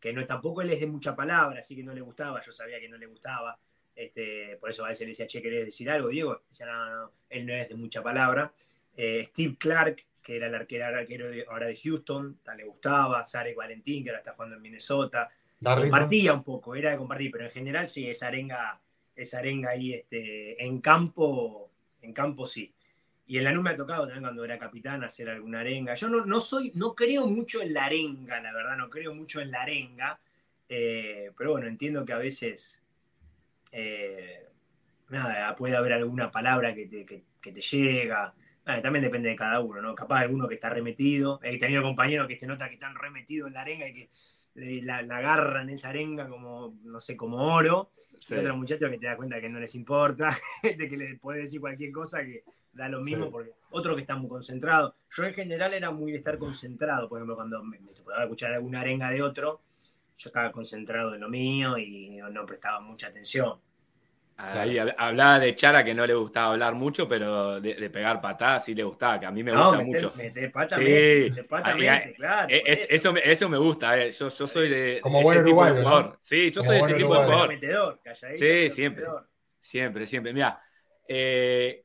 que, 0.00 0.12
no, 0.12 0.26
tampoco 0.26 0.62
él 0.62 0.70
es 0.70 0.80
de 0.80 0.86
mucha 0.86 1.16
palabra, 1.16 1.60
así 1.60 1.74
que 1.74 1.82
no 1.82 1.94
le 1.94 2.00
gustaba. 2.00 2.42
Yo 2.42 2.52
sabía 2.52 2.78
que 2.78 2.88
no 2.88 2.98
le 2.98 3.06
gustaba. 3.06 3.58
Este, 3.94 4.56
por 4.60 4.70
eso 4.70 4.84
a 4.84 4.88
veces 4.88 5.06
le 5.06 5.12
decía, 5.12 5.26
che, 5.26 5.40
¿querés 5.40 5.66
decir 5.66 5.88
algo, 5.88 6.08
Diego? 6.08 6.42
Decía, 6.48 6.66
no, 6.66 6.90
no, 6.90 7.12
él 7.30 7.46
no 7.46 7.54
es 7.54 7.68
de 7.68 7.74
mucha 7.76 8.02
palabra. 8.02 8.52
Eh, 8.96 9.24
Steve 9.30 9.56
Clark, 9.58 10.04
que 10.22 10.36
era 10.36 10.48
el 10.48 10.54
arquero, 10.54 10.86
arquero 10.86 11.28
de, 11.28 11.44
ahora 11.48 11.66
de 11.66 11.76
Houston, 11.76 12.38
le 12.56 12.64
gustaba, 12.64 13.24
Sare 13.24 13.54
Valentín, 13.54 14.04
que 14.04 14.10
ahora 14.10 14.18
está 14.18 14.32
jugando 14.32 14.56
en 14.56 14.62
Minnesota. 14.62 15.30
Compartía 15.62 16.34
un 16.34 16.42
poco, 16.42 16.74
era 16.74 16.90
de 16.90 16.98
compartir, 16.98 17.30
pero 17.30 17.44
en 17.44 17.50
general 17.50 17.88
sí, 17.88 18.08
esa 18.08 18.26
arenga, 18.26 18.80
esa 19.16 19.38
arenga 19.38 19.70
ahí 19.70 19.94
este, 19.94 20.62
en 20.62 20.80
campo, 20.80 21.70
en 22.02 22.12
campo 22.12 22.46
sí. 22.46 22.72
Y 23.26 23.38
en 23.38 23.44
la 23.44 23.52
me 23.52 23.70
ha 23.70 23.76
tocado 23.76 24.02
también 24.02 24.22
cuando 24.22 24.44
era 24.44 24.58
capitán 24.58 25.02
hacer 25.02 25.30
alguna 25.30 25.60
arenga. 25.60 25.94
Yo 25.94 26.08
no, 26.08 26.26
no 26.26 26.40
soy, 26.40 26.72
no 26.74 26.94
creo 26.94 27.26
mucho 27.26 27.62
en 27.62 27.72
la 27.72 27.86
arenga, 27.86 28.40
la 28.40 28.52
verdad, 28.52 28.76
no 28.76 28.90
creo 28.90 29.14
mucho 29.14 29.40
en 29.40 29.50
la 29.50 29.62
arenga. 29.62 30.20
Eh, 30.68 31.30
pero 31.36 31.52
bueno, 31.52 31.66
entiendo 31.66 32.04
que 32.04 32.12
a 32.12 32.18
veces 32.18 32.80
eh, 33.72 34.46
nada, 35.08 35.56
puede 35.56 35.76
haber 35.76 35.94
alguna 35.94 36.30
palabra 36.30 36.74
que 36.74 36.86
te, 36.86 37.04
que 37.04 37.52
te 37.52 37.60
llega 37.60 38.34
también 38.64 39.04
depende 39.04 39.28
de 39.28 39.36
cada 39.36 39.60
uno, 39.60 39.82
¿no? 39.82 39.94
Capaz 39.94 40.20
alguno 40.20 40.48
que 40.48 40.54
está 40.54 40.70
remetido. 40.70 41.38
He 41.42 41.58
tenido 41.58 41.82
compañeros 41.82 42.26
que 42.26 42.38
se 42.38 42.46
nota 42.46 42.68
que 42.68 42.74
están 42.74 42.94
remetidos 42.94 43.48
en 43.48 43.54
la 43.54 43.60
arenga 43.60 43.86
y 43.88 43.94
que 43.94 44.10
la, 44.82 44.98
agarran 44.98 45.68
en 45.68 45.76
esa 45.76 45.90
arenga 45.90 46.28
como, 46.28 46.74
no 46.82 46.98
sé, 46.98 47.16
como 47.16 47.54
oro. 47.54 47.90
Y 48.28 48.34
otros 48.34 48.56
muchachos 48.56 48.90
que 48.90 48.98
te 48.98 49.06
das 49.06 49.16
cuenta 49.16 49.40
que 49.40 49.50
no 49.50 49.60
les 49.60 49.74
importa, 49.74 50.34
de 50.62 50.88
que 50.88 50.96
les 50.96 51.20
puede 51.20 51.42
decir 51.42 51.60
cualquier 51.60 51.92
cosa 51.92 52.24
que 52.24 52.42
da 52.74 52.88
lo 52.88 53.00
mismo, 53.00 53.30
porque 53.30 53.52
otro 53.70 53.94
que 53.94 54.02
está 54.02 54.16
muy 54.16 54.28
concentrado. 54.28 54.94
Yo 55.10 55.24
en 55.24 55.34
general 55.34 55.74
era 55.74 55.90
muy 55.90 56.12
de 56.12 56.18
estar 56.18 56.38
concentrado, 56.38 57.08
por 57.08 57.18
ejemplo, 57.18 57.36
cuando 57.36 57.62
me, 57.62 57.78
me 57.78 57.90
escuchar 57.92 58.52
alguna 58.52 58.80
arenga 58.80 59.10
de 59.10 59.22
otro, 59.22 59.62
yo 60.16 60.28
estaba 60.28 60.52
concentrado 60.52 61.14
en 61.14 61.20
lo 61.20 61.28
mío 61.28 61.76
y 61.78 62.20
no 62.30 62.46
prestaba 62.46 62.80
mucha 62.80 63.08
atención. 63.08 63.58
Ahí 64.36 64.78
hablaba 64.78 65.38
de 65.38 65.54
Chara 65.54 65.84
que 65.84 65.94
no 65.94 66.04
le 66.04 66.14
gustaba 66.14 66.52
hablar 66.52 66.74
mucho, 66.74 67.08
pero 67.08 67.60
de, 67.60 67.88
pegar 67.88 68.20
patadas 68.20 68.64
sí 68.64 68.74
le 68.74 68.82
gustaba, 68.82 69.20
que 69.20 69.26
a 69.26 69.30
mí 69.30 69.44
me 69.44 69.52
gusta 69.52 69.78
mucho. 69.78 70.12
Meter 70.16 70.50
pata 70.50 70.76
sí. 70.76 71.30
claro. 72.16 72.48
Eh, 72.50 72.62
eso. 72.90 73.14
Eso, 73.16 73.48
me 73.48 73.58
gusta, 73.58 73.96
eh. 73.96 74.10
yo, 74.10 74.28
yo 74.28 74.46
soy 74.48 74.68
de. 74.68 75.00
Como 75.00 75.22
buen 75.22 75.38
uruguayo. 75.38 75.82
¿no? 75.82 76.16
Sí, 76.20 76.50
yo 76.50 76.64
soy 76.64 76.76
de 76.76 76.82
ese 76.82 76.94
tipo 76.94 77.14
de 77.14 77.24
jugador. 77.24 78.00
sí, 78.34 78.70
siempre. 78.70 79.04
Siempre, 79.60 80.06
siempre. 80.06 80.32
Mira, 80.32 80.60
eh, 81.06 81.83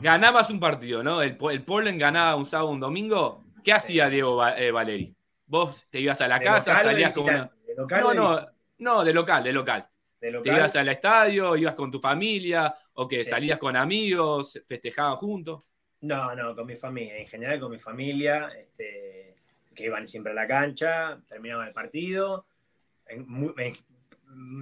ganabas 0.00 0.50
un 0.50 0.60
partido, 0.60 1.02
¿no? 1.02 1.22
El, 1.22 1.36
el 1.50 1.64
Portland 1.64 2.00
ganaba 2.00 2.36
un 2.36 2.46
sábado, 2.46 2.70
un 2.70 2.80
domingo. 2.80 3.44
¿Qué 3.64 3.72
hacía 3.72 4.08
Diego 4.08 4.46
eh, 4.46 4.70
Valeri? 4.70 5.14
Vos 5.46 5.86
te 5.90 6.00
ibas 6.00 6.20
a 6.20 6.28
la 6.28 6.38
casa, 6.38 6.76
salías 6.82 7.14
con 7.14 7.24
una. 7.24 7.50
no, 7.76 8.14
no, 8.14 8.46
no, 8.78 9.04
de 9.04 9.12
local, 9.12 9.42
de 9.42 9.52
local. 9.52 9.88
¿Te 10.20 10.30
ibas 10.30 10.74
al 10.74 10.88
estadio, 10.88 11.56
ibas 11.56 11.74
con 11.74 11.90
tu 11.90 12.00
familia 12.00 12.74
o 12.94 13.06
que 13.06 13.24
salías 13.24 13.58
con 13.58 13.76
amigos, 13.76 14.60
festejaban 14.66 15.16
juntos? 15.16 15.64
No, 16.00 16.34
no, 16.34 16.54
con 16.54 16.66
mi 16.66 16.76
familia, 16.76 17.18
en 17.18 17.26
general 17.26 17.60
con 17.60 17.70
mi 17.70 17.78
familia, 17.78 18.50
este, 18.56 19.36
que 19.74 19.84
iban 19.84 20.06
siempre 20.06 20.32
a 20.32 20.34
la 20.34 20.46
cancha, 20.46 21.20
terminaban 21.26 21.68
el 21.68 21.72
partido. 21.72 22.46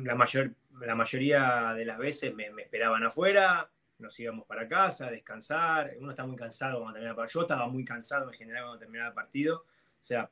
la, 0.05 0.15
mayor, 0.15 0.51
la 0.81 0.95
mayoría 0.95 1.75
de 1.75 1.85
las 1.85 1.99
veces 1.99 2.35
me, 2.35 2.49
esperaban 2.61 3.05
afuera, 3.05 3.71
nos 3.99 4.19
íbamos 4.21 4.47
para 4.47 4.69
casa, 4.69 5.07
a 5.07 5.11
descansar. 5.11 5.93
Uno 6.01 6.11
está 6.11 6.27
muy 6.27 6.37
cansado 6.37 6.81
cuando 6.81 6.95
termina 6.95 7.11
el 7.11 7.17
partido. 7.17 7.41
Yo 7.41 7.43
estaba 7.43 7.69
muy 7.69 7.85
cansado 7.85 8.29
en 8.29 8.35
general 8.35 8.65
cuando 8.65 8.79
terminaba 8.79 9.09
el 9.09 9.15
partido. 9.15 9.59
O 9.59 10.03
sea, 10.07 10.31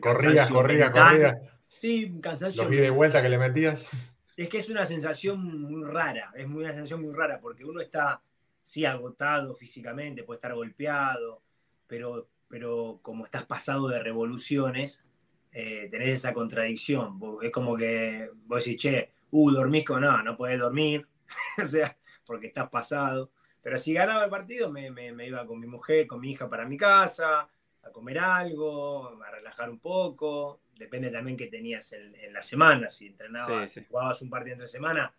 corría, 0.00 0.48
corría, 0.48 0.92
corría. 0.92 1.40
Sí, 1.68 2.18
cansancio. 2.20 2.62
Los 2.62 2.70
vi 2.70 2.78
de 2.78 2.90
vuelta 2.90 3.22
que 3.22 3.28
le 3.28 3.38
metías 3.38 3.90
es 4.38 4.48
que 4.48 4.58
es 4.58 4.70
una 4.70 4.86
sensación 4.86 5.44
muy 5.44 5.82
rara, 5.82 6.32
es 6.36 6.46
una 6.46 6.68
sensación 6.68 7.02
muy 7.02 7.12
rara, 7.12 7.40
porque 7.40 7.64
uno 7.64 7.80
está, 7.80 8.22
sí, 8.62 8.84
agotado 8.84 9.52
físicamente, 9.52 10.22
puede 10.22 10.36
estar 10.36 10.54
golpeado, 10.54 11.42
pero, 11.88 12.28
pero 12.46 13.00
como 13.02 13.24
estás 13.24 13.46
pasado 13.46 13.88
de 13.88 13.98
revoluciones, 13.98 15.04
eh, 15.50 15.88
tenés 15.90 16.10
esa 16.10 16.32
contradicción. 16.32 17.18
Es 17.42 17.50
como 17.50 17.76
que 17.76 18.30
vos 18.46 18.64
decís, 18.64 18.80
che, 18.80 19.10
uh, 19.32 19.50
dormís 19.50 19.84
con 19.84 20.02
no, 20.02 20.22
no 20.22 20.36
podés 20.36 20.60
dormir, 20.60 21.04
o 21.60 21.66
sea, 21.66 21.96
porque 22.28 22.48
estás 22.48 22.68
pasado. 22.68 23.30
Pero 23.62 23.78
si 23.78 23.94
ganaba 23.94 24.24
el 24.24 24.30
partido, 24.30 24.70
me, 24.70 24.90
me, 24.90 25.26
iba 25.26 25.46
con 25.46 25.58
mi 25.58 25.66
mujer, 25.66 26.06
con 26.06 26.20
mi 26.20 26.32
hija 26.32 26.48
para 26.48 26.66
mi 26.66 26.76
casa, 26.76 27.48
a 27.82 27.90
comer 27.90 28.18
algo, 28.18 29.20
a 29.24 29.30
relajar 29.30 29.70
un 29.70 29.78
poco, 29.78 30.60
depende 30.76 31.10
también 31.10 31.38
que 31.38 31.46
tenías 31.46 31.90
en, 31.94 32.32
la 32.32 32.42
semana, 32.42 32.90
si 32.90 33.06
entrenabas, 33.06 33.80
jugabas 33.88 34.20
un 34.20 34.28
partido 34.28 34.52
entre 34.52 34.68
semana, 34.68 35.12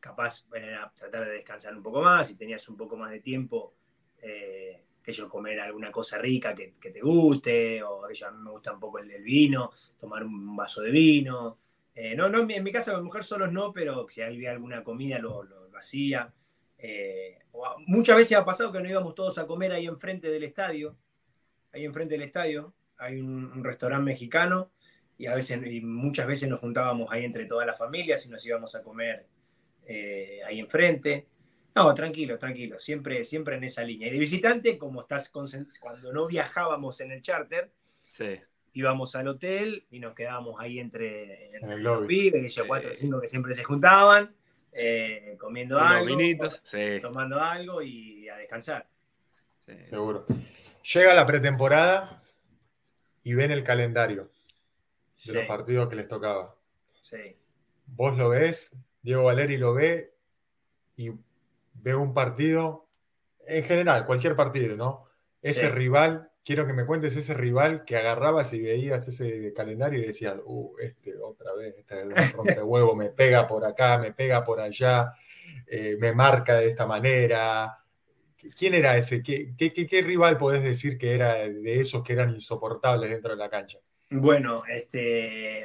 capaz 0.00 0.46
era 0.54 0.90
tratar 0.94 1.26
de 1.26 1.32
descansar 1.32 1.76
un 1.76 1.82
poco 1.82 2.00
más, 2.00 2.28
si 2.28 2.36
tenías 2.36 2.66
un 2.70 2.76
poco 2.76 2.96
más 2.96 3.10
de 3.10 3.20
tiempo, 3.20 3.74
eh, 4.22 4.82
que 5.02 5.12
yo 5.12 5.28
comer 5.28 5.60
alguna 5.60 5.92
cosa 5.92 6.18
rica 6.18 6.54
que, 6.54 6.72
te 6.80 7.00
guste, 7.00 7.82
o 7.82 8.04
a 8.04 8.08
mí 8.08 8.14
me 8.42 8.50
gusta 8.50 8.72
un 8.72 8.80
poco 8.80 8.98
el, 8.98 9.22
vino, 9.22 9.70
tomar 10.00 10.24
un 10.24 10.56
vaso 10.56 10.80
de 10.82 10.90
vino. 10.90 11.58
Eh, 11.94 12.16
no, 12.16 12.28
no, 12.28 12.48
en 12.48 12.64
mi 12.64 12.72
casa 12.72 12.92
con 12.92 13.04
mujer 13.04 13.22
solos 13.22 13.52
no, 13.52 13.72
pero 13.72 14.08
si 14.08 14.20
había 14.20 14.50
alguna 14.50 14.82
comida 14.82 15.18
lo, 15.20 15.44
lo, 15.44 15.66
hacía. 15.78 16.32
Eh, 16.78 17.38
muchas 17.86 18.16
veces 18.16 18.36
ha 18.36 18.44
pasado 18.44 18.70
que 18.72 18.80
no 18.80 18.88
íbamos 18.88 19.14
todos 19.14 19.38
a 19.38 19.46
comer 19.46 19.72
ahí 19.72 19.86
enfrente 19.86 20.28
del 20.28 20.44
estadio, 20.44 20.96
ahí 21.72 21.84
enfrente 21.84 22.14
del 22.14 22.22
estadio, 22.22 22.74
hay 22.98 23.20
un 23.20 23.62
restaurante 23.64 24.04
mexicano 24.04 24.70
y 25.18 25.26
a 25.26 25.34
veces 25.34 25.64
y 25.66 25.80
muchas 25.80 26.26
veces 26.26 26.48
nos 26.48 26.60
juntábamos 26.60 27.10
ahí 27.10 27.24
entre 27.24 27.46
todas 27.46 27.66
las 27.66 27.78
familias 27.78 28.24
y 28.26 28.28
nos 28.30 28.44
íbamos 28.44 28.74
a 28.74 28.82
comer 28.82 29.26
eh, 29.86 30.40
ahí 30.46 30.60
enfrente. 30.60 31.26
No, 31.74 31.92
tranquilo, 31.94 32.38
tranquilo, 32.38 32.78
siempre, 32.78 33.24
siempre 33.24 33.56
en 33.56 33.64
esa 33.64 33.82
línea. 33.82 34.08
Y 34.08 34.12
de 34.12 34.18
visitante, 34.18 34.78
como 34.78 35.02
estás 35.02 35.28
cuando 35.28 36.12
no 36.12 36.26
viajábamos 36.26 37.00
en 37.00 37.12
el 37.12 37.20
charter, 37.22 37.70
sí. 38.00 38.40
íbamos 38.72 39.14
al 39.14 39.28
hotel 39.28 39.86
y 39.90 40.00
nos 40.00 40.14
quedábamos 40.14 40.56
ahí 40.58 40.78
entre, 40.78 41.54
En 41.56 41.70
el 41.70 41.82
los 41.82 42.00
lobby. 42.00 42.30
pibes, 42.30 42.44
ellos 42.44 42.66
cuatro 42.66 42.90
o 42.90 42.94
cinco 42.94 43.20
que 43.20 43.28
siempre 43.28 43.52
se 43.54 43.62
juntaban, 43.64 44.34
eh, 44.78 45.36
comiendo 45.38 45.76
Unos 45.76 45.90
algo, 45.90 46.06
vinitos, 46.06 46.60
sí, 46.64 46.98
tomando 47.00 47.40
algo 47.40 47.80
y 47.82 48.28
a 48.28 48.36
descansar. 48.36 48.86
sí. 49.66 49.74
Seguro. 49.86 50.26
Llega 50.94 51.14
la 51.14 51.26
pretemporada 51.26 52.22
y 53.24 53.34
ven 53.34 53.50
el 53.50 53.64
calendario 53.64 54.24
de 54.24 54.30
Sí, 55.16 55.32
los 55.32 55.46
partidos 55.46 55.88
que 55.88 55.96
les 55.96 56.06
tocaba. 56.08 56.54
sí. 57.02 57.36
Vos 57.86 58.16
lo 58.18 58.28
ves, 58.30 58.72
Diego 59.02 59.24
Valeri 59.24 59.56
lo 59.56 59.72
ve 59.74 60.12
y 60.96 61.10
ve 61.74 61.94
un 61.94 62.12
partido, 62.12 62.88
en 63.46 63.64
general, 63.64 64.06
cualquier 64.06 64.34
partido, 64.36 64.76
¿no? 64.76 65.04
Ese 65.42 65.66
Sí. 65.66 65.68
rival, 65.68 66.30
quiero 66.46 66.66
que 66.66 66.72
me 66.72 66.86
cuentes 66.86 67.16
ese 67.16 67.34
rival 67.34 67.84
que 67.84 67.96
agarrabas 67.96 68.54
y 68.54 68.62
veías 68.62 69.08
ese 69.08 69.52
calendario 69.52 69.98
y 70.00 70.06
decías, 70.06 70.36
uh, 70.46 70.76
este 70.80 71.18
otra 71.18 71.52
vez, 71.54 71.74
este 71.78 72.00
es 72.02 72.06
un 72.06 72.14
rompehuevo, 72.32 72.94
me 72.96 73.10
pega 73.10 73.48
por 73.48 73.64
acá, 73.66 73.98
me 73.98 74.12
pega 74.12 74.44
por 74.44 74.60
allá, 74.60 75.12
eh, 75.66 75.96
me 76.00 76.12
marca 76.14 76.54
de 76.60 76.68
esta 76.68 76.86
manera. 76.86 77.78
¿Quién 78.56 78.74
era 78.74 78.96
ese? 78.96 79.22
¿Qué, 79.22 79.54
qué, 79.58 79.72
qué- 79.72 79.86
qué 79.88 80.02
rival 80.02 80.38
podés 80.38 80.62
decir 80.62 80.96
que 80.98 81.14
era 81.14 81.34
de 81.34 81.80
esos 81.80 82.02
que 82.04 82.12
eran 82.12 82.32
insoportables 82.32 83.10
dentro 83.10 83.32
de 83.32 83.36
la 83.38 83.50
cancha? 83.50 83.78
Bueno, 84.10 84.62
este, 84.68 85.64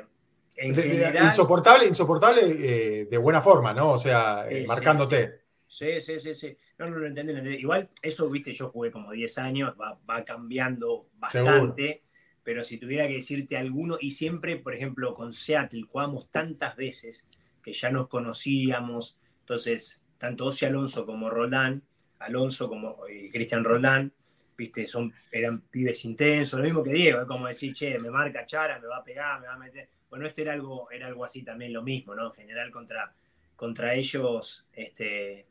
en 0.55 0.75
general... 0.75 1.25
insoportable, 1.25 1.85
insoportable 1.87 2.41
eh, 2.43 3.05
de 3.05 3.17
buena 3.19 3.41
forma, 3.41 3.71
¿no? 3.73 3.91
O 3.91 3.97
sea, 3.99 4.47
eh, 4.49 4.49
Sí, 4.49 4.61
sí, 4.61 4.67
marcándote. 4.67 5.40
Sí, 5.71 6.01
sí, 6.01 6.19
sí, 6.19 6.35
sí. 6.35 6.57
No, 6.77 6.89
no 6.89 6.97
lo 6.97 7.07
entendí. 7.07 7.31
Igual, 7.55 7.89
eso, 8.01 8.29
viste, 8.29 8.51
yo 8.51 8.71
jugué 8.71 8.91
como 8.91 9.13
10 9.13 9.37
años, 9.37 9.73
va, 9.79 9.97
va 10.07 10.25
cambiando 10.25 11.07
bastante, 11.13 12.03
pero 12.43 12.61
si 12.65 12.77
tuviera 12.77 13.07
que 13.07 13.13
decirte 13.13 13.55
alguno, 13.55 13.97
y 13.97 14.11
siempre, 14.11 14.57
por 14.57 14.75
ejemplo, 14.75 15.13
con 15.13 15.31
Seattle 15.31 15.83
jugamos 15.89 16.29
tantas 16.29 16.75
veces 16.75 17.25
que 17.63 17.71
ya 17.71 17.89
nos 17.89 18.09
conocíamos, 18.09 19.17
entonces, 19.39 20.03
tanto 20.17 20.47
Ozzy 20.47 20.65
Alonso 20.65 21.05
como 21.05 21.29
Roldán, 21.29 21.81
Alonso 22.19 22.67
como 22.67 23.07
eh, 23.07 23.29
Cristian 23.31 23.63
Roldán, 23.63 24.11
viste, 24.57 24.89
son, 24.89 25.13
eran 25.31 25.61
pibes 25.61 26.03
intensos, 26.03 26.59
lo 26.59 26.65
mismo 26.65 26.83
que 26.83 26.91
Diego, 26.91 27.21
es 27.21 27.27
como 27.27 27.47
decir, 27.47 27.73
che, 27.73 27.97
me 27.97 28.09
marca 28.11 28.45
Chara, 28.45 28.77
me 28.77 28.87
va 28.87 28.97
a 28.97 29.03
pegar, 29.05 29.39
me 29.39 29.47
va 29.47 29.53
a 29.53 29.57
meter. 29.57 29.87
Bueno, 30.09 30.27
esto 30.27 30.41
era 30.41 30.51
algo, 30.51 30.91
era 30.91 31.07
algo 31.07 31.23
así 31.23 31.43
también 31.43 31.71
lo 31.71 31.81
mismo, 31.81 32.13
¿no? 32.13 32.25
En 32.27 32.33
general 32.33 32.71
contra, 32.71 33.15
contra 33.55 33.93
ellos, 33.93 34.67
este, 34.73 35.47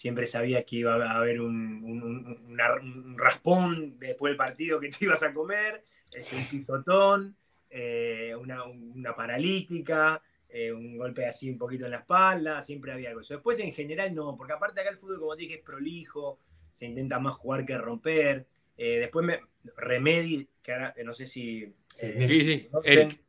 siempre 0.00 0.24
sabía 0.24 0.64
que 0.64 0.76
iba 0.76 0.94
a 0.94 1.16
haber 1.18 1.42
un, 1.42 1.84
un- 1.84 2.02
un- 2.02 2.46
una- 2.52 2.74
un 2.76 3.18
raspón 3.18 3.98
después 3.98 4.30
del 4.30 4.38
partido 4.38 4.80
que 4.80 4.88
te 4.98 5.04
ibas 5.04 5.22
a 5.22 5.34
comer, 5.34 5.84
es 6.10 6.32
un 6.32 6.42
pisotón, 6.46 7.36
eh, 7.68 8.34
una, 8.40 8.64
una 8.64 9.14
paralítica, 9.14 10.22
eh, 10.48 10.72
un 10.72 10.96
golpe 10.96 11.26
así 11.26 11.50
un 11.50 11.58
poquito 11.58 11.84
en 11.84 11.90
la 11.90 11.98
espalda, 11.98 12.62
siempre 12.62 12.92
había 12.92 13.10
algo. 13.10 13.20
Eso. 13.20 13.34
Después 13.34 13.60
en 13.60 13.72
general 13.72 14.14
no, 14.14 14.36
porque 14.38 14.54
aparte 14.54 14.80
acá 14.80 14.88
el 14.88 14.96
fútbol, 14.96 15.20
como 15.20 15.36
te 15.36 15.42
dije, 15.42 15.56
es 15.56 15.62
prolijo, 15.62 16.38
se 16.72 16.86
intenta 16.86 17.18
más 17.20 17.34
jugar 17.36 17.66
que 17.66 17.76
romper. 17.76 18.46
Eh, 18.78 19.00
después 19.00 19.26
me, 19.26 19.40
Remedi, 19.76 20.48
que 20.62 20.72
ahora 20.72 20.94
no 21.04 21.12
sé 21.12 21.26
si... 21.26 21.74
Sí, 21.94 22.24
sí. 22.26 22.68
Eric. 22.84 23.20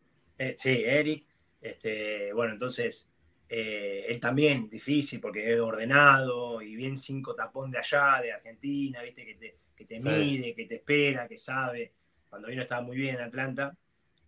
Sí, 0.56 0.84
Eric. 0.86 1.26
Este, 1.62 2.32
bueno, 2.32 2.54
entonces 2.54 3.11
eh, 3.52 4.06
él 4.10 4.20
también 4.22 4.70
difícil 4.70 5.22
porque 5.22 5.54
es 5.54 5.60
ordenado 5.62 6.62
y 6.64 6.76
bien 6.78 6.98
cinco 6.98 7.36
tapón 7.36 7.72
de 7.72 7.80
allá, 7.80 8.22
de 8.24 8.34
Argentina, 8.34 9.04
viste, 9.04 9.26
que 9.26 9.36
te, 9.36 9.58
que 9.76 9.86
te 9.86 10.00
Sí. 10.06 10.10
mide, 10.10 10.56
que 10.56 10.66
te 10.68 10.76
espera, 10.78 11.28
que 11.30 11.38
sabe. 11.40 11.94
Cuando 12.30 12.48
vino 12.50 12.64
estaba 12.64 12.82
muy 12.84 12.98
bien 12.98 13.16
en 13.18 13.22
Atlanta. 13.24 13.78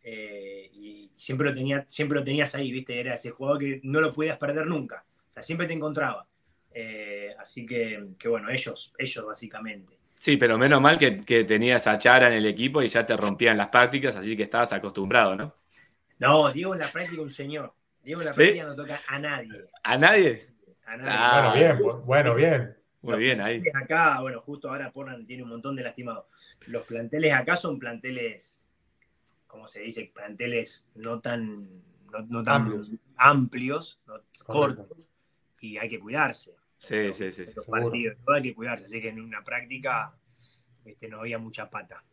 eh, 0.03 0.69
y 0.73 1.11
siempre 1.17 1.47
lo, 1.49 1.55
tenía, 1.55 1.85
siempre 1.87 2.19
lo 2.19 2.23
tenías 2.25 2.55
ahí, 2.55 2.71
viste, 2.71 2.99
era 2.99 3.15
ese 3.15 3.31
jugador 3.31 3.59
que 3.59 3.79
no 3.83 4.01
lo 4.01 4.13
podías 4.13 4.37
perder 4.37 4.67
nunca. 4.67 5.05
O 5.29 5.33
sea, 5.33 5.43
siempre 5.43 5.67
te 5.67 5.73
encontraba. 5.73 6.27
Eh, 6.73 7.33
así 7.39 7.65
que, 7.65 8.09
que 8.19 8.27
bueno, 8.29 8.49
ellos, 8.49 8.93
ellos 8.97 9.25
básicamente. 9.25 9.97
Sí, 10.19 10.37
pero 10.37 10.57
menos 10.57 10.81
mal 10.81 10.97
que, 10.97 11.23
que 11.25 11.43
tenías 11.43 11.85
a 11.87 11.97
Chara 11.99 12.27
en 12.27 12.33
el 12.33 12.45
equipo 12.47 12.81
y 12.81 12.87
ya 12.87 13.05
te 13.05 13.15
rompían 13.17 13.57
las 13.57 13.67
prácticas, 13.69 14.15
así 14.15 14.35
que 14.37 14.43
estabas 14.43 14.71
acostumbrado, 14.73 15.35
¿no? 15.35 15.55
No, 16.17 16.51
Diego 16.51 16.73
en 16.73 16.79
la 16.79 16.91
práctica 16.91 17.21
un 17.21 17.29
señor. 17.29 17.75
Diego 18.03 18.21
la 18.21 18.31
¿Sí? 18.33 18.37
práctica 18.37 18.65
no 18.65 18.75
toca 18.75 19.01
a 19.07 19.19
nadie. 19.19 19.65
¿A 19.83 19.97
nadie? 19.97 20.47
A 20.85 20.97
nadie. 20.97 21.09
Ah, 21.11 21.41
bueno, 21.41 21.53
bien, 21.55 21.77
bu- 21.79 22.01
bueno, 22.03 22.35
bien. 22.35 22.77
Muy 23.01 23.17
bien, 23.17 23.41
ahí. 23.41 23.61
Acá, 23.73 24.21
bueno, 24.21 24.39
justo 24.41 24.69
ahora 24.69 24.91
Portland 24.91 25.27
tiene 25.27 25.43
un 25.43 25.49
montón 25.49 25.75
de 25.75 25.83
lastimados. 25.83 26.25
Los 26.67 26.85
planteles 26.85 27.33
acá 27.33 27.55
son 27.57 27.77
planteles, 27.77 28.63
¿cómo 29.47 29.67
se 29.67 29.81
dice? 29.81 30.09
Planteles 30.13 30.89
no 30.95 31.19
tan, 31.19 31.67
no, 32.11 32.19
no 32.29 32.43
tan 32.43 32.61
Amplios. 32.61 32.89
amplios, 33.17 34.01
no- 34.07 34.21
cortos, 34.45 35.09
y 35.59 35.77
hay 35.77 35.89
que 35.89 35.99
cuidarse. 35.99 36.55
Sí, 36.77 37.13
sí, 37.13 37.31
sí. 37.33 37.45
Los 37.55 37.65
partidos, 37.65 38.17
todo 38.25 38.35
hay 38.35 38.41
que 38.41 38.53
cuidarse. 38.55 38.85
Así 38.85 39.01
que 39.01 39.09
en 39.09 39.19
una 39.21 39.43
práctica 39.43 40.13
este, 40.85 41.07
no 41.09 41.19
había 41.19 41.37
mucha 41.37 41.69
pata. 41.69 42.03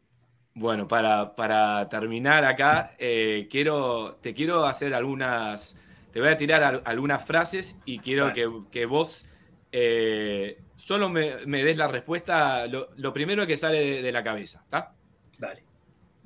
Bueno, 0.55 0.87
para, 0.89 1.35
para 1.37 1.89
terminar 1.89 2.45
acá, 2.45 2.95
eh, 2.99 3.47
quiero, 3.51 4.17
te 4.21 4.35
quiero 4.35 4.67
hacer 4.67 4.93
algunas, 4.95 5.77
te 6.13 6.21
voy 6.21 6.29
a 6.31 6.39
tirar 6.39 6.63
al- 6.63 6.83
algunas 6.85 7.25
frases 7.25 7.81
y 7.85 8.01
quiero 8.01 8.33
que, 8.33 8.49
que 8.71 8.87
vos 8.87 9.27
eh, 9.73 10.59
solo 10.77 11.09
me, 11.09 11.47
me 11.47 11.63
des 11.65 11.77
la 11.77 11.89
respuesta, 11.89 12.67
lo, 12.67 12.91
lo 12.97 13.13
primero 13.13 13.47
que 13.47 13.57
sale 13.57 13.79
de, 13.79 14.03
de 14.03 14.13
la 14.13 14.23
cabeza, 14.25 14.61
¿está? 14.65 14.95
Dale, 15.39 15.65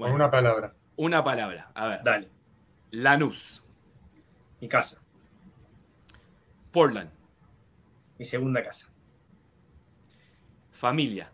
Con 0.01 0.13
Bueno, 0.13 0.15
una 0.15 0.31
palabra. 0.31 0.75
una 0.97 1.23
palabra, 1.25 1.71
a 1.75 1.89
ver. 1.89 2.01
dale. 2.03 2.29
Lanús, 2.93 3.63
Mi 4.61 4.69
casa, 4.69 5.01
Portland, 6.73 7.11
mi 8.19 8.25
segunda 8.25 8.63
casa. 8.63 8.89
familia, 10.73 11.33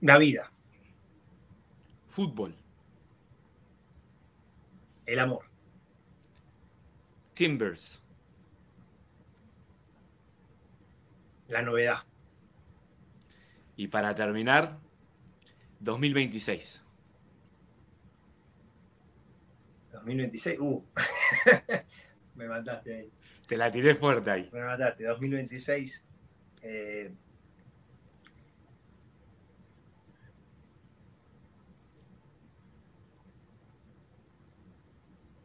La 0.00 0.18
vida, 0.18 0.52
fútbol, 2.06 2.54
el 5.06 5.18
amor, 5.18 5.44
Timbers, 7.34 8.02
la 11.48 11.62
novedad. 11.62 11.98
y 13.76 13.88
para 13.88 14.14
terminar, 14.14 14.78
2026. 15.80 16.82
2026, 19.92 20.60
uh. 20.60 20.84
me 22.36 22.46
mataste 22.48 22.94
ahí. 22.94 23.12
Te 23.46 23.56
la 23.56 23.70
tiré 23.70 23.94
fuerte 23.94 24.30
ahí. 24.30 24.50
Me 24.52 24.62
mataste. 24.64 25.04
2026. 25.04 26.04
eh, 26.62 27.12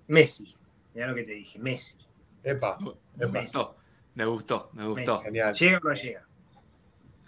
Messi. 0.08 0.56
Mira 0.94 1.08
lo 1.08 1.16
que 1.16 1.24
te 1.24 1.32
dije. 1.34 1.60
Messi. 1.60 1.98
Epa, 2.44 2.78
Me 3.16 3.26
epa. 3.26 3.42
gustó, 3.42 3.76
me 4.16 4.26
gustó, 4.26 4.70
me 4.74 4.88
gustó. 4.88 5.20
Genial. 5.22 5.54
¿Llega 5.56 5.78
o 5.78 5.82
no 5.90 5.94
llega? 5.94 6.28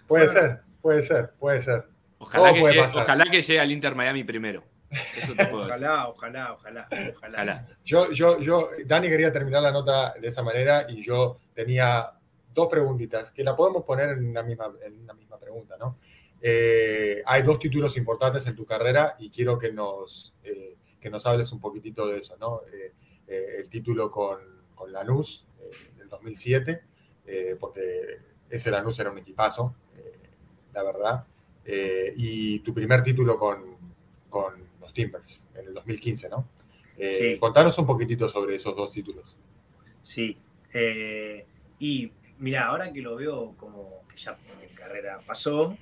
Puede 0.06 0.26
Bueno. 0.26 0.40
ser, 0.40 0.60
puede 0.80 1.02
ser, 1.02 1.30
puede 1.38 1.60
ser. 1.60 1.86
Ojalá 2.18 2.44
Todo 2.44 2.54
que, 2.54 2.60
puede 2.60 2.72
llegue, 2.74 2.84
pasar. 2.84 3.02
ojalá 3.02 3.24
que 3.30 3.42
llegue 3.42 3.60
al 3.60 3.70
Inter 3.72 3.94
Miami 3.94 4.24
primero. 4.24 4.64
Eso 4.90 5.34
te 5.36 5.46
puedo 5.46 5.66
decir. 5.66 5.84
Ojalá, 5.84 6.08
ojalá, 6.08 6.52
ojalá, 6.54 6.88
ojalá. 6.90 7.16
Ojalá. 7.38 7.68
Yo, 7.84 8.10
yo, 8.12 8.40
yo, 8.40 8.70
Dani 8.86 9.08
quería 9.08 9.30
terminar 9.30 9.62
la 9.62 9.70
nota 9.70 10.14
de 10.20 10.26
esa 10.26 10.42
manera 10.42 10.86
y 10.88 11.02
yo 11.04 11.38
tenía 11.54 12.10
dos 12.52 12.68
preguntitas 12.68 13.30
que 13.30 13.44
la 13.44 13.54
podemos 13.54 13.84
poner 13.84 14.10
en 14.10 14.28
una 14.28 14.42
misma, 14.42 14.72
en 14.84 15.00
una 15.02 15.14
misma 15.14 15.38
pregunta, 15.38 15.76
¿no? 15.78 15.96
Eh, 16.42 17.22
hay 17.24 17.42
dos 17.42 17.58
títulos 17.58 17.96
importantes 17.96 18.44
en 18.46 18.56
tu 18.56 18.64
carrera 18.66 19.14
y 19.18 19.30
quiero 19.30 19.56
que 19.58 19.70
nos, 19.72 20.34
eh, 20.42 20.76
que 21.00 21.10
nos 21.10 21.24
hables 21.26 21.52
un 21.52 21.60
poquitito 21.60 22.06
de 22.06 22.18
eso, 22.18 22.36
¿no? 22.38 22.62
Eh, 22.72 22.92
eh, 23.30 23.60
el 23.60 23.68
título 23.68 24.10
con, 24.10 24.40
con 24.74 24.92
Lanús 24.92 25.46
eh, 25.60 25.70
del 25.96 26.08
2007, 26.08 26.82
eh, 27.26 27.56
porque 27.60 28.18
ese 28.50 28.72
Lanús 28.72 28.98
era 28.98 29.12
un 29.12 29.18
equipazo, 29.18 29.74
la 30.72 30.82
verdad, 30.82 31.24
y 32.16 32.58
tu 32.60 32.74
primer 32.74 33.02
título 33.02 33.38
con, 33.38 33.76
con 34.28 34.54
los 34.80 34.92
Timbers 34.92 35.48
en 35.54 35.66
el 35.66 35.74
2015, 35.74 36.28
¿no? 36.28 36.48
Sí. 36.96 37.38
Contanos 37.38 37.78
un 37.78 37.86
poquitito 37.86 38.28
sobre 38.28 38.56
esos 38.56 38.74
dos 38.74 38.90
títulos. 38.90 39.36
Sí. 40.02 40.36
y 41.78 42.12
mira, 42.38 42.66
ahora 42.66 42.92
que 42.92 43.00
lo 43.00 43.16
veo 43.16 43.54
como 43.56 44.02
que 44.08 44.16
ya 44.16 44.36
mi 44.60 44.74
carrera 44.74 45.20
pasó 45.24 45.76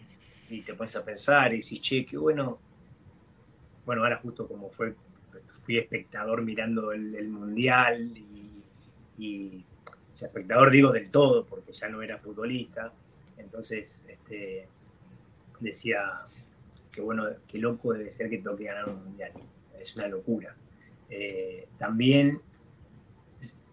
y 0.51 0.63
te 0.63 0.75
pones 0.75 0.97
a 0.97 1.05
pensar 1.05 1.55
y 1.55 1.61
decís, 1.61 1.81
che, 1.81 2.05
qué 2.05 2.19
bueno. 2.19 2.59
Bueno, 3.87 4.03
ahora 4.03 4.19
justo 4.23 4.47
como 4.47 4.71
fue, 4.71 4.95
fui 5.69 5.77
espectador 5.77 6.41
mirando 6.41 6.93
el, 6.93 7.29
mundial 7.29 8.11
y, 9.19 9.63
espectador 10.19 10.71
digo 10.71 10.93
del 10.93 11.11
todo 11.11 11.45
porque 11.45 11.75
ya 11.75 11.91
no 11.91 12.01
era 12.01 12.17
futbolista. 12.17 12.91
Entonces, 13.37 14.03
este, 14.09 14.67
decía, 15.61 16.23
qué 16.91 17.03
bueno, 17.03 17.27
qué 17.47 17.59
loco 17.59 17.93
debe 17.93 18.11
ser 18.11 18.31
que 18.31 18.39
toque 18.39 18.65
ganar 18.65 18.89
un 18.89 19.05
mundial. 19.05 19.33
Es 19.79 19.95
una 19.95 20.09
locura. 20.09 20.57
Eh, 21.11 21.69
también, 21.77 22.41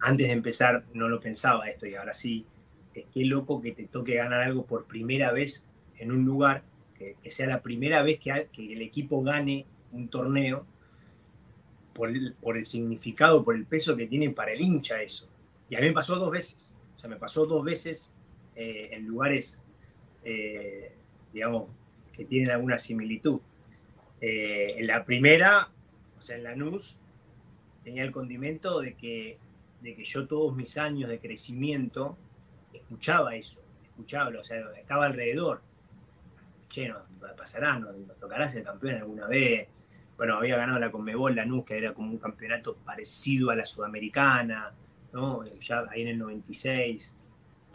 antes 0.02 0.28
de 0.28 0.34
empezar, 0.34 0.84
no 0.94 1.08
lo 1.08 1.22
pensaba 1.22 1.70
esto 1.70 1.88
y 1.88 1.96
ahora 1.96 2.14
sí, 2.14 2.46
es 2.94 3.06
qué 3.14 3.24
loco 3.24 3.62
que 3.62 3.72
te 3.72 3.86
toque 3.86 4.16
ganar 4.16 4.42
algo 4.42 4.66
por 4.66 4.84
primera 4.84 5.32
vez 5.32 5.66
en 5.98 6.12
un 6.12 6.26
lugar, 6.26 6.62
que, 7.00 7.16
sea 7.32 7.48
la 7.48 7.62
primera 7.62 8.04
vez 8.04 8.20
que, 8.20 8.50
que, 8.52 8.74
el 8.74 8.82
equipo 8.82 9.24
gane 9.24 9.66
un 9.94 10.10
torneo, 10.10 10.68
por 11.96 12.10
el, 12.10 12.34
por 12.34 12.58
el 12.58 12.66
significado, 12.66 13.44
por 13.44 13.56
el 13.56 13.66
peso 13.66 13.96
que 13.96 14.06
tiene 14.06 14.30
para 14.32 14.52
el 14.52 14.60
hincha 14.60 15.02
eso. 15.02 15.30
Y 15.70 15.76
a 15.76 15.80
mí 15.80 15.88
me 15.88 15.94
pasó 15.94 16.18
dos 16.18 16.30
veces. 16.30 16.70
O 16.96 17.00
sea, 17.00 17.10
me 17.10 17.16
pasó 17.16 17.46
dos 17.46 17.64
veces 17.64 18.12
eh, 18.54 18.90
en 18.92 19.08
lugares, 19.08 19.62
eh, 20.26 20.94
digamos, 21.34 21.72
que 22.12 22.26
tienen 22.26 22.52
alguna 22.52 22.78
similitud. 22.78 23.40
Eh, 24.20 24.76
en 24.78 24.88
la 24.88 25.06
primera, 25.06 25.70
o 26.20 26.22
sea, 26.22 26.36
en 26.36 26.44
la 26.44 26.54
NUS, 26.54 27.00
tenía 27.86 28.04
el 28.04 28.12
condimento 28.12 28.82
de 28.82 28.96
que, 28.96 29.38
de 29.80 29.96
que 29.96 30.04
yo 30.04 30.28
todos 30.28 30.54
mis 30.54 30.78
años 30.78 31.10
de 31.10 31.20
crecimiento 31.20 32.18
escuchaba 32.74 33.36
eso, 33.36 33.62
escuchaba, 33.86 34.38
o 34.38 34.44
sea, 34.44 34.60
estaba 34.78 35.06
alrededor. 35.06 35.62
Che, 36.70 36.90
no, 36.90 36.98
pasará, 37.38 37.80
nos, 37.80 37.96
tocará 38.20 38.50
ser 38.50 38.64
campeón 38.64 38.96
alguna 38.96 39.28
vez. 39.28 39.70
Bueno, 40.18 40.36
había 40.38 40.58
ganado 40.58 40.80
la 40.80 40.92
Conmebol, 40.92 41.36
la 41.36 41.46
NUS, 41.46 41.66
que 41.66 41.78
era 41.78 41.94
como 41.94 42.12
un 42.12 42.18
campeonato 42.18 42.76
parecido 42.76 43.50
a 43.50 43.56
la 43.56 43.66
Sudamericana, 43.66 44.72
¿no? 45.14 45.44
Ya 45.60 45.86
ahí 45.92 46.04
en 46.04 46.08
el 46.10 46.18
96 46.18 47.14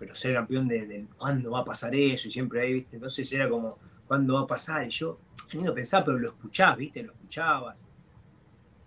pero 0.01 0.15
ser 0.15 0.33
campeón 0.33 0.67
de, 0.67 1.07
cuándo 1.19 1.51
va 1.51 1.61
a 1.61 1.65
pasar 1.65 1.95
eso, 1.95 2.27
y 2.27 2.31
siempre 2.31 2.63
ahí, 2.63 2.73
¿viste? 2.73 2.97
Entonces 2.97 3.31
era 3.35 3.51
como, 3.51 3.79
¿cuándo 4.09 4.33
va 4.33 4.41
a 4.41 4.47
pasar? 4.47 4.87
Y 4.87 4.91
yo, 4.91 5.21
ni 5.53 5.63
lo 5.63 5.75
pensaba, 5.75 6.07
pero 6.07 6.19
lo 6.19 6.29
escuchabas, 6.29 6.79
¿viste? 6.79 7.03
Lo 7.03 7.13
escuchabas. 7.13 7.85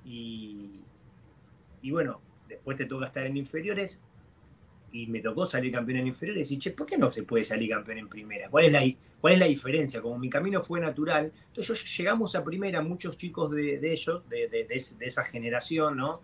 Y, 0.03 0.79
y 1.83 1.91
bueno, 1.91 2.19
después 2.47 2.77
te 2.77 2.85
toca 2.85 3.05
estar 3.05 3.27
en 3.27 3.37
inferiores, 3.37 4.01
y 4.93 5.07
me 5.07 5.19
tocó 5.19 5.45
salir 5.45 5.73
campeón 5.73 5.99
en 5.99 6.07
inferiores, 6.07 6.49
y 6.51 6.57
che, 6.57 6.71
¿por 6.71 6.87
qué 6.87 6.97
no 6.97 7.11
se 7.11 7.23
puede 7.23 7.43
salir 7.43 7.69
campeón 7.69 7.97
en 7.97 8.07
primera? 8.07 8.49
¿Cuál 8.49 8.65
es 8.65 8.71
la, 8.71 8.81
cuál 9.19 9.33
es 9.33 9.39
la 9.39 9.45
diferencia? 9.47 10.01
Como 10.01 10.17
mi 10.17 10.29
camino 10.29 10.63
fue 10.63 10.79
natural, 10.79 11.31
entonces 11.47 11.97
llegamos 11.97 12.35
a 12.35 12.43
primera, 12.43 12.81
muchos 12.81 13.17
chicos 13.17 13.51
de, 13.51 13.91
ellos, 13.91 14.21
de, 14.29 14.47
de 14.47 15.05
esa 15.05 15.25
generación, 15.25 15.97
¿no? 15.97 16.21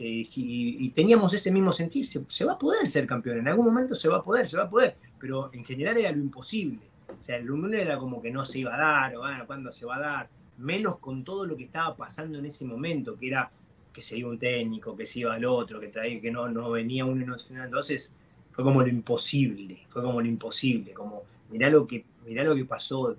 Eh, 0.00 0.24
y, 0.36 0.90
teníamos 0.90 1.34
ese 1.34 1.50
mismo 1.50 1.72
sentir, 1.72 2.04
se, 2.06 2.44
va 2.44 2.52
a 2.52 2.58
poder 2.58 2.86
ser 2.86 3.04
campeón, 3.04 3.38
en 3.38 3.48
algún 3.48 3.66
momento 3.66 3.96
se 3.96 4.08
va 4.08 4.18
a 4.18 4.22
poder, 4.22 4.46
se 4.46 4.56
va 4.56 4.62
a 4.62 4.70
poder, 4.70 4.96
pero 5.18 5.50
en 5.52 5.64
general 5.64 5.96
era 5.96 6.12
lo 6.12 6.18
imposible. 6.18 6.78
O 7.08 7.20
sea, 7.20 7.36
el 7.36 7.50
uno 7.50 7.68
era 7.76 7.98
como 7.98 8.22
que 8.22 8.30
no 8.30 8.44
se 8.44 8.60
iba 8.60 8.76
a 8.76 8.78
dar, 8.78 9.16
o 9.16 9.20
bueno, 9.20 9.44
¿cuándo 9.44 9.72
se 9.72 9.84
va 9.84 9.96
a 9.96 10.00
dar? 10.00 10.30
Menos 10.58 10.98
con 10.98 11.24
todo 11.24 11.46
lo 11.46 11.56
que 11.56 11.64
estaba 11.64 11.96
pasando 11.96 12.38
en 12.38 12.46
ese 12.46 12.64
momento, 12.64 13.18
que 13.18 13.26
era 13.26 13.50
que 13.98 14.02
se 14.02 14.16
iba 14.16 14.30
un 14.30 14.38
técnico, 14.38 14.96
que 14.96 15.04
se 15.04 15.18
iba 15.18 15.34
al 15.34 15.44
otro, 15.44 15.80
que 15.80 15.88
traía, 15.88 16.20
que 16.20 16.30
no, 16.30 16.48
no 16.48 16.70
venía 16.70 17.04
uno 17.04 17.34
en 17.34 17.40
final. 17.40 17.64
Entonces 17.64 18.12
fue 18.52 18.62
como 18.62 18.80
lo 18.80 18.86
imposible, 18.88 19.80
fue 19.88 20.02
como 20.02 20.20
lo 20.20 20.28
imposible, 20.28 20.92
como 20.92 21.24
mirá 21.50 21.68
lo 21.68 21.84
que, 21.84 22.04
mirá 22.24 22.44
lo 22.44 22.54
que 22.54 22.64
pasó, 22.64 23.16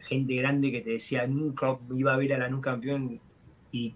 gente 0.00 0.34
grande 0.36 0.72
que 0.72 0.80
te 0.80 0.90
decía 0.90 1.26
nunca 1.26 1.76
iba 1.94 2.14
a 2.14 2.16
ver 2.16 2.32
a 2.32 2.38
la 2.38 2.48
NU 2.48 2.62
campeón 2.62 3.20
y 3.70 3.94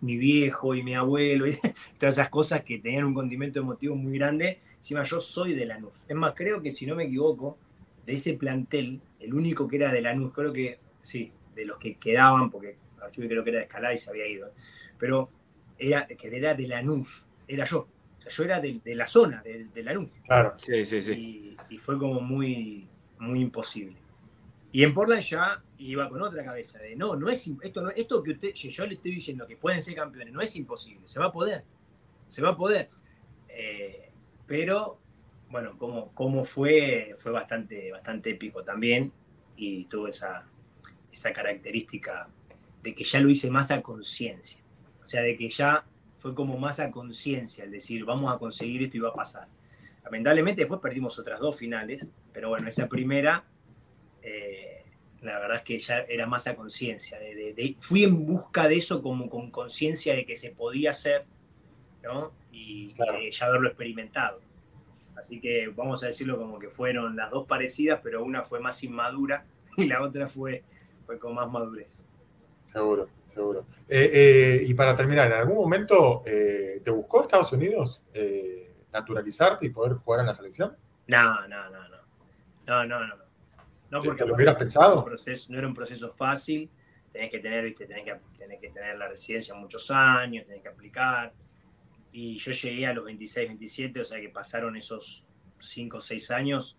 mi 0.00 0.16
viejo 0.16 0.76
y 0.76 0.84
mi 0.84 0.94
abuelo, 0.94 1.46
y 1.48 1.56
todas 1.98 2.14
esas 2.14 2.28
cosas 2.28 2.62
que 2.62 2.78
tenían 2.78 3.04
un 3.04 3.14
condimento 3.14 3.58
emotivo 3.58 3.96
muy 3.96 4.16
grande. 4.18 4.60
Encima 4.78 5.02
yo 5.02 5.18
soy 5.18 5.54
de 5.54 5.66
Lanús. 5.66 6.06
Es 6.08 6.14
más, 6.14 6.34
creo 6.36 6.62
que 6.62 6.70
si 6.70 6.86
no 6.86 6.94
me 6.94 7.04
equivoco, 7.04 7.58
de 8.06 8.12
ese 8.14 8.34
plantel, 8.34 9.00
el 9.18 9.34
único 9.34 9.66
que 9.66 9.76
era 9.76 9.92
de 9.92 10.02
Lanús, 10.02 10.32
creo 10.32 10.52
que 10.52 10.78
sí, 11.02 11.32
de 11.56 11.64
los 11.64 11.78
que 11.78 11.96
quedaban, 11.96 12.48
porque 12.48 12.76
yo 13.12 13.28
creo 13.28 13.42
que 13.42 13.50
era 13.50 13.58
de 13.58 13.64
Escalá 13.64 13.92
y 13.92 13.98
se 13.98 14.10
había 14.10 14.26
ido, 14.28 14.52
pero 15.02 15.28
era, 15.80 16.06
que 16.06 16.28
era 16.28 16.54
de 16.54 16.68
Lanús, 16.68 17.26
era 17.48 17.64
yo. 17.64 17.88
O 18.18 18.20
sea, 18.20 18.30
yo 18.30 18.44
era 18.44 18.60
de, 18.60 18.80
la 18.94 19.08
zona, 19.08 19.42
de, 19.42 19.64
de 19.64 19.82
Lanús. 19.82 20.22
Claro, 20.24 20.54
sí, 20.58 20.84
sí, 20.84 21.02
sí. 21.02 21.12
Y, 21.12 21.56
y, 21.74 21.78
fue 21.78 21.98
como 21.98 22.20
muy, 22.20 22.86
muy 23.18 23.40
imposible. 23.40 23.96
Y 24.70 24.84
en 24.84 24.94
Portland 24.94 25.22
ya 25.22 25.60
iba 25.78 26.08
con 26.08 26.22
otra 26.22 26.44
cabeza 26.44 26.78
de 26.78 26.94
no, 26.94 27.16
no 27.16 27.28
es 27.28 27.50
esto, 27.62 27.82
no, 27.82 27.90
esto 27.90 28.22
que 28.22 28.30
usted, 28.30 28.54
yo 28.54 28.86
le 28.86 28.94
estoy 28.94 29.10
diciendo 29.10 29.44
que 29.44 29.56
pueden 29.56 29.82
ser 29.82 29.96
campeones, 29.96 30.32
no 30.32 30.40
es 30.40 30.54
imposible, 30.54 31.00
se 31.08 31.18
va 31.18 31.26
a 31.26 31.32
poder, 31.32 31.64
se 32.28 32.40
va 32.40 32.50
a 32.50 32.56
poder. 32.56 32.88
Eh, 33.48 34.08
pero 34.46 35.00
bueno, 35.50 35.76
como, 35.78 36.14
como 36.14 36.44
fue, 36.44 37.12
fue 37.16 37.32
bastante, 37.32 37.90
bastante 37.90 38.30
épico 38.30 38.62
también 38.62 39.10
y 39.56 39.86
tuvo 39.86 40.06
esa, 40.06 40.46
esa 41.10 41.32
característica 41.32 42.28
de 42.84 42.94
que 42.94 43.02
ya 43.02 43.18
lo 43.18 43.28
hice 43.28 43.50
más 43.50 43.72
a 43.72 43.82
conciencia. 43.82 44.61
O 45.02 45.06
sea, 45.06 45.22
de 45.22 45.36
que 45.36 45.48
ya 45.48 45.84
fue 46.16 46.34
como 46.34 46.56
más 46.58 46.80
a 46.80 46.90
conciencia, 46.90 47.64
el 47.64 47.70
decir, 47.70 48.04
vamos 48.04 48.32
a 48.32 48.38
conseguir 48.38 48.82
esto 48.82 48.96
y 48.96 49.00
va 49.00 49.10
a 49.10 49.14
pasar. 49.14 49.48
Lamentablemente 50.04 50.62
después 50.62 50.80
perdimos 50.80 51.18
otras 51.18 51.40
dos 51.40 51.56
finales, 51.56 52.12
pero 52.32 52.48
bueno, 52.48 52.68
esa 52.68 52.88
primera 52.88 53.44
eh, 54.22 54.84
la 55.22 55.38
verdad 55.38 55.58
es 55.58 55.62
que 55.62 55.78
ya 55.78 56.00
era 56.00 56.26
más 56.26 56.46
a 56.46 56.56
conciencia. 56.56 57.18
De, 57.18 57.76
fui 57.80 58.04
en 58.04 58.26
busca 58.26 58.68
de 58.68 58.76
eso 58.76 59.02
como 59.02 59.28
con 59.28 59.50
conciencia 59.50 60.14
de 60.14 60.26
que 60.26 60.36
se 60.36 60.50
podía 60.50 60.90
hacer, 60.90 61.24
¿no? 62.02 62.32
Y 62.50 62.94
ya 63.30 63.46
haberlo 63.46 63.68
experimentado. 63.68 64.40
Así 65.16 65.40
que 65.40 65.68
vamos 65.68 66.02
a 66.02 66.06
decirlo 66.06 66.38
como 66.38 66.58
que 66.58 66.68
fueron 66.68 67.16
las 67.16 67.30
dos 67.30 67.46
parecidas, 67.46 68.00
pero 68.02 68.24
una 68.24 68.42
fue 68.42 68.60
más 68.60 68.82
inmadura 68.82 69.44
y 69.76 69.86
la 69.86 70.02
otra 70.02 70.28
fue, 70.28 70.64
fue 71.06 71.18
con 71.18 71.34
más 71.34 71.50
madurez. 71.50 72.04
Seguro, 72.72 73.08
seguro. 73.32 73.66
Eh, 73.88 74.10
eh, 74.12 74.64
y 74.66 74.74
para 74.74 74.94
terminar, 74.94 75.26
¿en 75.30 75.38
algún 75.38 75.56
momento 75.56 76.22
te 76.24 76.90
buscó 76.90 77.22
Estados 77.22 77.52
Unidos 77.52 78.02
naturalizarte 78.92 79.66
y 79.66 79.70
poder 79.70 79.94
jugar 79.94 80.20
en 80.20 80.26
la 80.26 80.34
selección? 80.34 80.76
No, 81.06 81.46
no, 81.48 81.70
no, 81.70 81.88
no. 81.88 81.96
No, 82.66 82.86
no, 82.86 83.06
no. 83.06 83.22
No, 83.90 84.02
porque 84.02 84.24
lo 84.24 84.34
hubieras 84.34 84.56
pensado. 84.56 85.04
no 85.48 85.58
era 85.58 85.66
un 85.66 85.74
proceso 85.74 86.10
fácil. 86.10 86.70
Tenés 87.12 87.30
que 87.30 87.40
tener, 87.40 87.62
viste, 87.64 87.84
tenés 87.86 88.04
que, 88.04 88.16
tenés 88.38 88.58
que 88.58 88.70
tener 88.70 88.96
la 88.96 89.06
residencia 89.06 89.54
muchos 89.54 89.90
años, 89.90 90.46
tenés 90.46 90.62
que 90.62 90.68
aplicar. 90.68 91.34
Y 92.10 92.38
yo 92.38 92.52
llegué 92.52 92.86
a 92.86 92.94
los 92.94 93.04
26, 93.04 93.48
27, 93.48 94.00
o 94.00 94.04
sea 94.04 94.18
que 94.18 94.30
pasaron 94.30 94.76
esos 94.76 95.26
5 95.58 95.98
o 95.98 96.00
6 96.00 96.30
años, 96.30 96.78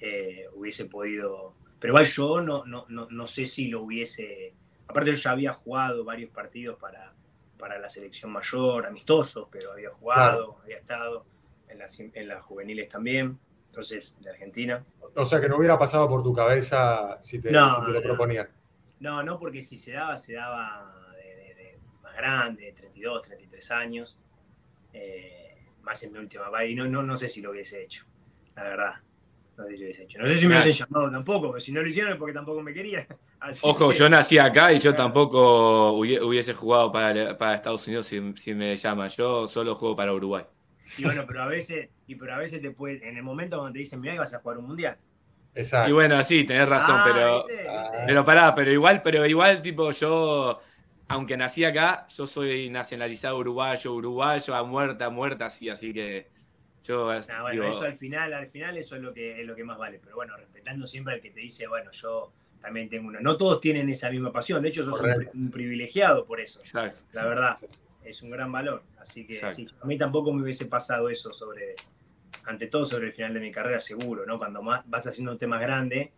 eh, 0.00 0.46
hubiese 0.54 0.84
podido. 0.84 1.54
Pero 1.80 1.92
igual 1.92 2.04
yo 2.06 2.40
no, 2.40 2.64
no, 2.64 2.86
no, 2.88 3.08
no, 3.10 3.26
sé 3.26 3.46
si 3.46 3.66
lo 3.66 3.82
hubiese. 3.82 4.54
Aparte, 4.88 5.10
yo 5.10 5.16
ya 5.16 5.30
había 5.30 5.52
jugado 5.52 6.04
varios 6.04 6.30
partidos 6.30 6.78
para, 6.78 7.12
para 7.58 7.78
la 7.78 7.90
selección 7.90 8.30
mayor, 8.30 8.86
amistosos, 8.86 9.48
pero 9.50 9.72
había 9.72 9.90
jugado, 9.90 10.58
había 10.62 10.76
estado 10.76 11.24
en 11.68 11.78
las, 11.78 11.98
en 11.98 12.28
las 12.28 12.42
juveniles 12.42 12.88
también 12.88 13.38
entonces, 13.76 14.14
de 14.20 14.30
Argentina. 14.30 14.82
O 15.14 15.24
sea, 15.26 15.38
que 15.38 15.50
no 15.50 15.58
hubiera 15.58 15.78
pasado 15.78 16.08
por 16.08 16.22
tu 16.22 16.32
cabeza 16.32 17.18
si 17.20 17.42
te, 17.42 17.52
lo 17.52 18.02
proponían. 18.02 18.48
No, 19.00 19.22
no, 19.22 19.38
porque 19.38 19.62
si 19.62 19.76
se 19.76 19.92
daba, 19.92 20.16
se 20.16 20.32
daba 20.32 21.12
de, 21.14 21.78
más 22.02 22.16
grande, 22.16 22.64
de 22.64 22.72
32, 22.72 23.20
33 23.20 23.70
años, 23.72 24.18
eh, 24.94 25.66
más 25.82 26.02
en 26.02 26.12
mi 26.14 26.20
última 26.20 26.64
y 26.64 26.74
no, 26.74 26.86
no, 26.86 27.02
no 27.02 27.18
sé 27.18 27.28
si 27.28 27.42
lo 27.42 27.50
hubiese 27.50 27.82
hecho, 27.82 28.06
la 28.54 28.62
verdad. 28.62 28.94
No 29.56 29.64
sé 29.64 29.70
si 29.70 29.78
lo 29.78 29.84
hubiese 29.84 30.02
hecho. 30.02 30.18
No 30.18 30.28
sé 30.28 30.38
si 30.38 30.46
me 30.46 30.60
hubiesen 30.60 30.86
llamado 30.86 31.10
tampoco, 31.10 31.48
porque 31.48 31.60
si 31.60 31.72
no 31.72 31.82
lo 31.82 31.88
hicieron 31.88 32.12
es 32.12 32.18
porque 32.18 32.34
tampoco 32.34 32.62
me 32.62 32.74
querían. 32.74 33.06
Ojo, 33.62 33.92
yo 33.92 34.08
nací 34.08 34.38
acá 34.38 34.72
y 34.72 34.78
yo 34.78 34.94
tampoco 34.94 35.92
hubiese 35.92 36.54
jugado 36.54 36.92
para, 36.92 37.36
para 37.38 37.54
Estados 37.54 37.86
Unidos 37.86 38.06
si, 38.06 38.20
si 38.36 38.54
me 38.54 38.76
llaman. 38.76 39.08
Yo 39.10 39.46
solo 39.46 39.74
juego 39.74 39.96
para 39.96 40.12
Uruguay. 40.12 40.44
Y 40.98 41.04
bueno, 41.04 41.24
pero 41.26 41.42
a 41.42 41.46
veces, 41.46 41.88
y 42.06 42.14
pero 42.14 42.34
a 42.34 42.38
veces 42.38 42.60
te 42.60 42.70
puede, 42.70 43.06
en 43.08 43.16
el 43.16 43.22
momento 43.22 43.56
cuando 43.58 43.72
te 43.72 43.80
dicen, 43.80 44.00
mira, 44.00 44.14
vas 44.16 44.34
a 44.34 44.38
jugar 44.38 44.58
un 44.58 44.66
mundial. 44.66 44.96
Exacto. 45.54 45.90
Y 45.90 45.92
bueno, 45.94 46.22
sí, 46.22 46.44
tenés 46.44 46.68
razón, 46.68 46.96
ah, 46.98 47.04
pero. 47.06 47.46
Pero 48.06 48.24
pará, 48.24 48.54
pero 48.54 48.70
igual, 48.70 49.02
pero 49.02 49.24
igual, 49.26 49.62
tipo, 49.62 49.90
yo, 49.90 50.60
aunque 51.08 51.36
nací 51.36 51.64
acá, 51.64 52.06
yo 52.14 52.26
soy 52.26 52.68
nacionalizado 52.68 53.38
uruguayo, 53.38 53.94
uruguayo, 53.94 54.54
a 54.54 54.62
muerta, 54.62 55.06
a 55.06 55.10
muerta, 55.10 55.46
así, 55.46 55.68
así 55.70 55.92
que. 55.92 56.35
Yo, 56.86 57.04
bueno, 57.04 57.64
eso 57.64 57.84
al 57.84 57.96
final, 57.96 58.32
al 58.32 58.46
final, 58.46 58.76
eso 58.76 58.94
es 58.94 59.02
lo 59.02 59.12
que 59.12 59.40
es 59.40 59.46
lo 59.46 59.56
que 59.56 59.64
más 59.64 59.76
vale. 59.76 59.98
Pero 60.02 60.14
bueno, 60.14 60.36
respetando 60.36 60.86
siempre 60.86 61.14
al 61.14 61.20
que 61.20 61.30
te 61.30 61.40
dice, 61.40 61.66
bueno, 61.66 61.90
yo 61.90 62.32
también 62.60 62.88
tengo 62.88 63.08
uno. 63.08 63.18
No 63.20 63.36
todos 63.36 63.60
tienen 63.60 63.88
esa 63.88 64.08
misma 64.10 64.32
pasión. 64.32 64.62
De 64.62 64.68
hecho, 64.68 64.84
sos 64.84 65.00
un, 65.34 65.50
privilegiado 65.50 66.24
por 66.24 66.40
eso. 66.40 66.60
Exacto. 66.60 67.00
La 67.12 67.26
verdad 67.26 67.56
es 68.04 68.22
un 68.22 68.30
gran 68.30 68.52
valor. 68.52 68.84
Así 68.98 69.26
que 69.26 69.40
a 69.44 69.86
mí 69.86 69.98
tampoco 69.98 70.32
me 70.32 70.42
hubiese 70.42 70.66
pasado 70.66 71.08
eso 71.08 71.32
sobre, 71.32 71.74
ante 72.44 72.68
todo 72.68 72.84
sobre 72.84 73.06
el 73.06 73.12
final 73.12 73.34
de 73.34 73.40
mi 73.40 73.50
carrera, 73.50 73.80
seguro, 73.80 74.24
¿no? 74.24 74.38
Cuando 74.38 74.62
más 74.62 74.88
vas 74.88 75.06
haciendo 75.06 75.32
un 75.32 75.38
tema 75.38 75.58
grande, 75.58 76.12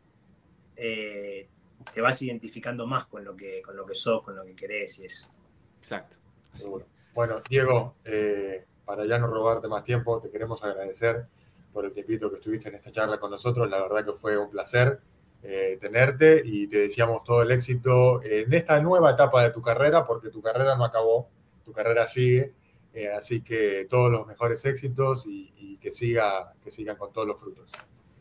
eh, 0.76 1.48
te 1.94 2.00
vas 2.00 2.20
identificando 2.20 2.86
más 2.86 3.06
con 3.06 3.24
lo 3.24 3.34
que, 3.34 3.62
con 3.62 3.74
lo 3.74 3.86
que 3.86 3.94
sos, 3.94 4.22
con 4.22 4.36
lo 4.36 4.44
que 4.44 4.54
querés 4.54 4.98
y 4.98 5.06
eso. 5.06 5.32
Exacto. 5.78 6.16
Seguro. 6.52 6.86
Bueno, 7.14 7.42
Diego, 7.48 7.96
eh, 8.04 8.66
para 8.88 9.04
ya 9.04 9.18
no 9.18 9.26
robarte 9.26 9.68
más 9.68 9.84
tiempo, 9.84 10.18
te 10.18 10.30
queremos 10.30 10.64
agradecer 10.64 11.26
por 11.74 11.84
el 11.84 11.92
tiempito 11.92 12.30
que 12.30 12.36
estuviste 12.36 12.70
en 12.70 12.76
esta 12.76 12.90
charla 12.90 13.20
con 13.20 13.30
nosotros. 13.30 13.68
La 13.68 13.82
verdad 13.82 14.02
que 14.02 14.14
fue 14.14 14.38
un 14.38 14.50
placer. 14.50 14.98
eh, 15.42 15.78
tenerte 15.80 16.42
y 16.44 16.66
te 16.66 16.78
deseamos 16.78 17.22
todo 17.22 17.42
el 17.42 17.50
éxito 17.52 18.20
en 18.24 18.52
esta 18.52 18.80
nueva 18.80 19.12
etapa 19.12 19.44
de 19.44 19.50
tu 19.50 19.62
carrera, 19.62 20.04
porque 20.04 20.30
tu 20.30 20.42
carrera 20.42 20.74
no 20.74 20.84
acabó, 20.84 21.28
tu 21.64 21.70
carrera 21.70 22.06
sigue. 22.06 22.54
Eh, 22.94 23.08
así 23.08 23.42
que 23.42 23.86
todos 23.90 24.10
los 24.10 24.26
mejores 24.26 24.64
éxitos 24.64 25.26
y, 25.28 25.76
que, 25.76 25.90
siga, 25.90 26.54
que 26.64 26.70
sigan 26.70 26.96
con 26.96 27.12
todos 27.12 27.28
los 27.28 27.38
frutos. 27.38 27.70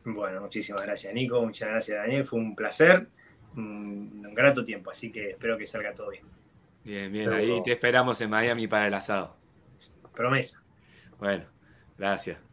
Bueno, 0.03 0.41
muchísimas 0.41 0.83
gracias 0.83 1.13
Nico, 1.13 1.41
muchas 1.41 1.69
gracias 1.69 1.97
Daniel, 1.97 2.25
fue 2.25 2.39
un 2.39 2.55
placer, 2.55 3.07
un, 3.55 4.21
grato 4.35 4.63
tiempo, 4.63 4.91
así 4.91 5.11
que 5.11 5.31
espero 5.31 5.57
que 5.57 5.65
salga 5.65 5.93
todo 5.93 6.09
bien. 6.09 6.25
Bien, 6.83 7.11
bien, 7.11 7.29
ahí 7.29 7.63
te 7.63 7.71
esperamos 7.71 8.19
en 8.21 8.29
Miami 8.29 8.67
para 8.67 8.87
el 8.87 8.93
asado. 8.93 9.46
Promesa. 10.17 10.59
Bueno, 11.19 11.45
gracias. 11.97 12.46